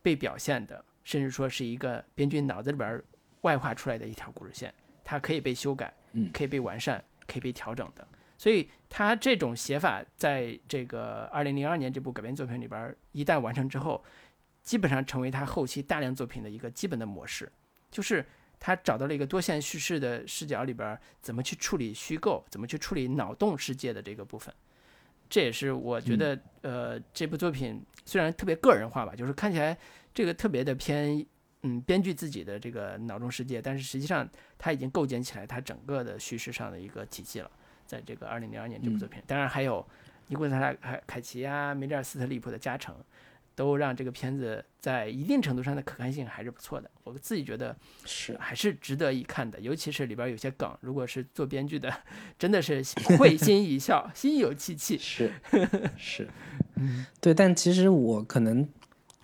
[0.02, 3.02] 被表现的，甚至说是一个编剧脑子里边
[3.42, 4.72] 外化出来的一条故事线，
[5.04, 8.06] 它可以被修改，嗯，可以被完善，可以被调整的。
[8.38, 14.04] 所以，他这种写法在这个二零零二年这部改编作品里边一旦完成之后，
[14.62, 17.50] 基本上成为他后期大量作品的一个基本的模式，
[17.90, 18.24] 就是
[18.58, 24.54] 他找到了一个多线叙事的视角里边怎么去处理虚构，怎么去处理脑洞世界的这个部分。
[25.28, 29.76] 这也是我觉得，呃，这部作品虽然特别个人化吧，就是看起来
[30.14, 31.24] 这个特别的偏，
[31.62, 37.50] 嗯，编剧自己的这个脑中世界，但是实际上他已经构建起来他整个的叙事上的一个体系了。
[37.86, 39.86] 在这个二零零二年这部作品，当然还有
[40.28, 42.94] 尼古拉斯凯凯奇啊、梅丽尔·斯特利普的加成。
[43.56, 47.74] 都让这个片子在一定程度上的可看性还是不错的，我自己觉得
[48.04, 51.90] 是还是值得一看的，尤其是里边有些梗，如果是做编剧的，
[52.38, 52.84] 真的是
[53.18, 54.98] 会心一笑，心有戚戚。
[55.00, 55.32] 是
[55.96, 56.28] 是，
[57.18, 58.68] 对，但其实我可能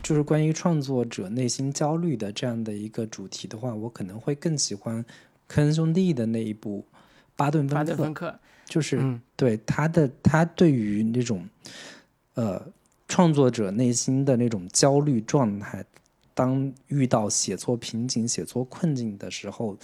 [0.03, 5.05] 就是关于创作者内心焦虑的这样的一个主题的话，我可能会更喜欢
[5.47, 6.87] 科恩兄弟的那一部
[7.37, 8.31] 《巴顿芬克》，
[8.65, 11.47] 就是对他的他对于那种
[12.33, 12.73] 呃。
[13.13, 15.85] 创作者内心的那种焦虑状态，
[16.33, 19.77] 当遇到写作瓶颈、写作困境的时候，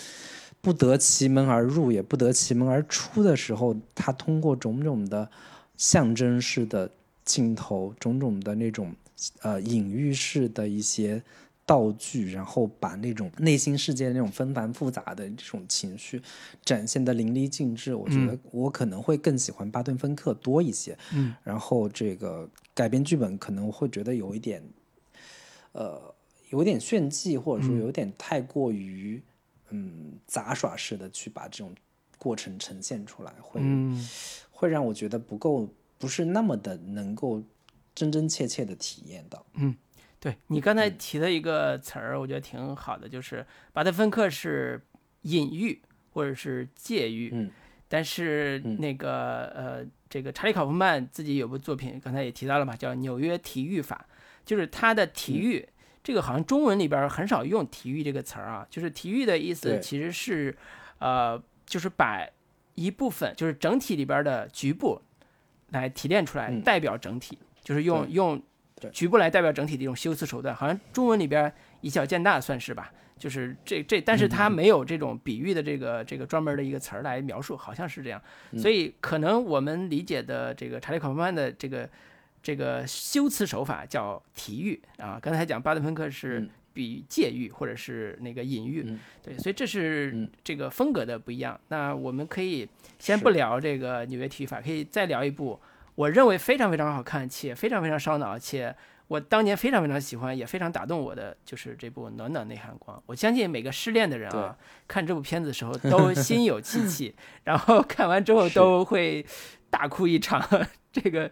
[0.62, 5.30] 不得其门而入，也不得其门而出的时候，他通过种种的
[5.76, 6.90] 象征式的
[7.22, 8.94] 镜头，种种的那种
[9.42, 11.22] 呃隐喻式的一些
[11.66, 16.22] 道具，然后把那种内心世界那种纷繁复杂的这种情绪
[16.64, 17.94] 展现的淋漓尽致。
[17.94, 20.96] 我觉得我可能会更喜欢巴顿·芬克多一些。
[21.12, 22.48] 嗯，然后这个
[22.78, 24.62] 改编剧本可能会觉得有一点，
[25.72, 26.14] 呃，
[26.50, 29.20] 有点炫技，或者说有点太过于。
[29.70, 31.74] 嗯，杂耍式的去把这种
[32.16, 33.60] 过程呈现出来，会
[34.50, 35.68] 会让我觉得不够，
[35.98, 37.42] 不是那么的能够
[37.94, 39.44] 真真切切的体验到。
[39.56, 39.76] 嗯，
[40.18, 44.80] 对你刚才提的一个词儿，我觉得挺好的，就是巴特芬克是
[45.20, 45.82] 隐喻
[46.12, 47.28] 或者是借喻。
[47.34, 47.50] 嗯，
[47.88, 54.06] 但是那个呃，这个查理考夫曼自己有部作品，刚才也提到了嘛，叫《纽约体育法》，
[54.44, 55.68] 就是他的体育。
[56.00, 60.56] 这个好像中文里边很少用“体育”这个词儿啊，就是体育的意思其实是，
[61.00, 62.26] 呃，就是把
[62.74, 65.02] 一部分，就是整体里边的局部
[65.70, 68.42] 来提炼出来，代表整体，就是用用
[68.90, 70.54] 局部来代表整体的一种修辞手段。
[70.54, 71.52] 好像中文里边
[71.82, 78.22] 以小见大算是吧，就是这这，但是它没有这种比喻的这个这个专门的一个词儿来描述，好像是这样。
[78.56, 81.88] 所以可能我们理解的这个查理考夫曼的这个。
[82.40, 91.60] 这个修辞手法叫体喻啊，刚才讲巴德芬克是比借喻或者是那个隐喻，对，所以这是这个风格的不一样。
[91.66, 92.66] 那我们可以
[93.00, 95.60] 先不聊这个纽约体育法，可以再聊一部
[95.96, 98.74] 我认为非常非常好看且非常非常烧脑，且
[99.08, 102.96] 我当年非常非常喜欢也非常打动我的，就是这部《暖暖内涵光》。
[103.06, 104.56] 我相信每个失恋的人啊，
[104.86, 107.14] 看这部片子的时候都心有戚戚，
[107.44, 109.24] 然后看完之后都会
[109.70, 110.46] 大哭一场。
[110.92, 111.30] 这个，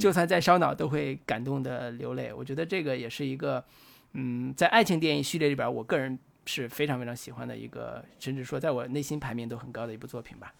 [0.00, 2.32] 就算再烧脑都会感动的流泪。
[2.32, 3.64] 我觉得这个也是一个，
[4.12, 10.52] 嗯，在爱情电影序列里边，我个人是非常非常喜欢的一个，甚至说在我内心排名都很高的一部作品吧。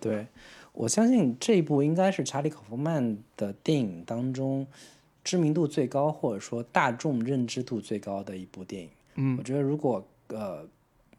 [0.00, 0.26] 对，
[0.72, 4.66] 我相信这一部应该是查理·考夫曼的电影当中
[5.24, 8.90] 知名度最高，或者说大众认知度最高的一部电影。
[9.14, 10.66] 嗯，我觉得如果呃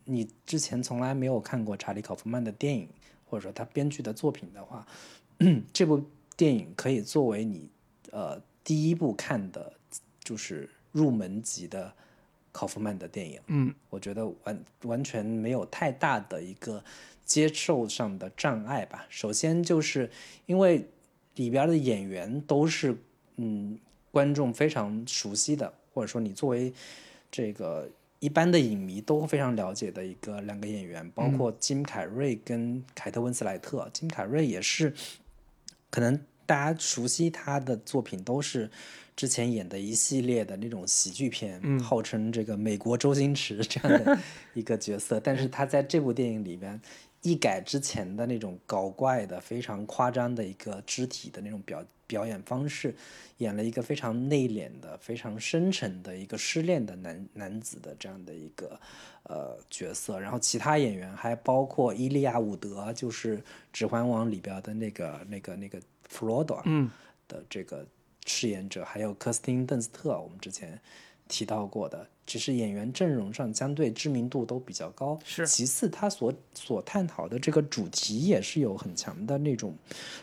[0.06, 2.88] 你之前从来没有看过查理·考夫曼的电影，
[3.30, 4.86] 或者说他编剧的作品的话，
[5.74, 6.04] 这部。
[6.36, 7.70] 电影可以作为你，
[8.10, 9.72] 呃，第一部看的，
[10.24, 11.94] 就是入门级的
[12.52, 13.40] 考夫曼的电影。
[13.46, 16.84] 嗯，我觉得完完全没有太大的一个
[17.24, 19.06] 接受上的障碍吧。
[19.10, 20.10] 首先就是
[20.48, 20.88] 因为
[21.36, 22.98] 里边的演员都是
[23.36, 23.78] 嗯
[24.14, 26.72] 观众非常熟悉的，或者说你作为
[27.32, 33.90] 这个一般的影迷都非常了解的一个两个演员，包括金凯瑞跟凯特温斯莱特。
[33.92, 34.94] 金凯瑞也是。
[35.90, 38.68] 可能大家熟悉他的作品都是
[39.16, 44.20] 之前演的一系列的那种喜剧片，号称这个美国周星驰这样的
[44.56, 45.20] 一个角色。
[45.20, 46.82] 但是他在这部电影里边
[47.24, 52.96] 一改之前的那种搞怪的、非常夸张的一个肢体的那种表表演方式，
[53.40, 58.80] 演了一个非常内敛的、非常深沉的一个失恋的男男子的这样的一个。
[59.26, 63.38] 呃，角色，然后其他演员还包括伊利亚伍德，就是
[63.72, 65.80] 《指环王》里边的那个、那个、那个
[66.10, 66.62] 弗罗多
[67.30, 67.88] 的这个
[68.26, 70.78] 饰演者，还有科斯汀·邓斯特，我们之前
[71.28, 75.18] 提到过的，只是演员阵容上相对知名度都比较高。
[75.24, 79.76] 是，其次他所所探讨的这个主题也是有很强的那种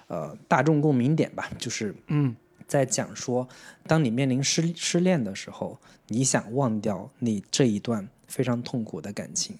[0.09, 2.35] 呃大众共鸣点吧，就是嗯，
[2.67, 3.49] 在讲说，
[3.87, 5.79] 当你面临失失恋的时候，
[6.09, 8.09] 你想忘掉你这一段。
[8.31, 9.59] 非常痛苦的感情，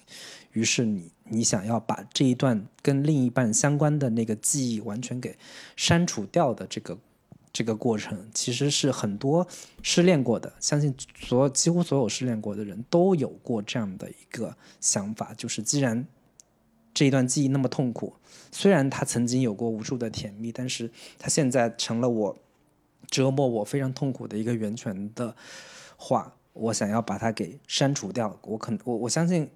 [0.53, 5.37] 于是你你想要把这一段跟另一半相关的那个记忆完全给
[5.75, 6.97] 删除掉的这个
[7.53, 9.47] 这个过程，其实是很多
[9.81, 16.05] 失恋过的，相信所几乎所有失恋过的人都有过这样的一个想法，就是既然
[16.93, 18.13] 这一段记忆那么痛苦，
[18.51, 22.37] 虽然他曾经有过无数的甜蜜，但是他现在成了我
[23.07, 25.35] 折磨我非常痛苦的一个源泉的
[25.97, 26.33] 话。
[26.53, 29.49] 我想要把它给删除掉，我可我我相信，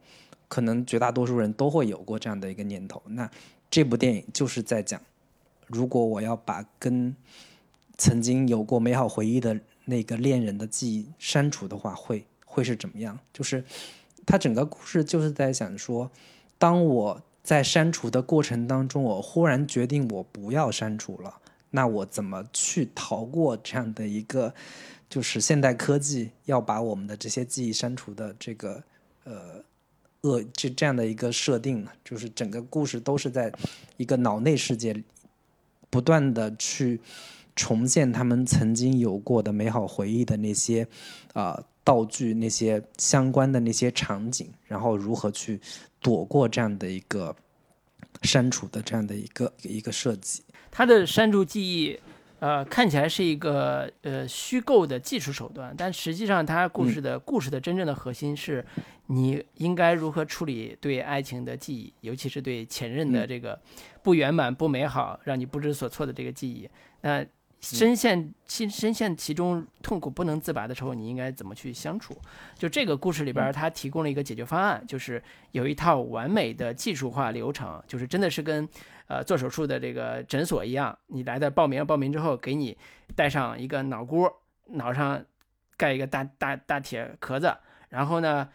[0.48, 3.04] 可能绝大多数人都会有过这样的一个念头。
[3.08, 3.30] 那
[3.70, 5.02] 这部电影就是在讲，
[5.68, 7.14] 如果我要把跟
[7.98, 13.20] 曾经有过美好回忆的那个恋人的记忆删除的话，会会是怎么样？
[13.34, 13.64] 就是
[14.26, 16.10] 他整个故事就是在想说，
[16.58, 21.36] 当我在删除的过程当中，我忽然决定我不要删除了，
[21.72, 24.54] 那我怎么去逃过这样的一个？
[25.08, 28.84] 就是现代科技要把我们的这些记忆删除的这个
[29.24, 29.64] 呃
[30.22, 33.54] 恶这这样的一个设定，就是整个故事都是在
[33.98, 35.04] 一个脑内世界
[35.92, 37.00] 不断的去
[37.56, 40.86] 重现他们曾经有过的美好回忆的那些
[41.34, 45.60] 啊道具那些相关的那些场景，然后如何去
[46.02, 47.36] 躲过这样的一个
[48.24, 50.44] 删除的这样的一个一个设计。
[50.70, 51.98] 它的删除记忆，
[52.40, 58.66] 呃，看起来是一个呃虚构的技术手段，但实际上它故事的故事的真正的核心是，
[59.08, 63.58] 你应该如何处理对爱情的记忆，尤其是对前任的这个
[64.04, 66.70] 不圆满、不美好、让你不知所措的这个记忆。
[67.02, 67.26] 那
[67.74, 72.16] 深陷其深陷其中痛苦不能自拔的时候，你应该怎么去相处？
[72.56, 75.22] 就这个故事里边，他提供了一个解决方案，就是
[75.52, 78.70] 有一套完美的技术化流程，就是真的是跟
[79.08, 82.78] 呃做手术的这个诊所一样，你来的报名报名之后，给你
[83.16, 84.30] 带上一个脑箍，
[84.68, 85.26] 脑上
[85.76, 87.56] 盖一个大大大铁壳子，
[87.90, 88.48] 然后呢。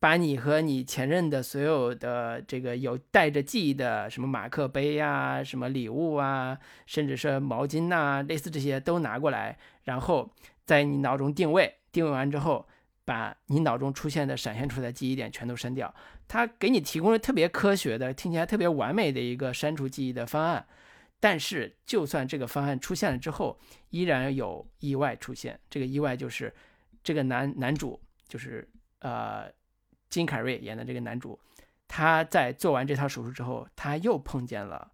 [0.00, 6.56] 把你和你前任的所有的这个有带着记忆的什么马克杯呀、什么礼物啊，
[6.86, 10.30] 甚至是毛巾呐，类似这些都拿过来，然后
[10.64, 12.68] 在你脑中定位，定位完之后，
[13.04, 15.92] 把你脑中出现的闪现出来的记忆点全都删掉。
[16.28, 20.64] 他给你提供了特别科学的、听起来特别完美的一个删除记忆的方案。
[21.18, 23.58] 但是，就算这个方案出现了之后，
[23.90, 25.58] 依然有意外出现。
[25.68, 26.54] 这个意外就是
[27.02, 28.68] 这个男男主就是
[29.00, 29.57] 呃。
[30.08, 31.38] 金凯瑞演的这个男主，
[31.86, 34.90] 他在做完这套手术之后，他又碰见了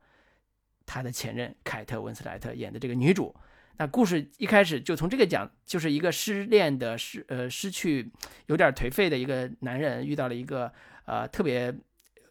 [0.87, 3.35] 他的前任凯特温斯莱特演的这个女主。
[3.77, 8.09] 那故事一开始就从这个讲，就是一个失恋的失呃失去
[8.47, 10.73] 有点颓废的一个男人，遇到了一个
[11.07, 11.75] 呃特别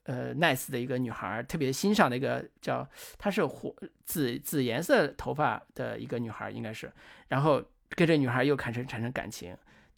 [0.04, 2.88] 呃 nice 的一个女孩，特别欣赏的一个叫
[3.18, 6.90] 她是火紫紫颜色头发的一个女孩，应该是，
[7.28, 9.54] 然后跟这女孩又产生产生感情。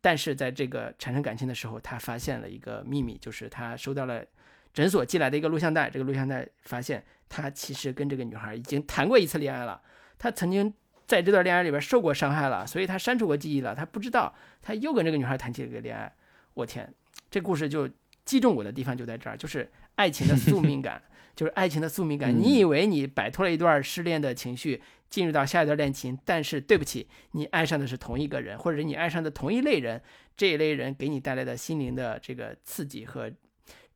[0.06, 4.24] 但是在这个产生感情的时候，他发现了一个秘密，就是他收到了
[4.72, 5.90] 诊所寄来的一个录像带。
[5.90, 9.82] 这个录像带发现他其实跟这个女孩已经谈过一次恋爱了，
[10.20, 10.72] 他曾经
[11.08, 13.74] 在这段恋爱里边受过伤害了，所以他删除过记忆了。
[13.74, 16.14] 他不知道他又跟这个女孩谈起了个恋爱。
[16.54, 16.88] 我天，
[17.32, 17.90] 这故事就
[18.26, 21.02] 击中我的地方就在这儿，就是爱情的宿命感，
[21.36, 22.34] 就是爱情的宿命感。
[22.36, 24.82] 你以为你摆脱了一段失恋的情绪？
[25.08, 30.02] 进入到下一段恋情，但是对不起，你爱上的是同一个人，或者你爱上的同一类人，
[30.36, 33.32] 这一类人给你带来的心灵的这个刺激和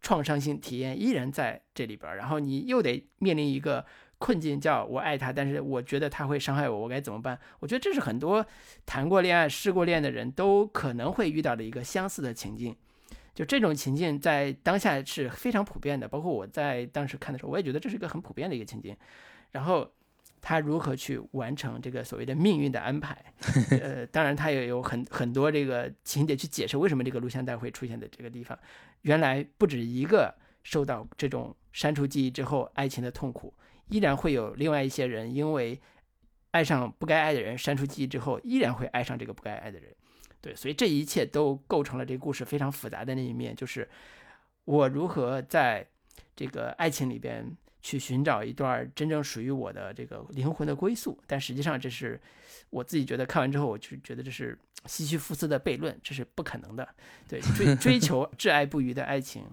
[0.01, 3.85] 创伤性体验依然在这里边，然后你又得面临一个
[4.17, 7.37] 困境，叫我爱他，但是我觉得他会伤害我，我该怎么办？
[7.59, 8.45] 我觉得这是很多
[8.85, 12.73] 谈过恋爱、失过恋的人都可能会遇到的一个相似的情境，
[13.39, 18.93] 就这种情境在当下是非常普遍的，包括我在当时看的时候，我也觉得这是一个很普遍的一个情境，
[19.51, 19.89] 然后。
[20.41, 23.13] 他如何去完成这个所谓的命运的安排？
[23.81, 28.57] 呃，当然他也有很很多这个情节去解释为什么这个录像带会出现在这个地方。
[29.01, 30.33] 原来不止一个
[30.63, 33.53] 受到这种删除记忆之后爱情的痛苦，
[33.89, 35.77] 依然会有另外一些人因为
[36.51, 39.93] 爱上不该爱的人，删除记忆之后依然会爱上这个不该爱的人。
[40.41, 43.87] 对，所以这一切都构成了这个故事非常复杂的那一面，就是
[44.65, 45.85] 我如何在
[46.35, 47.55] 这个爱情里边。
[47.81, 52.19] 去寻找一段真正属于我的这个灵魂的归宿，但实际上这是
[52.69, 54.55] 我自己觉得看完之后，我就觉得这是
[54.85, 56.85] 西西弗斯的悖论，这是不可能的。
[57.29, 59.45] 对，追 追求挚爱不渝的爱情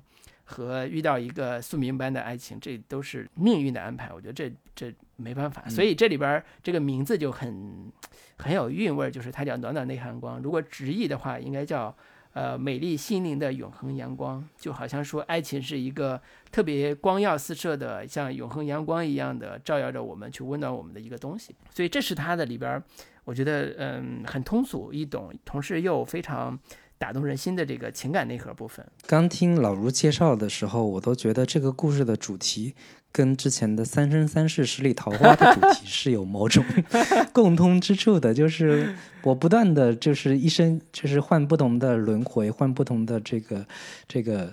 [0.47, 4.11] 和遇到一个宿命般的爱情，这都是命运的安排。
[4.11, 7.93] 我觉得这这没办法，所以这里边这个名字就很
[8.39, 10.41] 很有韵味，就是它叫暖暖内涵光。
[10.41, 11.95] 如果直译的话，应该叫。
[12.37, 16.21] 呃，美丽心灵的永恒阳光，就好像说爱情是一个
[16.53, 21.57] 特别光耀四射的，像永恒阳光一样的照耀着我们，去温暖我们的一个东西。
[21.71, 22.83] 所以这是它的里边，
[23.25, 26.59] 我觉得嗯很通俗易懂，同时又非常
[26.99, 28.85] 打动人心的这个情感内核部分。
[29.07, 32.75] 刚听老卢介绍的时候，我都觉得这个故事的主题。
[33.13, 36.63] 跟之前的《三生三世十里桃花》的主题是有某种
[37.33, 43.67] 共通之处的，就是我不断的就是一生就是换不同的轮回，换不同的这个
[44.07, 44.53] 这个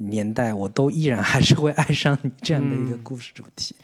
[0.00, 3.74] 年代，我都依然还是会爱上你这样的一个故事主题。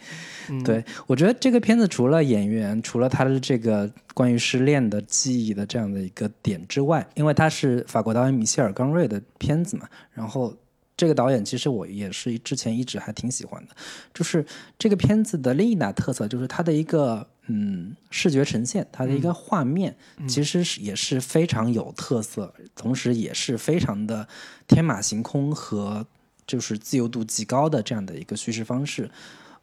[0.65, 10.55] 对我觉得这个片子除了演员，除了他的这个关于失恋的记忆的这样的一个点之外，因为他是法国导演米歇尔·冈瑞的片子嘛，然后。
[10.99, 13.77] 这个导演其实我也是之前一直还挺喜欢的，
[14.15, 14.43] 就是
[14.79, 19.97] 这个片子的另一大特色就是它的一个嗯视觉呈现，它的一个画面
[20.29, 24.29] 其实是也是非常有特色，同时也是非常的
[24.67, 26.07] 天马行空和
[26.47, 29.11] 就是自由度极高的这样的一个叙事方式，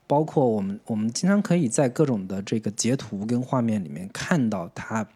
[0.07, 5.07] 包括我们我们经常可以在各种的这个截图跟画面里面看到它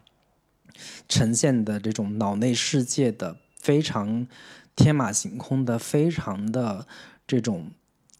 [1.08, 4.26] 呈现的这种脑内世界的非常。
[4.76, 6.86] 天马行空的，非常的
[7.26, 7.72] 这种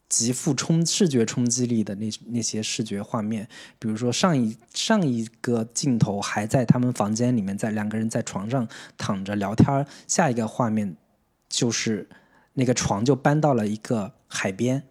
[0.09, 3.47] 极富冲视觉冲击力的那那些视觉画面，
[3.79, 8.67] 比如说上一上一个镜头还在他们房间里面，在两个人在床上
[8.97, 10.97] 躺着聊天，下一个画面
[11.49, 12.09] 就是
[12.55, 14.83] 那个床就搬到了一个海边，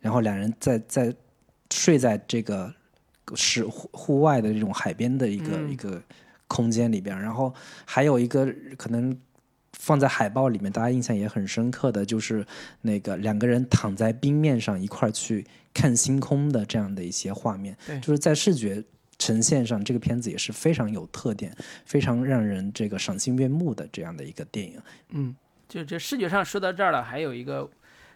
[0.00, 1.14] 然后两人在在
[1.72, 2.74] 睡在这个
[3.34, 6.02] 是户户外的这种海边的一个、一个
[6.46, 7.54] 空间里边，然后
[7.84, 8.46] 还有一个
[8.76, 9.18] 可能。
[9.86, 12.44] 放在海报里面，大家印象也很深刻的就是
[12.80, 18.82] 那个两个人躺在冰面上一块儿去看星空的这样的一些画面，就是在视觉
[19.16, 24.82] 呈现上，这个片子也是非常有特点、非常让人这个赏心悦目的这样的一个电影。
[25.10, 25.36] 嗯，
[25.68, 27.70] 就这视觉上说到这儿了，还有一个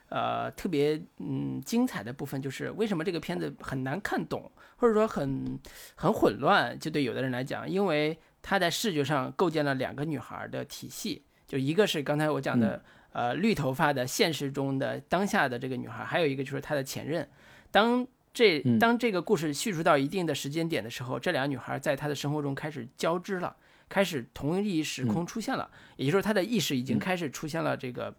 [0.08, 5.56] 呃特别嗯精彩的部分，就是为什么这个片子很难看懂，或者说很
[5.94, 6.76] 很混乱？
[6.80, 11.22] 就对有的人来讲，因为他在视觉上构建了两个女孩的体系。
[11.50, 17.28] 就一个是刚才我讲的，呃，绿头发的现实中的当下的这个女孩，还有一个就是她的前任。
[17.72, 23.56] 当这当这个故事叙述到一定的时间点的时候，这俩女孩在她的生活中开始交织了，
[23.88, 28.14] 开始同一时空出现了，也就是说她的意识已经开始出现了这个，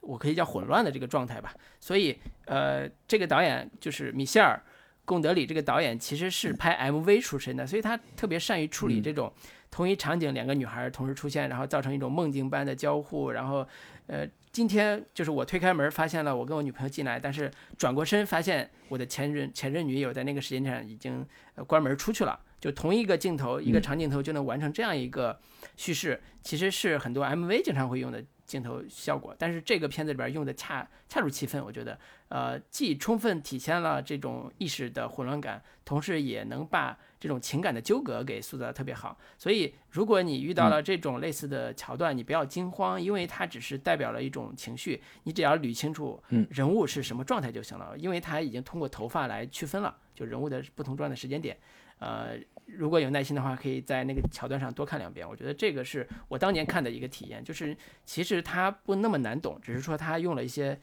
[0.00, 1.54] 我可以叫混乱的这个状态吧。
[1.78, 4.60] 所以，呃，这个导演就是米歇尔·
[5.04, 9.32] 贡德里这个导演其实是拍 MV 出身的，所以他特别善于处理这种。
[9.72, 13.30] 同一场景，两个女孩同时出现，然后造成一种梦境般的交互。
[13.30, 13.66] 然后，
[14.06, 21.26] 呃，今天就是我推开门，发现了我跟我女朋友进来，但是转过身发现我的前任前任女友在那个时间点已经
[21.66, 22.38] 关门出去了。
[22.62, 25.36] 就同一个镜头，一个长镜头就能完成这样一个
[25.76, 29.34] 叙事，其实是很多 MV 经常会用的镜头效果。
[29.36, 31.98] 但是这个片子里边用的恰恰如其分，我觉得，
[32.28, 36.96] 呃，既充分体现了这种意识的混乱感，同时也能把。
[37.22, 46.20] 这种情感的纠葛给塑造的特别好，所以如果你遇到了这种类似的桥段，你不要惊慌，因为它只是代表了一种情绪，你只要捋清楚
[46.50, 51.56] 人物是什么状态就行了，因为它已经通过头发来区分了，就人物的不同状态时间点。
[52.02, 55.28] 呃，如果有耐心的话，可以在那个桥段上多看两遍。
[55.28, 60.78] 我觉得这个是我当年看的一个体验，就是其实它不那么难懂，只是说它用了一些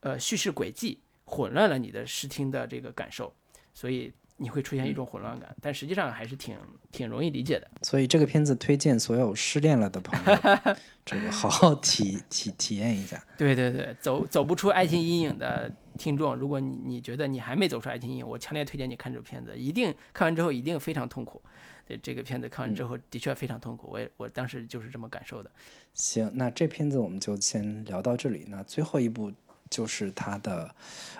[0.00, 3.32] 呃叙事轨迹混乱了你的视听的这个感受，
[3.72, 4.12] 所以。
[4.36, 6.56] 你会出现一种混乱感，但实际上还是挺
[6.90, 7.70] 挺容易理解的。
[7.82, 10.74] 所以这个片子推荐所有失恋了的朋友，
[11.06, 13.24] 这个好好体体体验一下。
[13.38, 21.40] 对对对，走走不出爱情阴影的听众，如果你你觉得你还没走出爱情阴影，我强烈推荐你看这部片子，一定看完之后一定非常痛苦。
[21.86, 25.50] 对这个片子看完之后的确非常痛苦，我也我当时就是这么感受的。
[25.92, 28.46] 行，那这片子我们就先聊到这里。
[28.48, 29.30] 那最后一部
[29.68, 30.74] 就是他的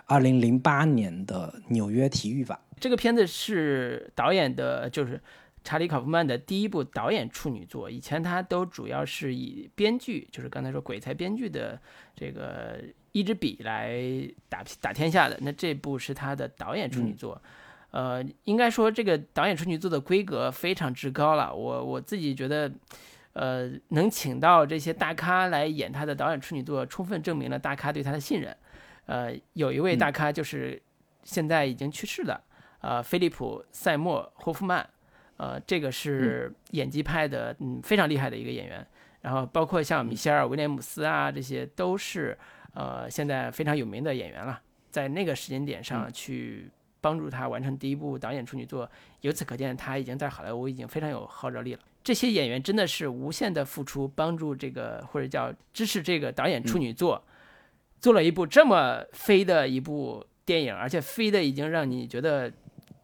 [0.07, 2.55] 二零零八年的《纽约体育法》。
[2.85, 5.19] 这个片子是导演的，就是
[5.65, 7.89] 查理·考夫曼的第一部导演处女作。
[7.89, 11.81] 以前他都主要是以编剧，就是刚才说鬼才编剧的
[12.15, 12.78] 这个
[13.12, 14.05] 一支笔来
[14.51, 15.39] 打打天下的。
[15.40, 17.40] 那这部是他的导演处女作，
[17.90, 21.55] 呃，应该说这个导演处女作的规格非常之高了。
[21.55, 22.70] 我我自己觉得，
[23.32, 28.55] 呃，能请到这些大咖来演他的导演处女作，充分证明了大咖对他的信任。
[29.06, 30.82] 呃，有一位大咖就是
[31.23, 32.39] 现在已经去世的。
[32.85, 34.86] 呃，菲利普·塞默·霍夫曼，
[35.39, 38.86] 呃，这个是演技派的，嗯，非常厉害的一个演员。
[39.23, 42.36] 然后包括像米歇尔·威廉姆斯啊，这些都是
[42.74, 44.61] 呃现在非常有名的演员了。
[44.90, 46.70] 在那个时间点上去
[47.01, 48.86] 帮助他完成第一部导演处女作，
[49.23, 51.81] 由此可见他已经在好莱坞已经非常有号召力了。
[52.02, 57.24] 这些演员真的是无限的付出，帮助这个或者叫支持这个导演处女作，
[57.98, 62.52] 做了一部这么飞的一部电影，而且飞的已经让你觉得。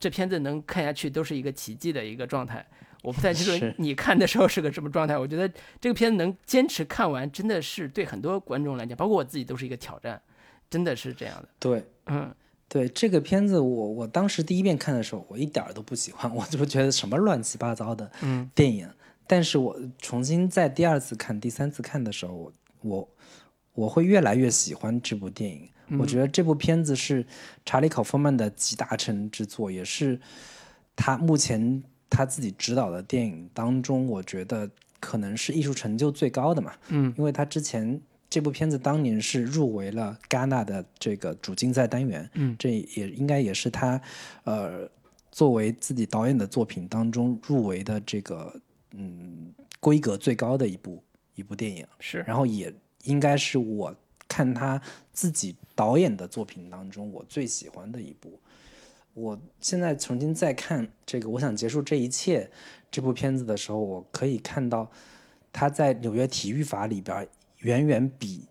[0.01, 2.67] 这片子能看下去都是一个奇迹的一个状态，
[3.03, 5.17] 我不太清楚你看的时候是个什么状态。
[5.17, 5.47] 我觉得
[5.79, 10.21] 这个片子能坚持看完，真的是对很多观众来讲，包括我自己都是一个挑战，
[10.71, 11.49] 真的是这样的。
[11.59, 12.35] 对，嗯，
[12.67, 18.11] 对这个片子，我我当时第一遍看的时候，我一点儿都不喜欢，我就觉得什么乱七八糟的
[18.55, 18.89] 电影。
[19.27, 23.09] 但是我重新在第二次看、第三次看的时候，我我
[23.75, 25.69] 我会越来越喜欢这部电影。
[25.99, 27.27] 我觉得这部片子是
[27.65, 30.21] 查理·考夫曼的集大成之作，也是
[30.95, 36.73] 他目前他自己执导的电影当中，我觉得可能是艺术成就最高的嘛。
[36.89, 44.01] 嗯，因为他之前这部片子当年是入围了戛纳的这个主竞赛单元，嗯，这也应该也是他
[44.45, 44.89] 呃
[45.33, 48.55] 作为自己导演的作品当中入围的这个
[48.93, 51.03] 嗯规格最高的一部
[51.35, 51.85] 一部电影。
[51.99, 52.73] 是，然后也
[53.05, 53.93] 应该是我。
[54.31, 54.81] 看他
[55.13, 58.39] 自己导演的作品当中，我最喜欢的一部。
[59.13, 62.49] 我现在重新再看这个，我想结束这一切
[62.93, 64.89] 这部片子的时候，我可以看到
[65.53, 67.29] 他在纽约体育法里边
[67.59, 68.47] 远远比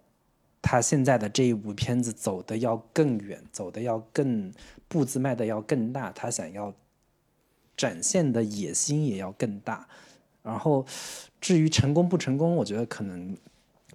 [0.62, 4.52] 他现在的这一部片子走的要更远，走的要更
[4.90, 6.76] 步子迈的要更大，他想要
[7.78, 9.88] 展现的野心也要更大。
[10.44, 10.86] 然后
[11.40, 13.36] 至于成功不成功，我觉得可能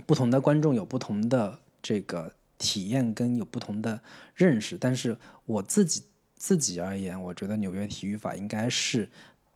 [0.06, 4.00] 不同的观众有不同的这个体验跟有不同的
[4.34, 4.78] 认识。
[4.78, 6.02] 但是我自己
[6.34, 9.06] 自己而言，我觉得《纽约体育法》应该是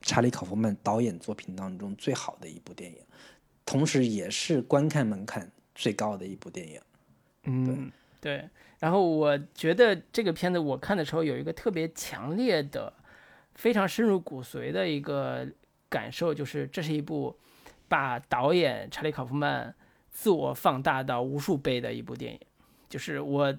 [0.01, 2.99] 查理·考夫曼导演作品当中最好的一部电影，
[3.65, 6.79] 同时也是观看门槛最高的一部电影。
[7.45, 7.91] 嗯，
[8.21, 8.47] 对。
[8.77, 12.93] 然后我觉得这个片子我看的时候有一个特别强烈的、
[13.55, 15.45] 非常深入骨髓的一个
[15.89, 17.35] 感受，就是这是一部
[17.87, 19.75] 把导演查理·考夫曼
[20.19, 22.39] 自我放大到无数倍的一部电影。
[22.89, 23.55] 就是我，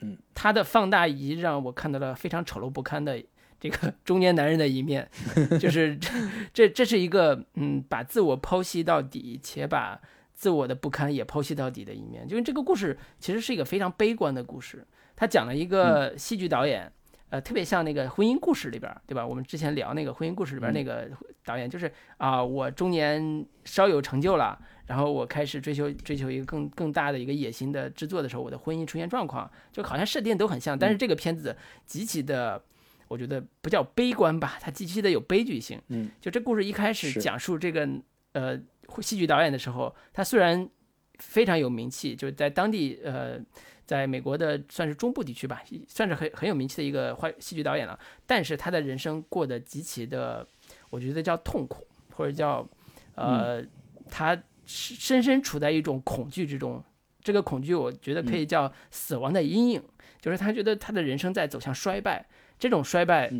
[0.00, 3.22] 嗯，他的放大仪让我看到了非常丑陋不堪的
[3.60, 5.06] 这个中年男人的一面。
[5.60, 6.10] 就是这
[6.54, 10.00] 这这是一个嗯，把自我剖析到底，且把。
[10.38, 14.86] 自我的不堪也剖析到底的一面，因为这个故事其实是一个非常悲观的故事。
[15.16, 16.88] 他讲了一个戏剧导演，
[17.30, 19.26] 呃，特别像那个婚姻故事里边，对吧？
[19.26, 21.10] 我们之前聊那个婚姻故事里边那个
[21.44, 24.56] 导演，就是啊，我中年稍有成就了，
[24.88, 30.76] 然后我开始追求追求一个更更大的一个野心的制作的时候，我的婚姻出现状况，就好像设定都很像。
[30.76, 31.56] 但是这个片子
[31.86, 32.60] 极其的，
[33.06, 35.80] 我觉得不叫悲观吧，它极其的有悲剧性。
[35.88, 37.88] 嗯，就这故事一开始讲述这个
[38.32, 38.60] 呃。
[39.02, 40.66] 戏剧导演的时候，他虽然
[41.18, 43.38] 非常有名气，就是在当地，呃，
[43.84, 48.00] 在美国的算是中部地区吧，算是很很有名气的一个话戏剧导演了。
[48.26, 50.44] 但是他的人生过得极其的，
[50.88, 52.66] 我觉得叫痛苦，或者叫，
[53.14, 53.62] 呃，
[54.08, 54.34] 他
[54.68, 56.84] 深深处在一种恐惧之中。
[57.20, 59.82] 这个恐惧，我觉得可以叫死亡的阴影，
[60.20, 62.24] 就是他觉得他的人生在走向衰败，
[62.56, 63.32] 这种衰败。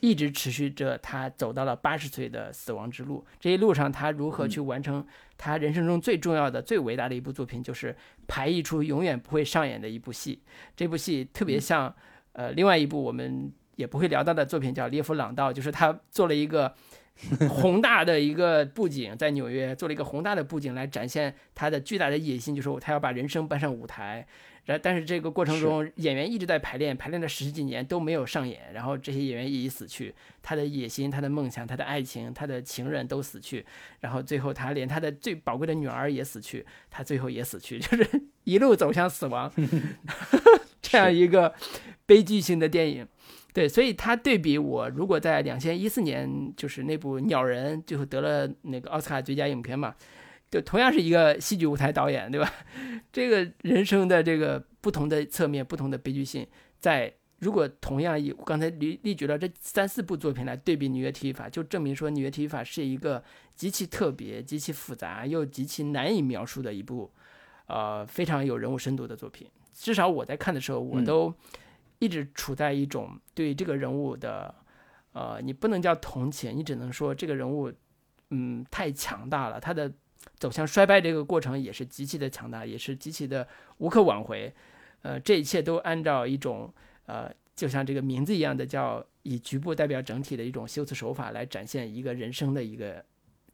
[0.00, 3.24] 一直持续着，他走到了八十岁的死亡之路。
[3.40, 5.04] 这一路上，他如何去完成
[5.38, 7.96] 他人生中最重要的、最伟大的一部作品，就是
[8.28, 10.42] 排一出永远不会上演的一部戏。
[10.76, 11.92] 这部戏特别像，
[12.32, 16.74] 呃，另外一部我们也不会聊到的作品，叫《列夫·朗道》，就是他做了一个
[17.48, 24.26] 宏大的一个布景，在纽约做了一个宏大的布景，来展现他的巨大的野心，就是他要把人生搬上舞台。
[24.66, 28.72] 然但是这个过程中，演员一直在排练，排练了十几年都没有上演。
[28.74, 30.12] 然后这些演员一一死去，
[30.42, 33.64] 他的野心、他的梦想、他的爱情、他的情人都死去。
[34.00, 38.10] 然后最后他连他的最宝贵的女儿也死去，他最后也死去， 就是
[38.42, 39.50] 一路走向死亡，
[40.82, 41.54] 这样一个
[42.04, 43.06] 悲剧性的电影。
[43.56, 49.94] 对，所以他对比我，如果在两千一四年就是那部《鸟人》最后得了那个奥斯卡最佳影片嘛。
[50.50, 52.52] 就同样是一个戏剧舞台导演，对吧？
[53.10, 56.46] 这个人生的这个不同的侧面、不同的悲剧性，
[56.78, 63.24] 在如果同样以刚才例例举了这三四部作品来对比《纽约体育法》，就证明说《纽约体育法》是一个
[63.54, 67.10] 极其特别、极其复杂又极其难以描述的一部，
[67.68, 69.48] 呃，非常有人物深度的作品。
[69.72, 71.32] 至少我在看的时候，我都
[71.98, 74.54] 一直处在一种对这个人物的，
[75.12, 77.72] 呃，你不能叫同情，你只能说这个人物，
[78.30, 79.92] 嗯，太强大了，他的。
[80.38, 83.46] 走向衰败这个过程也是极其的强大，也是极其的
[83.78, 84.52] 无可挽回。
[85.02, 86.70] 呃，这一切都按照一种
[87.06, 93.02] 呃，就像这个名字一样的，叫以局部代表整体的一种修辞手法来展现一个人生的一个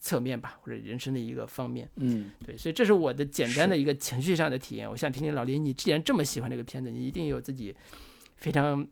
[0.01, 1.89] 侧面吧，或者人生的一个方面。
[1.97, 4.91] 嗯，对，所以这是我的简单的一个情绪上的体验。
[4.91, 7.77] 我想听听老林，你既然这么喜欢这个片子，你一定有自己
[8.43, 8.87] 非常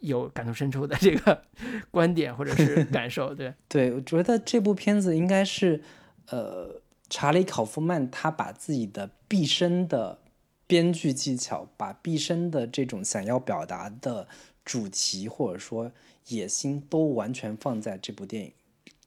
[0.00, 1.42] 有感同身受的这个
[1.90, 3.34] 观点或者是 感受。
[3.34, 5.82] 对，对，我觉得这部片子应该是
[6.28, 6.82] 呃。
[7.10, 10.18] 查理·考夫曼，他把自己的毕生的
[10.66, 14.28] 编剧技巧，把毕生的这种想要表达的
[14.62, 15.90] 主题或者说
[16.26, 18.52] 野心，都完全放在这部电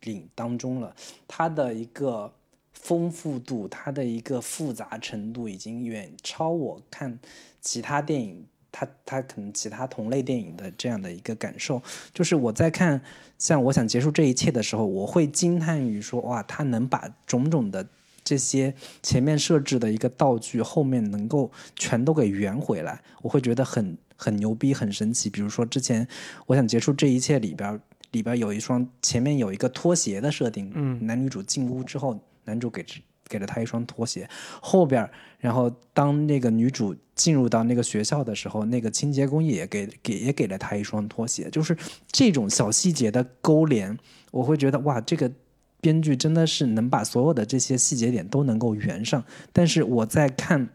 [0.06, 0.96] 影当中了。
[1.28, 2.34] 他的一个
[2.74, 7.20] 丰富度，他的一个复杂程度，已经远超我看
[7.62, 8.48] 其他电影。
[8.72, 11.82] 他他可能其他同类电影的这样的一个感受，
[12.14, 13.02] 就是我在看
[13.38, 17.88] 像我想结束这一切的时候，我会惊叹于说哇，他能把种种的
[18.24, 18.74] 这些
[19.04, 25.30] 前面设置的一个道具后面能够全都给圆回来，我会觉得很很牛逼，很神奇。
[25.30, 26.08] 比如说之前
[26.46, 27.80] 我想结束这一切里边
[28.12, 32.84] 里边有一双前面有一个拖鞋的设定，嗯，男女主进屋之后，男主给
[33.32, 34.30] 给了他一双拖鞋，
[34.62, 35.10] 后边，
[35.40, 41.78] 然后当那个女主进入到那个学校的时候，那个清洁工也给给也给了她一双拖鞋，就是
[42.12, 43.98] 这种小细节的勾连，
[44.32, 45.32] 我会觉得哇，这个
[45.80, 49.24] 编剧真的是能把所有的这些细节点都能够圆上。
[49.54, 50.70] 但是我在看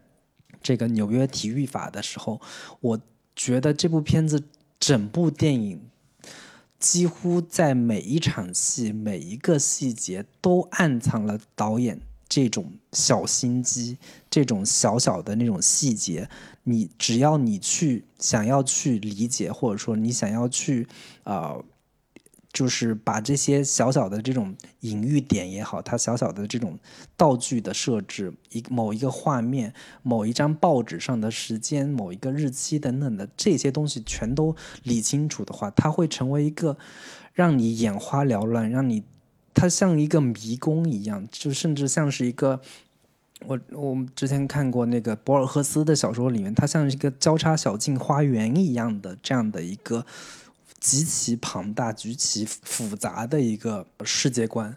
[0.63, 2.41] 这个纽约体育法的时候，
[2.81, 3.01] 我
[3.35, 4.43] 觉得这部片子
[4.81, 5.91] 整部电影
[6.79, 12.01] 几乎在每一场戏每一个细节都暗藏了导演。
[12.29, 13.99] 这种小心机，
[14.31, 16.29] 这种小小的那种细节，
[16.65, 20.87] 你只要你去想要去理解，或者说你想要去
[21.25, 21.57] 啊。
[22.53, 26.79] 就是把这些小小的这种隐喻点也好，它小小的这种
[27.15, 36.79] 道具的设置，一某一个画面、某一张报纸上的时间、某一个日期等等的这些东西全都理清楚的话，它会成为一个
[37.35, 39.05] 让你眼花缭乱，让你
[39.57, 42.61] 它像一个迷宫一样，就甚至像是一个
[43.47, 50.07] 我我之前看过那个博尔赫斯的小说里面，它像一个交叉小径花园一样的这样的一个。
[50.79, 54.77] 极其庞大、极其复杂的一个世界观，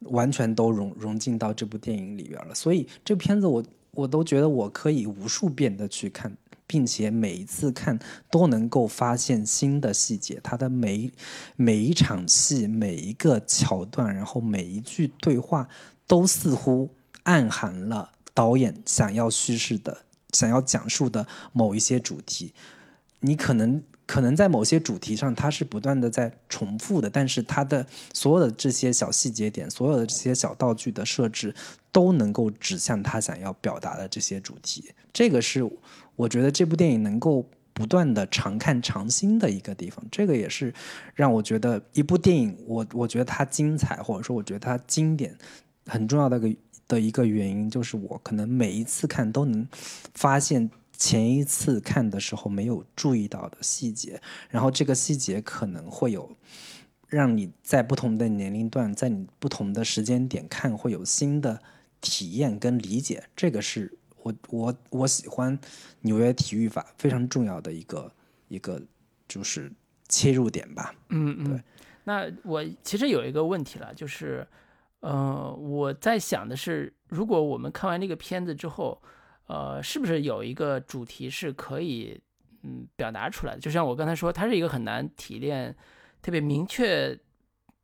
[0.00, 2.54] 完全都融融进到这部电影里边了。
[2.54, 3.62] 所以这片子我
[3.92, 6.34] 我都觉得我可以无数遍的去看，
[6.66, 7.98] 并且每一次看
[8.30, 10.40] 都能够发现新的细节。
[10.42, 11.10] 它的每
[11.56, 15.68] 每一场戏、每一个桥段，然后每一句对话，
[16.06, 16.90] 都似乎
[17.22, 19.98] 暗含了导演想要叙事的、
[20.32, 22.52] 想要讲述的某一些主题。
[23.20, 23.82] 你可能。
[24.08, 27.84] 可能在某些主题上，它是不断的在重复的，但是它的
[28.14, 31.52] 所有的这些小细节点，所有的这些小道具的设置，
[31.90, 34.92] 都能够指向他想要表达的这些主题。
[35.12, 35.68] 这个是
[36.16, 40.04] 我觉得这部电影能够不断的常看常新的一个地方。
[40.10, 40.74] 这个也是
[41.14, 45.36] 让我觉得一部电影，我我觉得它精彩，或者说我觉得它经典，
[45.86, 46.52] 很重要的个
[46.88, 49.68] 的一个原因，就是我可能每一次看都能
[50.14, 50.70] 发现。
[50.98, 54.18] 前一次看的时候没有注意到的细节，
[54.48, 56.34] 然后这个细节可能会有
[57.06, 61.60] 让你在不同的年龄段，在你不同的时间点看会有新的
[62.00, 63.24] 体验跟理解。
[63.36, 63.92] 这个是
[64.26, 65.58] 我我我喜欢
[66.00, 68.12] 纽约体育法非常重要的一个
[68.48, 68.82] 一个
[69.28, 69.70] 就是
[70.08, 70.94] 切入点吧。
[71.10, 71.62] 嗯嗯，对。
[72.04, 74.46] 那我其实有一个问题了，就是
[75.00, 79.00] 呃，我在想的是，如果我们看完这个片子之后。
[79.48, 82.20] 呃，是不是有一个主题是可以
[82.64, 83.60] 嗯表达出来的？
[83.60, 85.72] 就像我刚才说，它是一个很难提炼、
[86.20, 87.16] 特别明确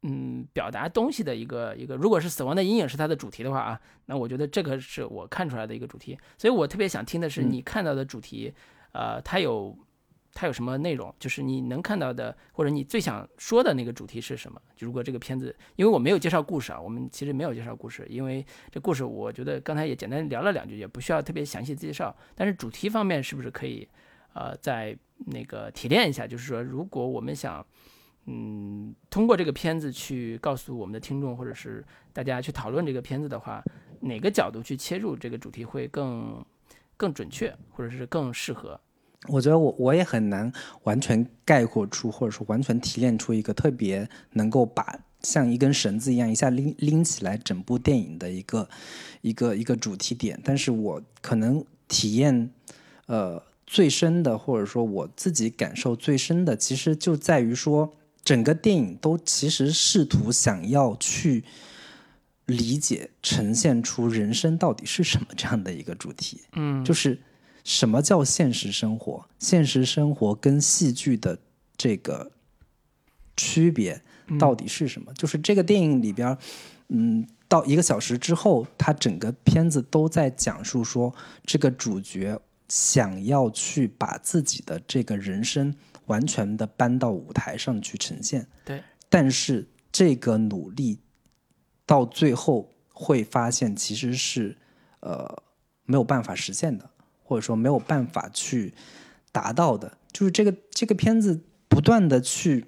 [0.03, 1.97] 嗯表达东西的一个一个。
[1.97, 6.19] 如果是死亡的阴影是它的主题的话啊，那我觉得这个是我看出来的一个主题。
[6.39, 8.53] 所以我特别想听的是你看到的主题，
[8.93, 9.77] 呃，它有。
[10.35, 11.15] 它有什么内容？
[11.19, 14.59] 就是你能看到的，或者你最想说的那个主题是什么？
[14.75, 22.17] 就如果这个片子，因为我没有介绍故事啊，我们其实没有介绍故事，因为这故事我觉得刚才也简单聊了两句，也不需要特别详细介绍。
[22.35, 23.87] 但是主题方面是不是可以，
[24.33, 24.97] 呃，再
[25.27, 26.27] 那个提炼一下？
[26.27, 27.63] 就是说，如果我们想，
[28.27, 33.63] 嗯，通过这个片子去告诉我们的听众，或者是大家去讨论这个片子的话，
[34.01, 36.45] 哪个角度去切入这个主题会更
[36.97, 38.81] 更准确，或者是更适合？
[39.29, 48.69] 我觉得我我也很难完全概括出，或者说完全提炼出一个特别能够把像一根绳子一样一下拎拎起来整部电影的一个
[49.21, 50.41] 一个一个主题点。
[50.45, 52.51] 但是我可能体验
[53.07, 57.95] 呃最深的，或者说我自己感受最深的，其实就在于说
[58.25, 61.45] 整个电影都其实试图想要去
[62.47, 66.41] 理解、呈现出人生到底是什么这样的一个主题。
[66.53, 67.21] 嗯，就是。
[67.65, 69.25] 什么叫现实生活？
[69.39, 71.39] 现实生活跟戏剧的
[71.77, 72.33] 这个
[73.37, 74.03] 区别
[74.37, 75.15] 到底是什么？
[75.15, 76.37] 就是这个电影里边，
[76.89, 81.15] 嗯，到一个小时之后，它整个片子都在讲述说，
[81.47, 82.37] 这个主角
[82.69, 85.73] 想要去把自己的这个人生
[86.13, 88.47] 完全的搬到舞台上去呈现。
[88.65, 91.01] 对，但是这个努力
[91.87, 94.57] 到最后会发现，其实是
[95.01, 95.43] 呃
[95.85, 96.91] 没有办法实现的。
[97.25, 98.75] 或者说没有办法去
[99.31, 102.67] 达到的，就是这个这个片子不断的去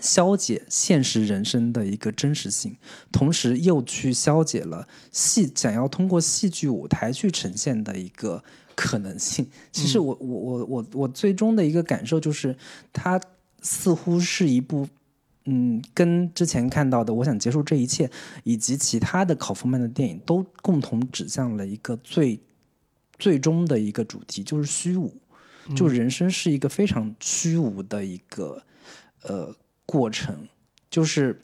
[0.00, 2.76] 消解现实人生的一个真实性，
[3.12, 8.42] 同时又去消解了戏想要通过戏剧舞台去呈现的一个
[8.74, 9.46] 可能性。
[9.72, 12.56] 其实我我我我我最终的一个感受就是，
[12.92, 13.20] 它
[13.62, 14.88] 似乎是一部
[15.44, 18.06] 嗯，跟之前看到的《我想结束这一切》
[18.44, 22.40] 以及其他的考夫曼的电影都共同指向了一个最。
[23.16, 25.16] 最终的一个主题就是虚无，
[25.76, 28.60] 就人生是一个非常虚无的一个
[29.22, 29.54] 呃
[29.86, 30.48] 过程，
[30.90, 31.40] 就是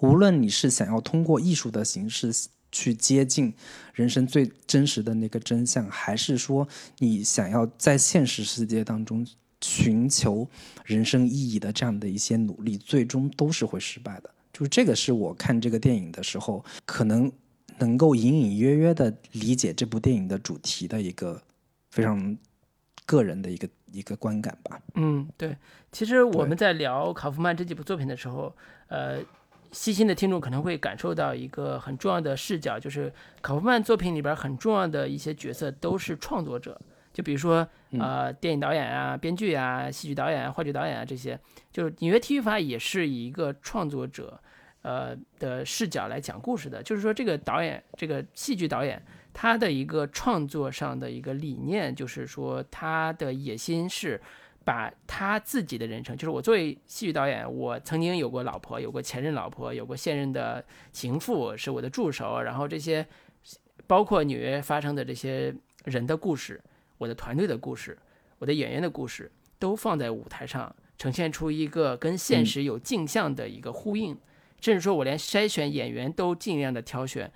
[0.00, 2.30] 无论你是想要通过艺术的形式
[2.70, 3.52] 去接近
[3.92, 6.66] 人生最真实的那个真相，还是说
[6.98, 9.26] 你想要在现实世界当中
[9.60, 10.48] 寻求
[10.84, 14.30] 人生意义的这样的一些努力，最终都是会失败的。
[14.52, 17.30] 就是这个是我看这个电影的时候可能。
[17.78, 21.40] 能够隐隐约约的理解这部电影的主题的一个
[21.90, 22.36] 非常
[23.06, 24.78] 个人的一个一个观感吧。
[24.96, 25.56] 嗯，对。
[25.90, 28.54] 其实我们在聊卡夫曼这几部作品的时候，
[28.88, 29.22] 呃，
[29.72, 36.80] 细心的听众可能会感受到一个很重要的视角，就是考夫曼作品里边很重要的一些角色都是创作者，
[37.12, 37.66] 就比如说
[37.98, 41.38] 呃电影导演啊、编剧啊、戏剧导演啊、话剧导演啊这些，
[41.72, 44.40] 就是纽约体育法也是以一个创作者
[44.82, 49.00] 呃的视角来讲故事的，就是说这个导演这个戏剧导演
[49.32, 54.20] 他的一个创作上的一个理念，就是说他的野心是。
[54.70, 63.04] 把他自己的人生，就是我作为戏剧导演，我曾经有过老婆，有过前任老婆，有过现任的情妇是我的助手，然后这些
[63.88, 65.52] 包括纽约发生的这些
[65.86, 66.62] 人的故事，
[66.98, 67.98] 我的团队的故事，
[68.38, 74.16] 我的演员的故事，都放在舞台上，呈现出一个跟现实有镜像的一个呼应，
[74.60, 77.28] 甚至说我连筛选演员都尽量的挑选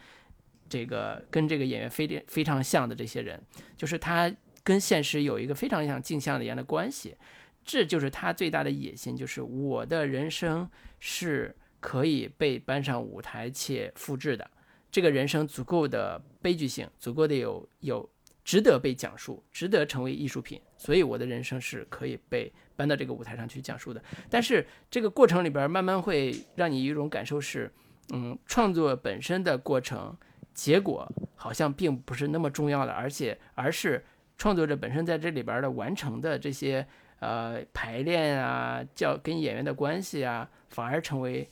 [0.68, 3.42] 这个跟这个演员非非常像的这些人，
[3.76, 4.32] 就是他。
[4.64, 7.14] 跟现实有一个非常像镜像一样的关系，
[7.62, 10.68] 这就是他最大的野心，就是我的人生
[10.98, 14.50] 是可以被搬上舞台且复制的，
[14.90, 18.08] 这个人生足够的悲剧性，足够的有有
[18.42, 24.02] 值得被讲述，值得成为艺术品，所以我的人生是可以被搬到这个舞台上去讲述的。
[24.30, 27.70] 但是这个过程里边慢慢会让你有一种感受是，
[28.14, 30.16] 嗯，创作本身的过程
[30.54, 34.02] 结果好像并不是那么重要的，而且而是。
[34.36, 36.86] 创作者本身在这里边的完成的这些
[37.20, 41.48] 呃排练啊，叫跟演员的关系啊，反而成为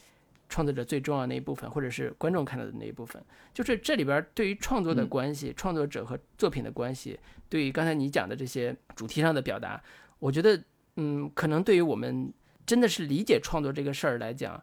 [0.48, 3.22] 创作者最重要的那一部分，或者是观众看到的那一部分。
[3.54, 7.18] 就是这里边对于创作的关系，创作者和作品的关系，
[7.48, 9.82] 对于刚才你讲的这些主题上的表达，
[10.18, 10.62] 我觉得
[10.96, 12.32] 嗯，可能对于我们
[12.66, 14.62] 真的是理解创作这个事儿来讲，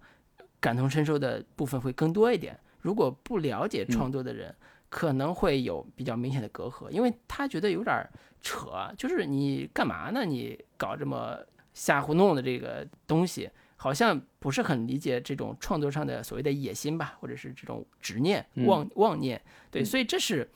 [0.60, 2.60] 感同身受的部分会更多一点。
[2.82, 4.54] 如果不了解创作的人，
[4.90, 8.03] 可能会有比较明显的隔阂，因为他觉得有点
[8.41, 10.26] 扯，就是你干嘛呢？
[10.26, 11.38] 你搞这么
[11.74, 19.40] 瞎胡弄的这个东西，好像不是很理解这种创作上的所谓的野心吧，或者是这种执念、妄妄念。
[19.70, 20.49] 对，所以这是，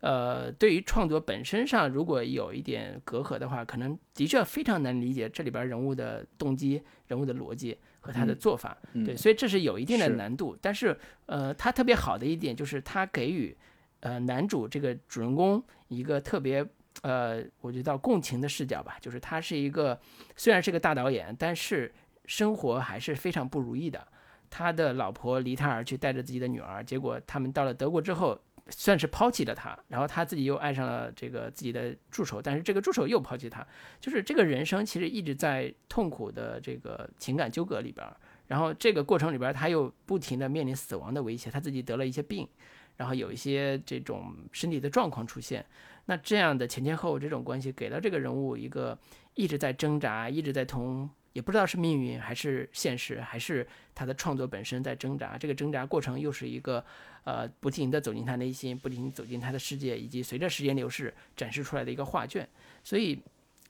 [0.00, 7.78] 呃，对于创作本身上，如果有一点隔阂的话，可能的确非常难理解这里边人物的动机、人物的逻辑。
[8.00, 8.74] 和他的做法，
[9.04, 10.56] 对，所以这是有一定的难度。
[10.62, 10.96] 但是，
[11.26, 13.54] 呃，他特别好的一点就是他给予，
[14.00, 16.66] 呃，男主这个主人公一个特别，
[17.02, 18.96] 呃，我觉得共情的视角吧。
[19.00, 19.98] 就是他是一个
[20.36, 21.92] 虽然是个大导演，但是
[22.26, 24.06] 生活还是非常不如意的。
[24.50, 28.40] 他的老婆离他而去，带着自己的女儿，结果他们到了德国之后。
[28.70, 33.66] 算是抛弃了他，然后他自己又爱上了这个自己的助手，但是这个助手又抛弃他，
[33.98, 38.06] 就是这个人生其实一直在痛苦的这个情感纠葛里边。
[38.46, 42.46] 然后这个过程里边，他又不停的面临死亡的威胁，他自己得了一些病，
[42.98, 45.64] 然后有一些这种身体的状况出现。
[46.04, 48.98] 那这样的前前后后这种关系，给了这个人物一个
[49.32, 51.08] 一直在挣扎，一直在同。
[51.34, 53.64] 也不知道是命运还是现实，还是
[53.94, 55.38] 他的创作本身在挣扎。
[55.38, 56.84] 这个挣扎过程又是一个，
[57.22, 62.48] 呃，不停地走进他内心，不停走进他的世界，以及随着时间流逝展示出来的一个画卷。
[62.82, 63.22] 所以，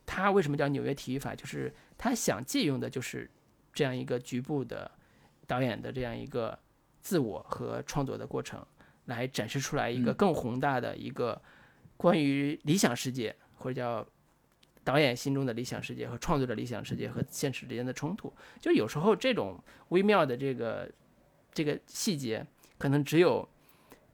[0.07, 1.35] 他为什么叫纽约体育法？
[1.35, 3.29] 就是他想借用的就是
[3.75, 4.91] 这样一个局部的
[5.47, 6.59] 导演的这样一个
[7.03, 8.65] 自我和创作的过程，
[9.09, 11.39] 来展示出来一个更宏大的一个
[11.99, 14.07] 关于理想世界，或者叫。
[14.85, 20.91] 导演心中的理想世界和创作者理想世界和现实之间的冲突，就有时候这种微妙的这个
[21.53, 22.47] 这个细节，
[22.79, 23.47] 可能只有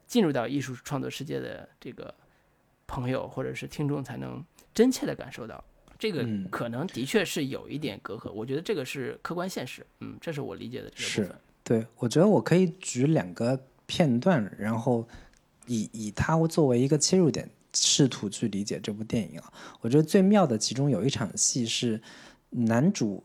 [0.05, 2.13] 进入到艺术创作世界的这个
[2.87, 4.43] 朋友或者是听众才能
[4.73, 5.63] 真切的感受到。
[5.97, 9.85] 这个可能的确是有一点隔阂，我觉得这个是客观现实。
[10.01, 11.41] 嗯，这是我理解的这个部分。
[11.63, 15.07] 对，我觉得我可以举两个片段，然后
[15.67, 17.49] 以以它作为一个切入点。
[17.77, 19.51] 试图去理解这部电影啊，
[19.81, 22.01] 我觉得最妙的其中有一场戏是
[22.51, 23.21] 男主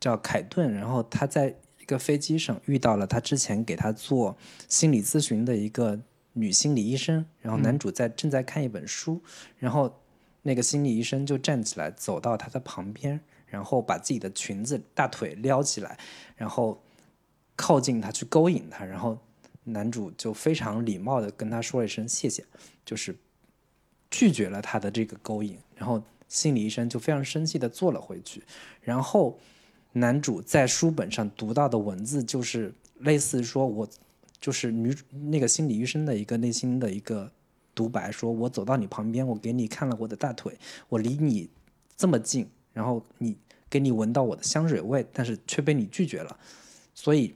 [0.00, 4.36] 叫凯顿，然后他在一个飞机上遇到了他之前给他做
[4.68, 5.96] 心理咨询的一个
[6.32, 9.22] 女心理医生，然后男主在正在看一本书，
[9.56, 10.00] 然后
[10.42, 15.96] 那个心理医生就站起来走到他的旁边，然后把自己的裙子大腿撩起来，
[16.34, 16.82] 然后
[17.54, 19.16] 靠近他去勾引他，然后
[19.64, 22.44] 男主就非常礼貌的跟他说了一声谢谢，
[22.84, 23.16] 就是。
[24.14, 28.42] 拒绝了他的这个勾引，然后心理医生就非常生气的坐了回去。
[28.82, 29.38] 然后
[29.92, 33.88] 男主在书本上读到的文字就是类似说：“我
[34.38, 34.94] 就是女
[35.30, 37.32] 那个心理医生的一个内心的一个
[37.74, 40.58] 独白，说我走到你旁边，我给你看了我的大腿，
[40.90, 41.48] 我离你
[41.96, 43.34] 这么近，然后你
[43.70, 46.38] 给你闻到我的香水味，但是却被你拒绝了，
[46.94, 47.34] 所以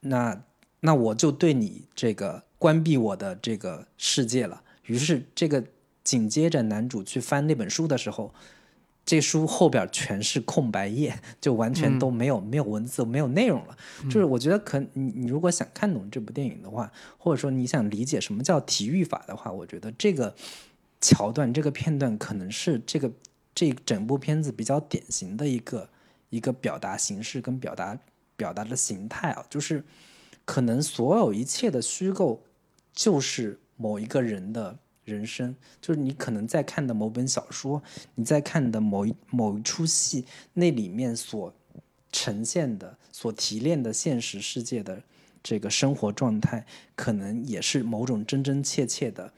[0.00, 0.42] 那
[0.80, 5.64] 那我就对你这个关闭我的这个世界了。”于是，这个
[6.04, 8.32] 紧接着男主去翻那本书的时候，
[9.04, 13.76] 这书后边全是空白页，就完全都没有没有文字，没有内容了。
[14.04, 20.34] 就是我觉得，可你你如果想看懂这部电影的话，或者说你想理解什么叫体育法的话，我觉得这个
[21.00, 23.10] 桥段、这个片段可能是这个
[23.54, 25.88] 这整部片子比较典型的一个
[26.30, 27.98] 一个表达形式跟表达
[28.36, 29.84] 表达的形态啊，就是
[30.46, 32.42] 可能所有一切的虚构
[32.94, 34.78] 就是某一个人的。
[35.06, 37.80] 人生就是你可能在看的某本小说，
[38.16, 40.24] 你在看的某一某一出戏，
[40.54, 41.54] 那里面所
[42.10, 45.00] 呈现的、所提炼的现实世界的
[45.44, 46.66] 这个生活状态，
[46.96, 49.32] 可能也是某种真真切切的，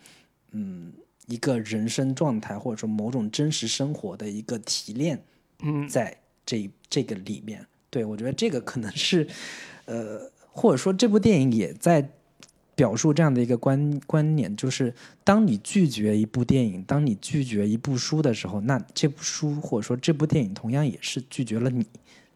[0.53, 0.91] 嗯，
[1.27, 5.23] 一个人生状态，或者说某种真实生活的一个提炼，
[5.59, 6.17] 嗯，在
[6.47, 9.29] 这这个里面，对我觉得这个可能是，
[9.85, 12.11] 呃，或者说这部电影也在。
[12.79, 14.95] 表述这样的一个观观念，就是
[15.25, 21.85] 当你拒绝一部电影，当你拒绝一部书的时候，那这部书或者说这部电影同样也是拒绝了你。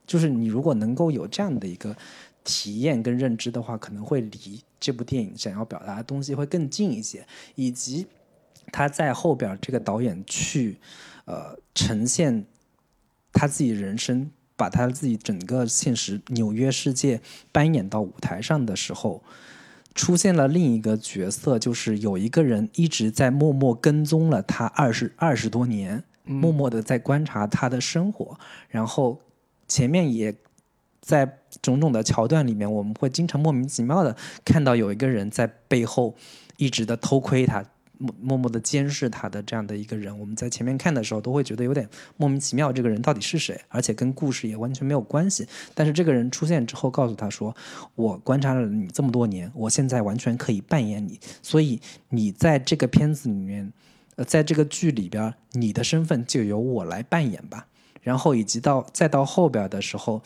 [0.04, 1.96] 就是你如果能够有这样的一个
[2.42, 7.24] 体验跟认知的话，可能会离这部电影想要表达的东西会更近一些。
[7.54, 8.04] 以及
[8.72, 10.76] 他在后边这个导演去
[11.24, 12.44] 呃呈现
[13.32, 14.28] 他自己人生，
[14.62, 17.20] 把他自己整个现实纽约世界
[17.50, 19.20] 搬演到舞台上的时候。
[19.94, 28.38] 出现了另一个角色，就是有一个人一直在默默跟踪了他二十二十多年，默默的在观察他的生活。
[28.70, 29.20] 然后
[29.68, 30.34] 前面也
[31.02, 36.14] 在种种的桥段里面，我们会经常莫名其妙的看到有一个人在背后
[36.56, 37.62] 一直的偷窥他。
[37.98, 43.60] 默默默的监视他的这样的一个人，我们在前面看的时候都会觉得有点莫名其妙，这个人到底是谁？
[43.68, 45.46] 而且跟故事也完全没有关系。
[45.74, 47.54] 但是这个人出现之后，告诉他说
[47.94, 51.20] ：“我观察了你这么多年，我现在完全可以扮演你。
[51.42, 53.72] 所以你在这个片子里面，
[54.16, 57.68] 呃，在这个剧里边，你的身份就由我来扮演吧。”
[58.02, 60.20] 然后以及到再到后边的时候，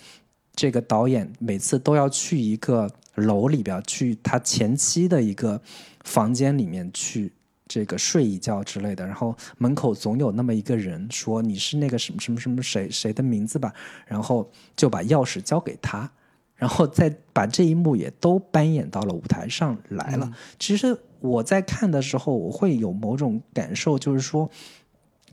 [0.54, 5.60] 这个导演每次都要去一个楼里边，去他前妻的一个
[6.04, 7.32] 房间里面去。
[7.68, 13.74] 这个睡一觉之类的，然后门口总有那么一个人说你是那个什么什么什么谁谁的名字吧，
[14.06, 16.08] 然后就把钥匙交给他，
[16.54, 20.32] 然后再把这一幕也都搬演到了舞台上来了。
[20.60, 24.48] 其实我在看的时候，我会有某种感受，就是说，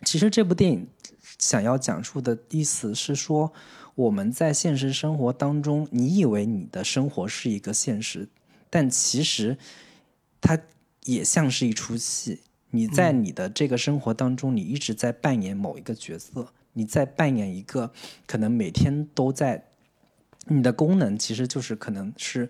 [0.03, 0.87] 其实这部电影
[1.37, 3.53] 想要讲述的意思是说，
[3.93, 8.27] 我们在现实生活当中，你以为你的生活是一个现实，
[8.71, 9.55] 但其实
[10.41, 10.57] 它。
[11.05, 12.39] 也像是一出戏，
[12.71, 17.91] 你在你的这个生活当中，你一直在扮演某一个角色，你在扮演一个
[18.25, 19.65] 可能每天都在，
[20.45, 22.49] 你的功能其实就是可能是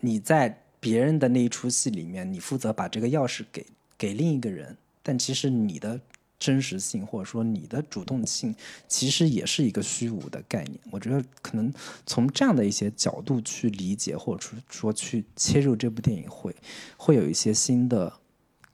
[0.00, 3.66] 你在别人的那一出戏里面，你负责把这个钥匙给
[3.96, 6.00] 给另一个人，但其实你的。
[6.40, 8.52] 真实性，或者说你的主动性，
[8.88, 10.80] 其实也是一个虚无的概念。
[10.90, 11.70] 我觉得可能
[12.06, 16.56] 从这样的一些角度去理解，或者说去切入这部电影，会
[16.96, 18.10] 会有一些新的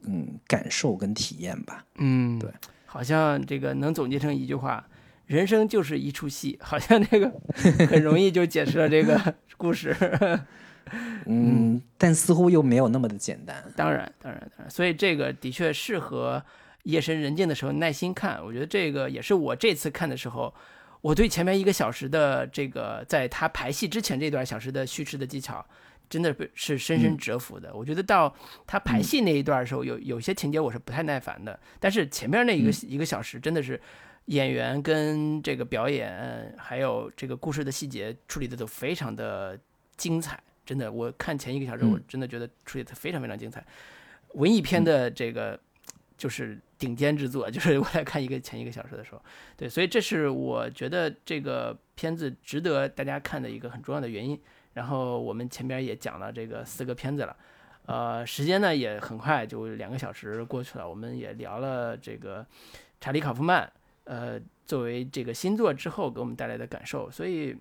[0.04, 1.84] 嗯感受跟体验吧。
[1.96, 2.48] 嗯，对，
[2.86, 4.88] 好像这个能总结成一句话：
[5.26, 6.56] 人生就是一出戏。
[6.62, 7.32] 好像这个
[7.90, 9.94] 很容易就解释了这个 故事。
[11.24, 13.64] 嗯，但似乎又没有那么的简单。
[13.74, 14.70] 当然，当然，当然。
[14.70, 16.40] 所以这个的确适合。
[16.86, 20.54] 夜深人静的时候耐心看，我觉得这个也是我这次看的时候，
[21.00, 25.66] 我对前面一个小时的这个在他排戏之前这段小时的叙事的技巧，
[26.08, 27.74] 真的是深深折服的。
[27.74, 28.32] 我觉得到
[28.68, 33.80] 他排戏那一段的时候，有有些情节我是不太耐烦的，但是前面那一个一个小时真的是
[34.26, 39.58] 演员跟这个表演还有这个故事的细节处理的都非常的
[39.96, 43.64] 精彩，真的，我看前一个小时我真的觉得处理的非常非常精彩，
[44.34, 45.58] 文艺片的这个。
[46.16, 49.22] 就是顶尖之作， 就是我在看一个前一个小时的时候，
[49.56, 54.40] 对，所以这是我觉得这个片子值得大家看的一个很重要的原因。
[54.74, 57.36] 然后我们前边也讲了这个四个片子了，
[57.86, 62.46] 呃，时间呢也很快就两个小时过去了，我们也聊了这个
[63.00, 63.72] 查理·考夫曼，
[64.04, 67.10] 呃，作为这个新作之后给我们带来的感受。
[67.10, 67.56] 所以，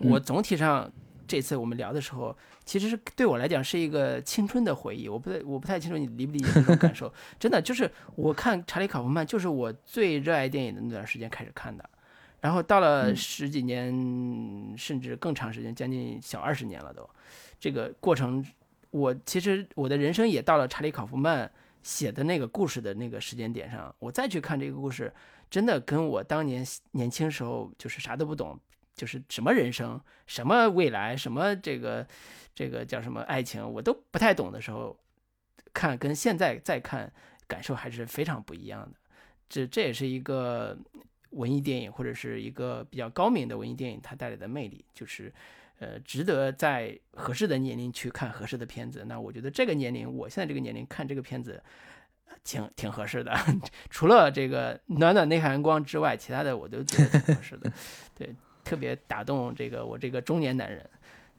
[0.00, 0.90] 我总体上。
[1.28, 5.08] 这次我们聊的时候，其实是对我来讲是一个青春的回忆。
[5.08, 7.10] 我不太我不太清楚你理不理解这种感受。
[7.38, 11.88] 真的就是我看查理·考夫曼，就是我最热爱电影的那段时间开始看的，
[12.40, 17.08] 然后到了十几年甚至更长时间，将近小二十年了都。
[17.60, 18.44] 这个过程，
[18.90, 21.50] 我其实我的人生也到了查理·考夫曼
[21.84, 25.12] 写的那个故事的那个时间点上，我再去看这个故事，
[25.48, 28.58] 真的跟我当年年轻时候就是啥都不懂。
[28.96, 32.04] 就是什么人生，什么未来，什么这个，
[32.54, 34.98] 这个叫什么爱情，我都不太懂的时候，
[35.74, 37.12] 看跟现在再看
[37.46, 38.98] 感受还是非常不一样的。
[39.48, 40.76] 这这也是一个
[41.30, 45.32] 文艺电影或者是一个比较高明的文艺电影它带来的魅力，就是
[45.78, 49.04] 呃值得在合适的年龄去看合适的片子。
[49.06, 51.62] 那我觉得这个年龄，我现在这个年龄看这个片子。
[52.42, 53.32] 挺挺合适的，
[53.88, 57.72] 除了这个暖暖内涵光之外，其他的我都觉得挺合适的。
[58.14, 58.34] 对，
[58.66, 60.84] 特别打动这个我这个中年男人。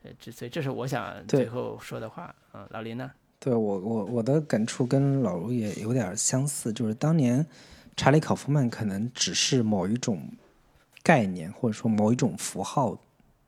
[0.04, 2.34] 呃，这所以这是我想最后说的话。
[2.54, 3.12] 嗯，老林呢？
[3.40, 7.46] 对我我我的感触跟老卢也有点相似，就是当年
[7.96, 10.28] 查理考夫曼可能只是某一种
[11.04, 12.98] 概念或者说某一种符号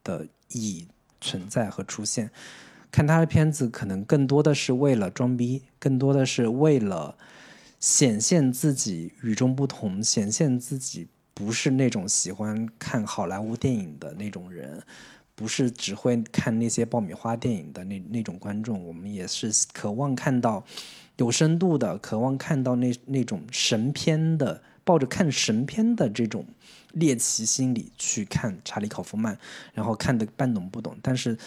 [0.04, 0.88] 的意义
[1.22, 2.30] 存在和出现，
[2.92, 7.16] 看他的片子可能更多的是为了装逼，更多的是为了。
[7.82, 11.08] 显现自己与众不同，显现自己
[11.40, 14.84] 不是那种喜欢看好莱坞电影的那种人，
[15.36, 18.86] 不是只会看那些爆米花电影的那那种观众。
[18.86, 20.62] 我们也是渴望看到
[21.16, 26.46] 有深度的，渴望看到那那种神片的，抱着看神片的这种
[26.92, 29.40] 猎奇心理去看查理考夫曼，
[29.74, 30.98] 然后看得半懂不懂。
[31.02, 31.38] 但是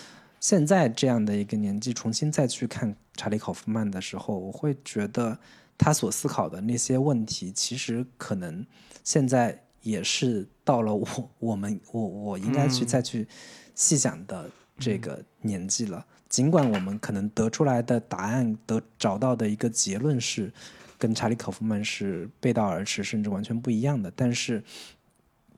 [0.40, 5.38] 现在这样的一个年纪，重新再去看查理考夫曼的时候，我会觉得。
[5.78, 8.64] 他所思考的那些问题，其实可能
[9.02, 11.06] 现在也是到了我
[11.38, 13.26] 我们我我应该去再去
[13.74, 16.06] 细想的这个年纪了。
[16.28, 20.52] 尽管我们可能得出来的答案得找到的一个结论是
[20.98, 24.64] 跟查理考夫曼是背道而驰，甚至完全不一样的，但是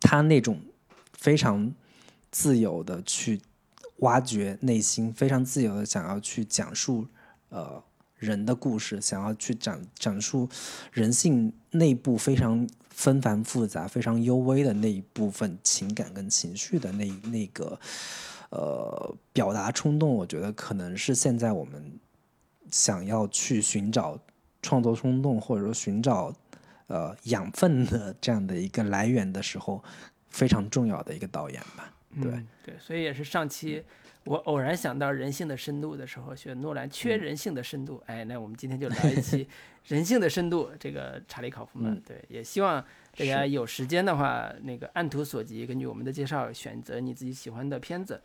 [0.00, 0.60] 他那种
[1.12, 1.72] 非常
[2.30, 3.40] 自由的去
[3.98, 7.06] 挖掘内心，非常自由的想要去讲述
[7.50, 7.82] 呃。
[8.16, 10.48] 人的故事，想要去讲讲述
[10.92, 17.78] 人性内部非常纷繁复杂、非常幽微的那一部分情感跟情绪的那那个
[18.50, 21.98] 呃表达冲动，我觉得可能是现在我们
[22.70, 24.18] 想要去寻找
[24.62, 26.32] 创作冲动或者说寻找
[26.86, 29.82] 呃养分的这样的一个来源的时候，
[30.30, 31.92] 非常重要的一个导演吧。
[32.22, 32.30] 对
[32.64, 33.82] 对，所以也是上期。
[34.24, 39.46] 我偶然想到人性的深度的时候，选诺兰缺人性的深度，哎，那我们今天就聊一期
[39.86, 40.70] 人性的深度。
[40.80, 42.82] 这个查理考夫曼，对，也希望
[43.16, 48.18] 大家有时间的话，那个按图索骥，根据我们的介绍，选择你自己喜欢的片子，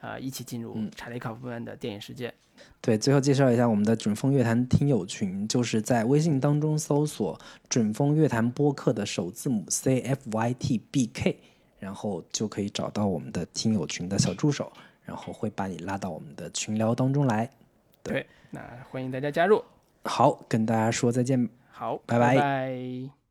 [0.00, 2.32] 啊，一起进入查理考夫曼的电影世界。
[2.82, 7.38] 对，最后介绍一下我们的准风乐坛听友群，就是在微信当中搜索
[7.68, 11.38] “准风乐坛播客”的首字母 C F Y T B K，
[11.78, 14.70] 然后就可以找到我们的听友群的小助手。
[15.06, 17.48] 然后会把你拉到我们的群聊当中来，
[18.02, 18.60] 对，那
[18.90, 19.64] 欢迎大家加入。
[20.04, 21.48] 好，跟大家说再见。
[21.70, 23.25] 好，拜拜。